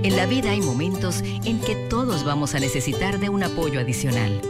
En 0.05 0.17
la 0.17 0.27
vida 0.27 0.51
hay 0.51 0.61
momentos 0.61 1.23
en 1.45 1.61
que 1.61 1.77
todos 1.89 2.25
vamos 2.25 2.57
a 2.57 2.59
necesitar 2.59 3.21
de 3.21 3.29
un 3.29 3.45
apoyo 3.45 3.79
adicional. 3.79 4.41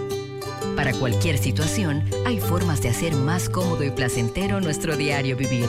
Para 0.76 0.94
cualquier 0.94 1.36
situación, 1.36 2.04
hay 2.24 2.40
formas 2.40 2.80
de 2.80 2.88
hacer 2.88 3.14
más 3.14 3.50
cómodo 3.50 3.84
y 3.84 3.90
placentero 3.90 4.60
nuestro 4.60 4.96
diario 4.96 5.36
vivir. 5.36 5.68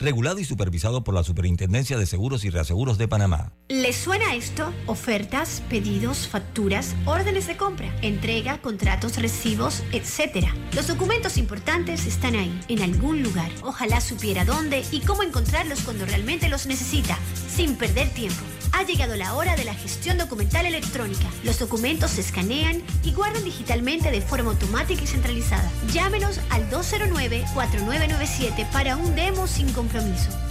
Regulado 0.00 0.38
y 0.38 0.44
supervisado 0.44 1.02
por 1.02 1.12
la 1.12 1.24
Superintendencia 1.24 1.98
de 1.98 2.06
Seguros 2.06 2.44
y 2.44 2.50
Reaseguros 2.50 2.98
de 2.98 3.08
Panamá. 3.08 3.50
¿Les 3.68 3.96
suena 3.96 4.36
esto? 4.36 4.72
Ofertas, 4.86 5.60
pedidos, 5.68 6.28
facturas, 6.28 6.94
órdenes 7.04 7.48
de 7.48 7.56
compra, 7.56 7.92
entrega, 8.00 8.62
contratos, 8.62 9.16
recibos, 9.16 9.82
etc. 9.90 10.46
Los 10.72 10.86
documentos 10.86 11.36
importantes 11.36 12.06
están 12.06 12.36
ahí, 12.36 12.60
en 12.68 12.82
algún 12.82 13.24
lugar. 13.24 13.50
Ojalá 13.64 14.00
supiera 14.00 14.44
dónde 14.44 14.84
y 14.92 15.00
cómo 15.00 15.24
encontrarlos 15.24 15.80
cuando 15.80 16.06
realmente 16.06 16.48
los 16.48 16.66
necesita, 16.66 17.18
sin 17.48 17.74
perder 17.74 18.08
tiempo. 18.10 18.44
Ha 18.72 18.82
llegado 18.84 19.16
la 19.16 19.34
hora 19.34 19.56
de 19.56 19.64
la 19.64 19.74
gestión 19.74 20.18
documental 20.18 20.66
electrónica. 20.66 21.26
Los 21.42 21.58
documentos 21.58 22.12
se 22.12 22.20
escanean 22.20 22.84
y 23.02 23.14
guardan 23.14 23.42
digitalmente 23.42 24.12
de 24.12 24.20
forma 24.20 24.50
automática 24.50 25.02
y 25.02 25.06
centralizada. 25.06 25.72
Llámenos 25.92 26.38
al 26.50 26.70
209-4997 26.70 28.70
para 28.70 28.96
un 28.96 29.16
demo 29.16 29.48
sin 29.48 29.72
compromiso. 29.72 29.87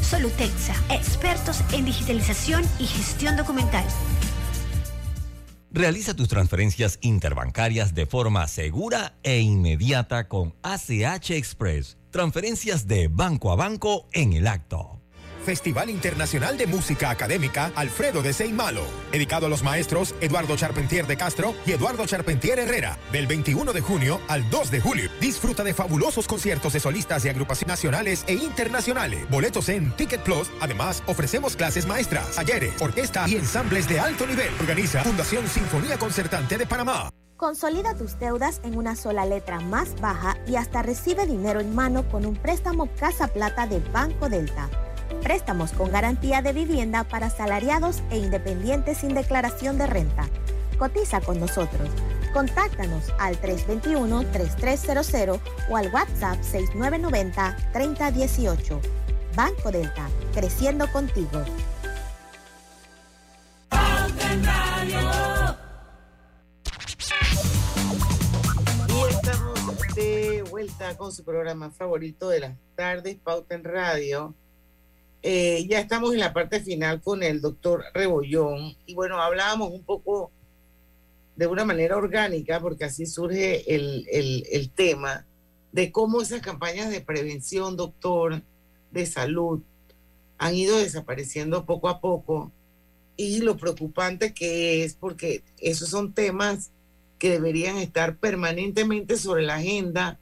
Solutexa, 0.01 0.73
expertos 0.89 1.61
en 1.71 1.85
digitalización 1.85 2.63
y 2.79 2.85
gestión 2.85 3.37
documental. 3.37 3.85
Realiza 5.71 6.15
tus 6.15 6.27
transferencias 6.27 6.97
interbancarias 7.01 7.93
de 7.93 8.05
forma 8.05 8.47
segura 8.47 9.13
e 9.21 9.39
inmediata 9.39 10.27
con 10.27 10.55
ACH 10.63 11.31
Express. 11.31 11.97
Transferencias 12.09 12.87
de 12.87 13.09
banco 13.09 13.51
a 13.51 13.55
banco 13.55 14.07
en 14.13 14.33
el 14.33 14.47
acto. 14.47 14.96
Festival 15.47 15.89
Internacional 15.89 16.57
de 16.57 16.67
Música 16.67 17.09
Académica 17.09 17.71
Alfredo 17.73 18.21
de 18.21 18.33
Malo, 18.49 18.81
dedicado 19.13 19.45
a 19.45 19.49
los 19.49 19.63
maestros 19.63 20.13
Eduardo 20.19 20.57
Charpentier 20.57 21.07
de 21.07 21.15
Castro 21.15 21.55
y 21.65 21.71
Eduardo 21.71 22.05
Charpentier 22.05 22.59
Herrera, 22.59 22.97
del 23.13 23.27
21 23.27 23.71
de 23.71 23.79
junio 23.79 24.19
al 24.27 24.49
2 24.49 24.71
de 24.71 24.81
julio. 24.81 25.09
Disfruta 25.21 25.63
de 25.63 25.73
fabulosos 25.73 26.27
conciertos 26.27 26.73
de 26.73 26.81
solistas 26.81 27.23
de 27.23 27.29
agrupaciones 27.29 27.69
nacionales 27.69 28.25
e 28.27 28.33
internacionales. 28.33 29.25
Boletos 29.29 29.69
en 29.69 29.95
Ticket 29.95 30.21
Plus. 30.21 30.51
Además, 30.59 31.01
ofrecemos 31.05 31.55
clases 31.55 31.87
maestras, 31.87 32.35
talleres, 32.35 32.73
orquesta 32.81 33.25
y 33.29 33.35
ensambles 33.37 33.87
de 33.87 34.01
alto 34.01 34.27
nivel. 34.27 34.49
Organiza 34.59 35.01
Fundación 35.01 35.47
Sinfonía 35.47 35.97
Concertante 35.97 36.57
de 36.57 36.67
Panamá. 36.67 37.09
Consolida 37.37 37.95
tus 37.95 38.19
deudas 38.19 38.59
en 38.65 38.77
una 38.77 38.97
sola 38.97 39.25
letra 39.25 39.61
más 39.61 40.01
baja 40.01 40.35
y 40.45 40.57
hasta 40.57 40.81
recibe 40.81 41.25
dinero 41.25 41.61
en 41.61 41.73
mano 41.73 42.05
con 42.09 42.25
un 42.25 42.35
préstamo 42.35 42.89
Casa 42.99 43.29
Plata 43.29 43.65
de 43.65 43.79
Banco 43.93 44.27
Delta. 44.27 44.69
Préstamos 45.27 45.73
con 45.73 45.91
garantía 45.91 46.41
de 46.41 46.53
vivienda 46.53 47.03
para 47.03 47.29
salariados 47.29 48.01
e 48.11 48.17
independientes 48.17 48.99
sin 48.99 49.13
declaración 49.13 49.77
de 49.77 49.85
renta. 49.85 50.29
Cotiza 50.79 51.19
con 51.19 51.37
nosotros. 51.37 51.89
Contáctanos 52.31 53.11
al 53.19 53.35
321-3300 53.41 55.41
o 55.69 55.75
al 55.75 55.93
WhatsApp 55.93 56.39
6990-3018. 56.43 58.79
Banco 59.35 59.69
Delta, 59.69 60.07
creciendo 60.33 60.89
contigo. 60.93 61.43
Y 68.87 69.01
estamos 69.09 69.77
de 69.93 70.45
vuelta 70.49 70.95
con 70.95 71.11
su 71.11 71.25
programa 71.25 71.69
favorito 71.69 72.29
de 72.29 72.39
las 72.39 72.55
tardes, 72.77 73.17
Pauta 73.17 73.55
en 73.55 73.65
Radio 73.65 74.33
eh, 75.21 75.65
ya 75.67 75.79
estamos 75.79 76.13
en 76.13 76.19
la 76.19 76.33
parte 76.33 76.59
final 76.59 77.01
con 77.01 77.23
el 77.23 77.41
doctor 77.41 77.83
Rebollón 77.93 78.75
y 78.85 78.93
bueno, 78.93 79.21
hablábamos 79.21 79.71
un 79.71 79.83
poco 79.83 80.31
de 81.35 81.47
una 81.47 81.65
manera 81.65 81.97
orgánica, 81.97 82.59
porque 82.59 82.85
así 82.85 83.05
surge 83.05 83.75
el, 83.75 84.07
el 84.09 84.69
tema 84.71 85.25
de 85.71 85.91
cómo 85.91 86.21
esas 86.21 86.41
campañas 86.41 86.89
de 86.89 87.01
prevención, 87.01 87.77
doctor, 87.77 88.41
de 88.91 89.05
salud, 89.05 89.61
han 90.37 90.55
ido 90.55 90.77
desapareciendo 90.77 91.65
poco 91.65 91.89
a 91.89 91.99
poco. 91.99 92.51
Y 93.15 93.39
lo 93.39 93.57
preocupante 93.57 94.33
que 94.33 94.83
es 94.83 94.95
porque 94.95 95.43
esos 95.59 95.89
son 95.89 96.13
temas 96.13 96.71
que 97.17 97.31
deberían 97.31 97.77
estar 97.77 98.17
permanentemente 98.17 99.17
sobre 99.17 99.43
la 99.43 99.55
agenda 99.55 100.19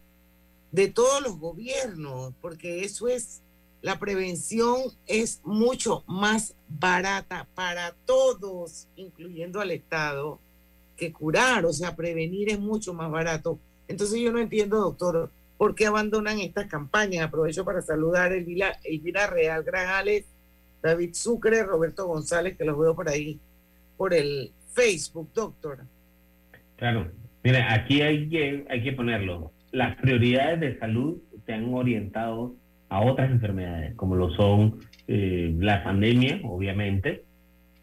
de 0.71 0.87
todos 0.87 1.21
los 1.21 1.37
gobiernos, 1.39 2.33
porque 2.41 2.83
eso 2.83 3.07
es 3.07 3.41
la 3.85 3.99
prevención 3.99 4.77
es 5.05 5.41
mucho 5.43 6.03
más 6.07 6.55
barata 6.67 7.47
para 7.53 7.93
todos, 8.07 8.87
incluyendo 8.95 9.61
al 9.61 9.69
Estado, 9.69 10.39
que 10.97 11.13
curar. 11.13 11.67
O 11.67 11.71
sea, 11.71 11.95
prevenir 11.95 12.49
es 12.49 12.59
mucho 12.59 12.95
más 12.95 13.11
barato. 13.11 13.59
Entonces 13.87 14.19
yo 14.19 14.31
no 14.31 14.39
entiendo, 14.39 14.77
doctor, 14.77 15.29
por 15.55 15.75
qué 15.75 15.85
abandonan 15.85 16.39
estas 16.39 16.65
campañas. 16.65 17.27
Aprovecho 17.27 17.63
para 17.63 17.83
saludar 17.83 18.31
a 18.31 18.35
Elvira, 18.35 18.75
Elvira 18.83 19.27
Real 19.27 19.63
Grajales, 19.63 20.25
David 20.81 21.13
Sucre, 21.13 21.61
Roberto 21.61 22.07
González, 22.07 22.57
que 22.57 22.65
los 22.65 22.79
veo 22.79 22.95
por 22.95 23.07
ahí, 23.07 23.39
por 23.97 24.15
el 24.15 24.51
Facebook, 24.73 25.29
doctor. 25.31 25.81
Claro, 26.77 27.11
mira, 27.43 27.71
aquí 27.71 28.01
hay 28.01 28.27
que, 28.29 28.65
hay 28.67 28.83
que 28.83 28.93
ponerlo. 28.93 29.51
Las 29.71 29.95
prioridades 29.97 30.59
de 30.59 30.79
salud 30.79 31.19
se 31.45 31.53
han 31.53 31.71
orientado 31.71 32.55
a 32.89 33.01
otras 33.01 33.31
enfermedades, 33.31 33.95
como 33.95 34.15
lo 34.15 34.29
son 34.31 34.79
eh, 35.07 35.53
la 35.59 35.83
pandemia, 35.83 36.39
obviamente, 36.43 37.23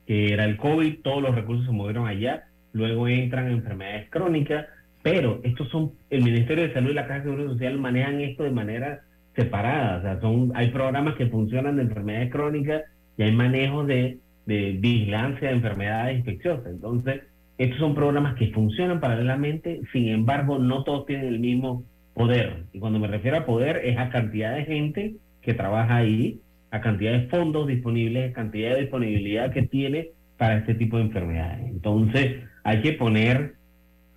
que 0.06 0.32
era 0.32 0.44
el 0.44 0.56
COVID, 0.56 1.00
todos 1.02 1.22
los 1.22 1.34
recursos 1.34 1.66
se 1.66 1.72
movieron 1.72 2.06
allá, 2.06 2.44
luego 2.72 3.08
entran 3.08 3.50
enfermedades 3.50 4.08
crónicas, 4.10 4.66
pero 5.02 5.40
estos 5.42 5.68
son, 5.68 5.92
el 6.10 6.22
Ministerio 6.22 6.66
de 6.66 6.74
Salud 6.74 6.90
y 6.90 6.94
la 6.94 7.06
Caja 7.06 7.20
de 7.20 7.24
Seguro 7.24 7.52
Social 7.52 7.78
manejan 7.78 8.20
esto 8.20 8.44
de 8.44 8.50
manera 8.50 9.00
separada, 9.34 9.98
o 9.98 10.02
sea, 10.02 10.20
son, 10.20 10.52
hay 10.54 10.70
programas 10.70 11.16
que 11.16 11.26
funcionan 11.26 11.76
de 11.76 11.82
enfermedades 11.82 12.30
crónicas 12.30 12.82
y 13.16 13.22
hay 13.22 13.32
manejos 13.32 13.86
de 13.86 14.18
de 14.46 14.72
vigilancia 14.72 15.48
de 15.48 15.54
enfermedades 15.54 16.18
infecciosas. 16.18 16.66
Entonces, 16.66 17.22
estos 17.58 17.78
son 17.78 17.94
programas 17.94 18.34
que 18.36 18.48
funcionan 18.48 19.00
paralelamente, 19.00 19.80
sin 19.92 20.08
embargo, 20.08 20.58
no 20.58 20.84
todos 20.84 21.06
tienen 21.06 21.26
el 21.26 21.38
mismo 21.38 21.84
poder. 22.14 22.64
Y 22.72 22.78
cuando 22.78 22.98
me 22.98 23.08
refiero 23.08 23.38
a 23.38 23.46
poder, 23.46 23.82
es 23.84 23.98
a 23.98 24.10
cantidad 24.10 24.54
de 24.54 24.64
gente 24.64 25.14
que 25.40 25.54
trabaja 25.54 25.96
ahí, 25.96 26.40
a 26.70 26.80
cantidad 26.80 27.12
de 27.12 27.28
fondos 27.28 27.66
disponibles, 27.66 28.30
a 28.30 28.34
cantidad 28.34 28.74
de 28.74 28.82
disponibilidad 28.82 29.52
que 29.52 29.62
tiene 29.62 30.10
para 30.36 30.58
este 30.58 30.74
tipo 30.74 30.96
de 30.96 31.04
enfermedades. 31.04 31.68
Entonces, 31.68 32.42
hay 32.64 32.80
que 32.80 32.92
poner, 32.92 33.54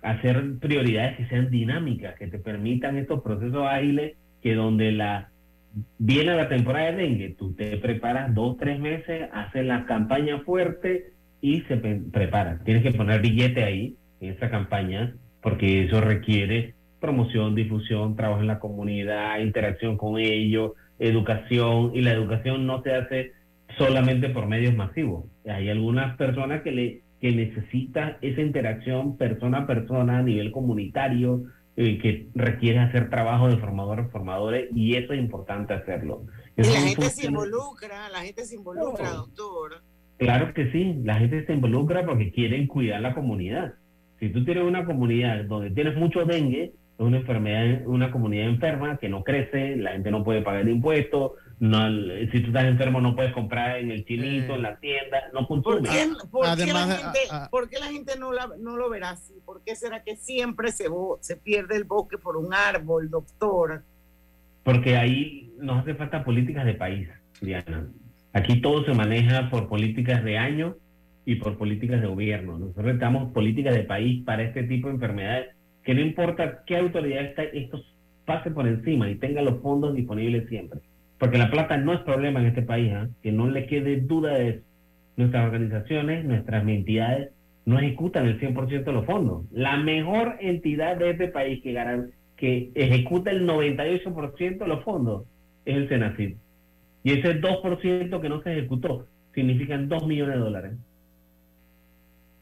hacer 0.02 0.58
prioridades 0.60 1.16
que 1.16 1.26
sean 1.26 1.50
dinámicas, 1.50 2.16
que 2.16 2.28
te 2.28 2.38
permitan 2.38 2.96
estos 2.96 3.22
procesos 3.22 3.66
ágiles, 3.66 4.16
que 4.42 4.54
donde 4.54 4.92
la 4.92 5.30
viene 5.98 6.34
la 6.34 6.48
temporada 6.48 6.92
de 6.92 7.02
dengue, 7.02 7.34
tú 7.38 7.52
te 7.52 7.76
preparas 7.76 8.34
dos, 8.34 8.56
tres 8.56 8.78
meses, 8.78 9.28
haces 9.32 9.66
la 9.66 9.84
campaña 9.84 10.40
fuerte 10.40 11.12
y 11.40 11.60
se 11.62 11.76
prepara. 11.76 12.60
Tienes 12.64 12.82
que 12.82 12.92
poner 12.92 13.20
billete 13.20 13.62
ahí, 13.62 13.96
en 14.20 14.32
esa 14.32 14.48
campaña, 14.48 15.14
porque 15.42 15.84
eso 15.84 16.00
requiere 16.00 16.74
promoción, 17.06 17.54
difusión, 17.54 18.16
trabajo 18.16 18.40
en 18.40 18.48
la 18.48 18.58
comunidad, 18.58 19.38
interacción 19.38 19.96
con 19.96 20.18
ellos, 20.18 20.72
educación, 20.98 21.92
y 21.94 22.00
la 22.00 22.10
educación 22.10 22.66
no 22.66 22.82
se 22.82 22.94
hace 22.94 23.32
solamente 23.78 24.28
por 24.30 24.46
medios 24.46 24.74
masivos. 24.74 25.24
Hay 25.46 25.68
algunas 25.68 26.16
personas 26.16 26.62
que, 26.62 26.72
le, 26.72 27.02
que 27.20 27.30
necesitan 27.30 28.16
esa 28.22 28.40
interacción 28.40 29.16
persona 29.16 29.58
a 29.58 29.66
persona 29.66 30.18
a 30.18 30.22
nivel 30.22 30.50
comunitario, 30.50 31.44
eh, 31.76 31.98
que 31.98 32.26
requiere 32.34 32.80
hacer 32.80 33.08
trabajo 33.08 33.48
de 33.48 33.58
formadores, 33.58 34.10
formadores, 34.10 34.68
y 34.74 34.96
eso 34.96 35.12
es 35.12 35.20
importante 35.20 35.74
hacerlo. 35.74 36.24
y 36.56 36.62
la 36.62 36.80
gente 36.80 37.10
se 37.10 37.26
involucra, 37.26 38.08
la 38.10 38.20
gente 38.20 38.44
se 38.44 38.56
involucra, 38.56 39.10
doctor. 39.10 39.82
Claro 40.18 40.54
que 40.54 40.72
sí, 40.72 41.00
la 41.04 41.16
gente 41.16 41.44
se 41.46 41.52
involucra 41.52 42.04
porque 42.04 42.32
quieren 42.32 42.66
cuidar 42.66 43.00
la 43.00 43.14
comunidad. 43.14 43.74
Si 44.18 44.30
tú 44.30 44.44
tienes 44.44 44.64
una 44.64 44.86
comunidad 44.86 45.44
donde 45.44 45.70
tienes 45.70 45.94
mucho 45.96 46.24
dengue, 46.24 46.72
una 46.98 47.18
enfermedad, 47.18 47.86
una 47.86 48.10
comunidad 48.10 48.46
enferma 48.46 48.96
que 48.96 49.08
no 49.08 49.22
crece, 49.22 49.76
la 49.76 49.92
gente 49.92 50.10
no 50.10 50.24
puede 50.24 50.42
pagar 50.42 50.68
impuestos, 50.68 51.32
no, 51.58 51.88
si 52.30 52.40
tú 52.40 52.48
estás 52.48 52.64
enfermo 52.64 53.00
no 53.00 53.16
puedes 53.16 53.32
comprar 53.32 53.78
en 53.78 53.90
el 53.90 54.04
chinito, 54.04 54.54
en 54.54 54.62
la 54.62 54.76
tienda, 54.76 55.22
no 55.32 55.46
¿Por 55.46 55.82
qué, 55.82 56.08
por 56.30 56.46
la 56.46 56.56
gente, 56.56 57.18
¿por 57.50 57.68
qué 57.68 57.78
la 57.78 57.86
gente 57.86 58.18
no, 58.18 58.32
la, 58.32 58.50
no 58.58 58.76
lo 58.76 58.90
verá 58.90 59.10
así? 59.10 59.34
¿Por 59.44 59.62
qué 59.62 59.74
será 59.74 60.02
que 60.02 60.16
siempre 60.16 60.70
se, 60.72 60.86
se 61.20 61.36
pierde 61.36 61.76
el 61.76 61.84
bosque 61.84 62.18
por 62.18 62.36
un 62.36 62.52
árbol, 62.52 63.08
doctor? 63.08 63.82
Porque 64.62 64.96
ahí 64.96 65.54
nos 65.58 65.82
hace 65.82 65.94
falta 65.94 66.24
políticas 66.24 66.66
de 66.66 66.74
país, 66.74 67.08
Diana. 67.40 67.86
Aquí 68.32 68.60
todo 68.60 68.84
se 68.84 68.92
maneja 68.92 69.48
por 69.48 69.68
políticas 69.68 70.22
de 70.24 70.36
año 70.36 70.76
y 71.24 71.36
por 71.36 71.56
políticas 71.56 72.02
de 72.02 72.06
gobierno. 72.06 72.58
Nosotros 72.58 72.84
necesitamos 72.84 73.32
políticas 73.32 73.74
de 73.74 73.84
país 73.84 74.22
para 74.24 74.42
este 74.42 74.62
tipo 74.64 74.88
de 74.88 74.94
enfermedades, 74.94 75.55
que 75.86 75.94
no 75.94 76.00
importa 76.00 76.64
qué 76.66 76.76
autoridad 76.76 77.24
está, 77.24 77.44
esto 77.44 77.80
pase 78.24 78.50
por 78.50 78.66
encima 78.66 79.08
y 79.08 79.14
tenga 79.14 79.40
los 79.40 79.62
fondos 79.62 79.94
disponibles 79.94 80.48
siempre. 80.48 80.80
Porque 81.16 81.38
la 81.38 81.48
plata 81.48 81.76
no 81.76 81.92
es 81.94 82.00
problema 82.00 82.40
en 82.40 82.46
este 82.46 82.62
país, 82.62 82.92
¿ah? 82.92 83.08
que 83.22 83.30
no 83.30 83.48
le 83.48 83.66
quede 83.66 84.00
duda 84.00 84.34
de 84.34 84.48
eso. 84.48 84.60
Nuestras 85.16 85.46
organizaciones, 85.46 86.24
nuestras 86.24 86.66
entidades 86.66 87.30
no 87.64 87.78
ejecutan 87.78 88.26
el 88.26 88.40
100% 88.40 88.82
de 88.82 88.92
los 88.92 89.06
fondos. 89.06 89.44
La 89.52 89.76
mejor 89.76 90.36
entidad 90.40 90.96
de 90.96 91.10
este 91.10 91.28
país 91.28 91.62
que, 91.62 91.72
que 92.36 92.70
ejecuta 92.74 93.30
el 93.30 93.46
98% 93.46 94.58
de 94.58 94.66
los 94.66 94.82
fondos 94.82 95.24
es 95.64 95.76
el 95.76 95.88
Senacid. 95.88 96.34
Y 97.04 97.12
ese 97.12 97.40
2% 97.40 98.20
que 98.20 98.28
no 98.28 98.42
se 98.42 98.52
ejecutó 98.52 99.06
significan 99.34 99.88
2 99.88 100.04
millones 100.04 100.34
de 100.34 100.40
dólares. 100.40 100.72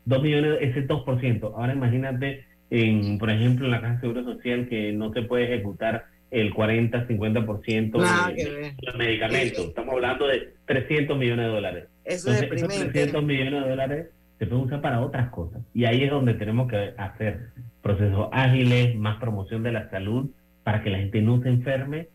2 0.07 0.22
millones, 0.22 0.59
ese 0.62 0.88
2%. 0.88 1.53
Ahora 1.55 1.74
imagínate, 1.74 2.45
en, 2.75 3.18
por 3.18 3.31
ejemplo, 3.31 3.66
en 3.66 3.70
la 3.70 3.81
Caja 3.81 3.95
de 3.95 4.01
Seguro 4.01 4.25
Social 4.25 4.68
que 4.68 4.93
no 4.93 5.12
se 5.12 5.22
puede 5.22 5.45
ejecutar 5.45 6.07
el 6.33 6.53
40, 6.53 7.07
50% 7.07 8.35
de, 8.35 8.75
los 8.83 8.97
medicamentos. 8.97 9.66
Estamos 9.66 9.95
hablando 9.95 10.27
de 10.27 10.55
300 10.66 11.16
millones 11.16 11.47
de 11.47 11.53
dólares. 11.53 11.85
Eso 12.05 12.33
es 12.33 12.43
esos 12.43 12.68
300 12.68 13.22
millones 13.22 13.62
de 13.62 13.70
dólares 13.70 14.07
se 14.41 14.47
pueden 14.47 14.64
usar 14.64 14.81
para 14.81 15.01
otras 15.01 15.31
cosas. 15.31 15.62
Y 15.72 15.85
ahí 15.85 16.03
es 16.03 16.11
donde 16.11 16.35
tenemos 16.35 16.68
que 16.68 16.95
hacer 16.97 17.51
procesos 17.81 18.29
ágiles, 18.33 18.97
más 18.97 19.18
promoción 19.20 19.62
de 19.62 19.70
la 19.70 19.89
salud, 19.91 20.31
para 20.64 20.83
que 20.83 20.91
la 20.91 20.99
gente 20.99 21.22
no 21.22 21.41
se 21.43 21.51
enferme 21.51 22.09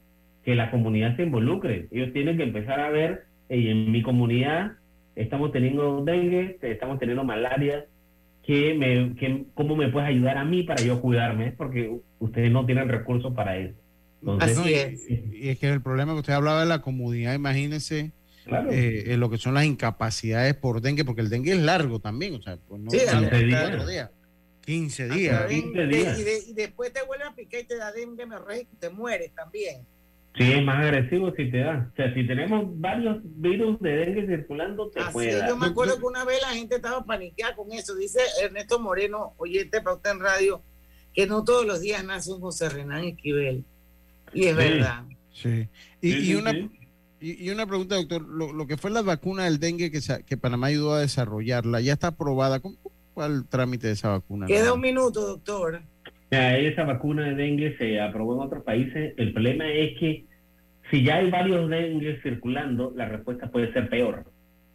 que 0.43 0.55
la 0.55 0.71
comunidad 0.71 1.15
se 1.15 1.23
involucre. 1.23 1.87
Ellos 1.91 2.11
tienen 2.11 2.35
que 2.35 2.43
empezar 2.43 2.81
a 2.81 2.89
ver, 2.89 3.23
en 3.47 3.91
mi 3.91 4.01
comunidad 4.01 4.73
estamos 5.15 5.53
teniendo 5.53 6.03
dengue, 6.03 6.57
estamos 6.61 6.99
teniendo 6.99 7.23
malaria, 7.23 7.85
que 8.49 8.73
me, 8.73 9.13
que, 9.13 9.45
¿cómo 9.53 9.75
me 9.75 9.89
puedes 9.89 10.09
ayudar 10.09 10.39
a 10.39 10.43
mí 10.43 10.63
para 10.63 10.81
yo 10.81 10.99
cuidarme? 10.99 11.51
Porque 11.51 11.99
ustedes 12.17 12.51
no 12.51 12.65
tienen 12.65 12.89
recursos 12.89 13.31
para 13.35 13.55
eso. 13.55 13.75
Así 14.39 14.73
es. 14.73 15.07
Y, 15.07 15.49
es 15.49 15.59
que 15.59 15.69
el 15.69 15.83
problema 15.83 16.13
que 16.13 16.21
usted 16.21 16.33
hablaba 16.33 16.61
de 16.61 16.65
la 16.65 16.81
comunidad, 16.81 17.35
imagínense 17.35 18.11
eh, 18.71 19.15
lo 19.19 19.29
que 19.29 19.37
son 19.37 19.53
las 19.53 19.65
incapacidades 19.65 20.55
por 20.55 20.81
dengue, 20.81 21.05
porque 21.05 21.21
el 21.21 21.29
dengue 21.29 21.51
es 21.51 21.59
largo 21.59 21.99
también, 21.99 22.33
o 22.33 22.41
sea, 22.41 22.57
pues 22.67 22.81
no 22.81 22.89
sí, 22.89 22.97
15 22.97 23.45
días. 23.45 24.09
15 24.65 25.09
días. 25.09 25.45
15 25.47 25.85
días. 25.85 26.47
Y, 26.47 26.53
después 26.53 26.91
te 26.91 27.03
vuelve 27.03 27.25
a 27.25 27.35
picar 27.35 27.61
y 27.61 27.65
te 27.65 27.77
da 27.77 27.91
dengue, 27.91 28.25
me 28.25 28.35
y 28.59 28.65
te 28.79 28.89
mueres 28.89 29.31
también. 29.35 29.85
Sí, 30.39 30.53
es 30.53 30.63
más 30.63 30.85
agresivo 30.85 31.33
si 31.35 31.51
te 31.51 31.57
da. 31.57 31.89
O 31.91 31.95
sea, 31.97 32.13
si 32.13 32.25
tenemos 32.25 32.63
varios 32.79 33.17
virus 33.23 33.77
de 33.81 33.89
dengue 33.89 34.25
circulando, 34.25 34.89
te 34.89 35.01
puede 35.11 35.35
dar. 35.35 35.49
Yo 35.49 35.57
me 35.57 35.65
acuerdo 35.65 35.99
que 35.99 36.05
una 36.05 36.23
vez 36.23 36.41
la 36.41 36.55
gente 36.55 36.77
estaba 36.77 37.03
paniqueada 37.03 37.57
con 37.57 37.73
eso. 37.73 37.93
Dice 37.93 38.21
Ernesto 38.41 38.79
Moreno, 38.79 39.33
oyente 39.35 39.81
para 39.81 39.97
usted 39.97 40.11
en 40.11 40.19
radio, 40.21 40.63
que 41.13 41.27
no 41.27 41.43
todos 41.43 41.65
los 41.65 41.81
días 41.81 42.05
nace 42.05 42.31
un 42.31 42.39
José 42.39 42.69
Renán 42.69 43.03
Esquivel. 43.03 43.65
Y 44.33 44.45
es 44.45 44.55
verdad. 44.55 45.03
Sí. 45.33 45.67
Y, 45.99 46.33
una, 46.35 46.53
y, 47.19 47.49
una 47.49 47.67
pregunta, 47.67 47.95
doctor. 47.95 48.21
Lo, 48.21 48.65
que 48.65 48.77
fue 48.77 48.91
la 48.91 49.01
vacuna 49.01 49.43
del 49.43 49.59
dengue 49.59 49.91
que, 49.91 49.99
que 50.25 50.37
Panamá 50.37 50.67
ayudó 50.67 50.93
a 50.93 51.01
desarrollarla, 51.01 51.81
¿ya 51.81 51.91
está 51.91 52.07
aprobada? 52.07 52.61
¿Cuál 53.13 53.33
el 53.33 53.45
trámite 53.45 53.87
de 53.87 53.93
esa 53.93 54.07
vacuna? 54.07 54.45
Queda 54.47 54.71
un 54.71 54.79
minuto, 54.79 55.19
doctor. 55.19 55.81
esa 56.29 56.85
vacuna 56.85 57.27
de 57.27 57.35
dengue 57.35 57.75
se 57.77 57.99
aprobó 57.99 58.35
en 58.35 58.47
otros 58.47 58.63
países. 58.63 59.13
El 59.17 59.33
problema 59.33 59.69
es 59.69 59.99
que 59.99 60.28
si 60.89 61.03
ya 61.03 61.17
hay 61.17 61.29
varios 61.29 61.69
dengue 61.69 62.19
circulando, 62.21 62.93
la 62.95 63.07
respuesta 63.07 63.51
puede 63.51 63.71
ser 63.73 63.89
peor. 63.89 64.25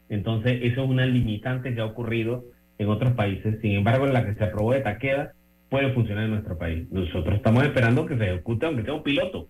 Entonces, 0.08 0.60
eso 0.62 0.84
es 0.84 0.88
una 0.88 1.06
limitante 1.06 1.74
que 1.74 1.80
ha 1.80 1.86
ocurrido 1.86 2.44
en 2.78 2.88
otros 2.88 3.14
países. 3.14 3.60
Sin 3.60 3.72
embargo, 3.72 4.06
la 4.06 4.24
que 4.24 4.34
se 4.34 4.44
aprobó 4.44 4.72
de 4.72 4.80
Taqueda 4.80 5.32
puede 5.70 5.92
funcionar 5.92 6.24
en 6.24 6.30
nuestro 6.30 6.56
país. 6.58 6.86
Nosotros 6.90 7.36
estamos 7.36 7.64
esperando 7.64 8.06
que 8.06 8.16
se 8.16 8.24
ejecute, 8.24 8.66
aunque 8.66 8.84
sea 8.84 8.94
un 8.94 9.02
piloto. 9.02 9.48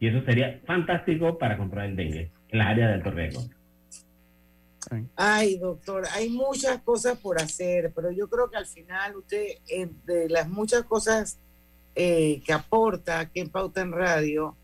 Y 0.00 0.08
eso 0.08 0.24
sería 0.24 0.60
fantástico 0.66 1.38
para 1.38 1.58
controlar 1.58 1.90
el 1.90 1.96
dengue 1.96 2.30
en 2.48 2.58
las 2.58 2.68
áreas 2.68 2.88
de 2.88 2.94
alto 2.94 3.10
riesgo. 3.10 3.42
Ay, 5.14 5.58
doctor, 5.58 6.04
hay 6.14 6.30
muchas 6.30 6.80
cosas 6.82 7.18
por 7.18 7.40
hacer, 7.40 7.92
pero 7.94 8.10
yo 8.10 8.28
creo 8.28 8.50
que 8.50 8.56
al 8.56 8.66
final 8.66 9.16
usted, 9.16 9.58
de 10.04 10.28
las 10.28 10.48
muchas 10.48 10.82
cosas 10.84 11.38
eh, 11.94 12.42
que 12.44 12.52
aporta 12.52 13.20
aquí 13.20 13.40
en 13.40 13.50
Pauta 13.50 13.82
en 13.82 13.92
Radio, 13.92 14.56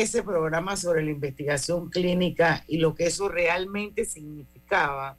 ese 0.00 0.22
programa 0.22 0.76
sobre 0.76 1.04
la 1.04 1.10
investigación 1.10 1.90
clínica 1.90 2.64
y 2.66 2.78
lo 2.78 2.94
que 2.94 3.06
eso 3.06 3.28
realmente 3.28 4.04
significaba, 4.04 5.18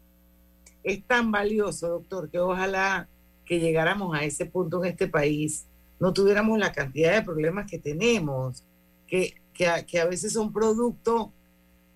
es 0.84 1.04
tan 1.06 1.32
valioso, 1.32 1.88
doctor, 1.90 2.30
que 2.30 2.40
ojalá 2.40 3.08
que 3.46 3.60
llegáramos 3.60 4.16
a 4.18 4.24
ese 4.24 4.46
punto 4.46 4.84
en 4.84 4.92
este 4.92 5.08
país, 5.08 5.66
no 6.00 6.12
tuviéramos 6.12 6.58
la 6.58 6.72
cantidad 6.72 7.14
de 7.14 7.22
problemas 7.22 7.70
que 7.70 7.78
tenemos, 7.78 8.64
que, 9.08 9.36
que, 9.54 9.68
a, 9.68 10.06
veces 10.06 10.34
son 10.34 10.52
producto 10.52 11.32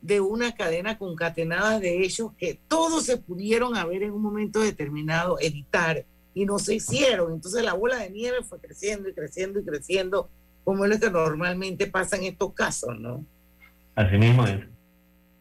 de 0.01 0.21
una 0.21 0.53
cadena 0.53 0.97
concatenada 0.97 1.79
de 1.79 2.03
hechos 2.03 2.31
que 2.37 2.59
todos 2.67 3.05
se 3.05 3.17
pudieron 3.17 3.75
haber 3.75 4.03
en 4.03 4.11
un 4.11 4.21
momento 4.21 4.61
determinado 4.61 5.37
evitar 5.41 6.05
y 6.33 6.45
no 6.45 6.59
se 6.59 6.75
hicieron. 6.75 7.33
Entonces 7.33 7.63
la 7.63 7.73
bola 7.73 7.97
de 7.97 8.11
nieve 8.11 8.43
fue 8.43 8.59
creciendo 8.59 9.09
y 9.09 9.13
creciendo 9.13 9.59
y 9.59 9.65
creciendo 9.65 10.29
como 10.67 10.83
es 10.83 10.91
lo 10.91 10.99
que 10.99 11.09
normalmente 11.09 11.87
pasa 11.87 12.17
en 12.17 12.25
estos 12.25 12.53
casos, 12.53 12.99
¿no? 12.99 13.23
Así 13.95 14.17
mismo 14.17 14.45
es. 14.45 14.65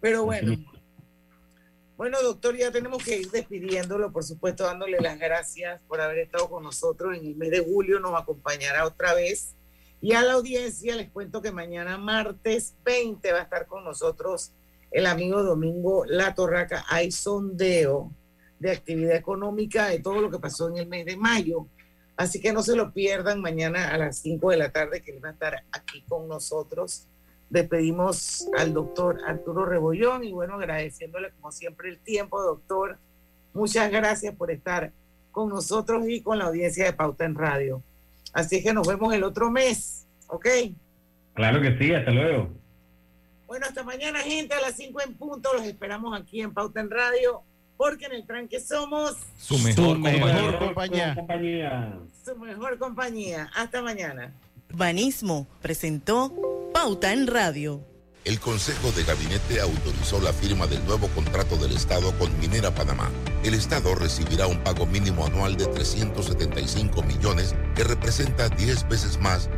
Pero 0.01 0.25
bueno. 0.25 0.57
Bueno, 1.97 2.23
doctor, 2.23 2.57
ya 2.57 2.71
tenemos 2.71 3.03
que 3.03 3.19
ir 3.19 3.31
despidiéndolo, 3.33 4.13
por 4.13 4.23
supuesto, 4.23 4.63
dándole 4.63 5.01
las 5.01 5.19
gracias 5.19 5.81
por 5.89 6.01
haber 6.01 6.19
estado 6.19 6.49
con 6.49 6.63
nosotros. 6.63 7.19
En 7.19 7.27
el 7.27 7.35
mes 7.35 7.51
de 7.51 7.59
julio 7.59 7.99
nos 7.99 8.15
acompañará 8.15 8.87
otra 8.87 9.15
vez. 9.15 9.57
Y 10.01 10.13
a 10.13 10.23
la 10.23 10.35
audiencia 10.35 10.95
les 10.95 11.11
cuento 11.11 11.43
que 11.43 11.51
mañana, 11.51 11.99
martes 11.99 12.77
20, 12.85 13.33
va 13.33 13.41
a 13.41 13.43
estar 13.43 13.67
con 13.67 13.83
nosotros 13.83 14.53
el 14.93 15.07
amigo 15.07 15.43
Domingo 15.43 16.05
La 16.07 16.37
Torraca. 16.37 16.85
Hay 16.89 17.11
sondeo 17.11 18.13
de 18.61 18.71
actividad 18.71 19.17
económica 19.17 19.89
de 19.89 19.99
todo 19.99 20.21
lo 20.21 20.31
que 20.31 20.39
pasó 20.39 20.69
en 20.69 20.77
el 20.77 20.87
mes 20.87 21.05
de 21.05 21.17
mayo. 21.17 21.67
Así 22.17 22.41
que 22.41 22.53
no 22.53 22.63
se 22.63 22.77
lo 22.77 22.93
pierdan 22.93 23.41
mañana 23.41 23.91
a 23.93 23.99
las 23.99 24.19
5 24.19 24.51
de 24.51 24.57
la 24.57 24.73
tarde 24.73 25.03
que 25.03 25.13
él 25.13 25.25
va 25.25 25.29
a 25.29 25.33
estar 25.33 25.65
aquí 25.73 26.03
con 26.09 26.29
nosotros 26.29 27.09
despedimos 27.49 28.49
al 28.57 28.73
doctor 28.73 29.21
Arturo 29.27 29.65
Rebollón 29.65 30.25
y 30.25 30.33
bueno, 30.33 30.55
agradeciéndole 30.55 31.31
como 31.33 31.53
siempre 31.53 31.89
el 31.89 31.99
tiempo, 31.99 32.43
doctor. 32.43 32.99
Muchas 33.53 33.91
gracias 33.91 34.35
por 34.35 34.51
estar 34.51 34.93
con 35.31 35.49
nosotros 35.49 36.07
y 36.09 36.23
con 36.23 36.39
la 36.39 36.47
audiencia 36.47 36.85
de 36.85 36.93
Pauta 36.93 37.25
en 37.25 37.35
Radio. 37.35 37.83
Así 38.33 38.63
que 38.63 38.73
nos 38.73 38.87
vemos 38.87 39.15
el 39.15 39.23
otro 39.23 39.51
mes, 39.51 40.07
¿ok? 40.29 40.47
Claro 41.35 41.61
que 41.61 41.79
sí, 41.79 41.95
hasta 41.95 42.11
luego. 42.11 42.51
Bueno, 43.47 43.67
hasta 43.67 43.85
mañana, 43.85 44.21
gente, 44.21 44.55
a 44.55 44.61
las 44.61 44.77
5 44.77 45.01
en 45.03 45.15
punto. 45.15 45.53
Los 45.55 45.65
esperamos 45.65 46.19
aquí 46.19 46.41
en 46.41 46.53
Pauta 46.53 46.81
en 46.81 46.91
Radio, 46.91 47.43
porque 47.77 48.07
en 48.07 48.13
el 48.13 48.27
tranque 48.27 48.61
somos 48.61 49.17
su 49.39 49.59
mejor, 49.59 50.01
compañía. 50.59 51.15
Su 52.25 52.37
mejor 52.37 52.79
compañía. 52.79 53.51
Hasta 53.55 53.83
mañana. 53.83 54.33
Banismo 54.73 55.47
presentó 55.63 56.33
Pauta 56.73 57.13
en 57.13 57.27
Radio. 57.27 57.85
El 58.27 58.41
Consejo 58.41 58.91
de 58.91 59.05
Gabinete 59.05 59.61
autorizó 59.61 60.21
la 60.21 60.33
firma 60.33 60.67
del 60.67 60.85
nuevo 60.85 61.07
contrato 61.15 61.57
del 61.57 61.71
Estado 61.71 62.11
con 62.19 62.37
Minera 62.41 62.75
Panamá. 62.75 63.09
El 63.45 63.55
Estado 63.55 63.95
recibirá 63.95 64.49
un 64.49 64.59
pago 64.65 64.85
mínimo 64.85 65.25
anual 65.25 65.57
de 65.57 65.67
375 65.67 67.05
millones 67.05 67.55
que 67.77 67.85
representa 67.85 68.49
10 68.49 68.89
veces 68.89 69.21
más 69.21 69.49
de 69.49 69.57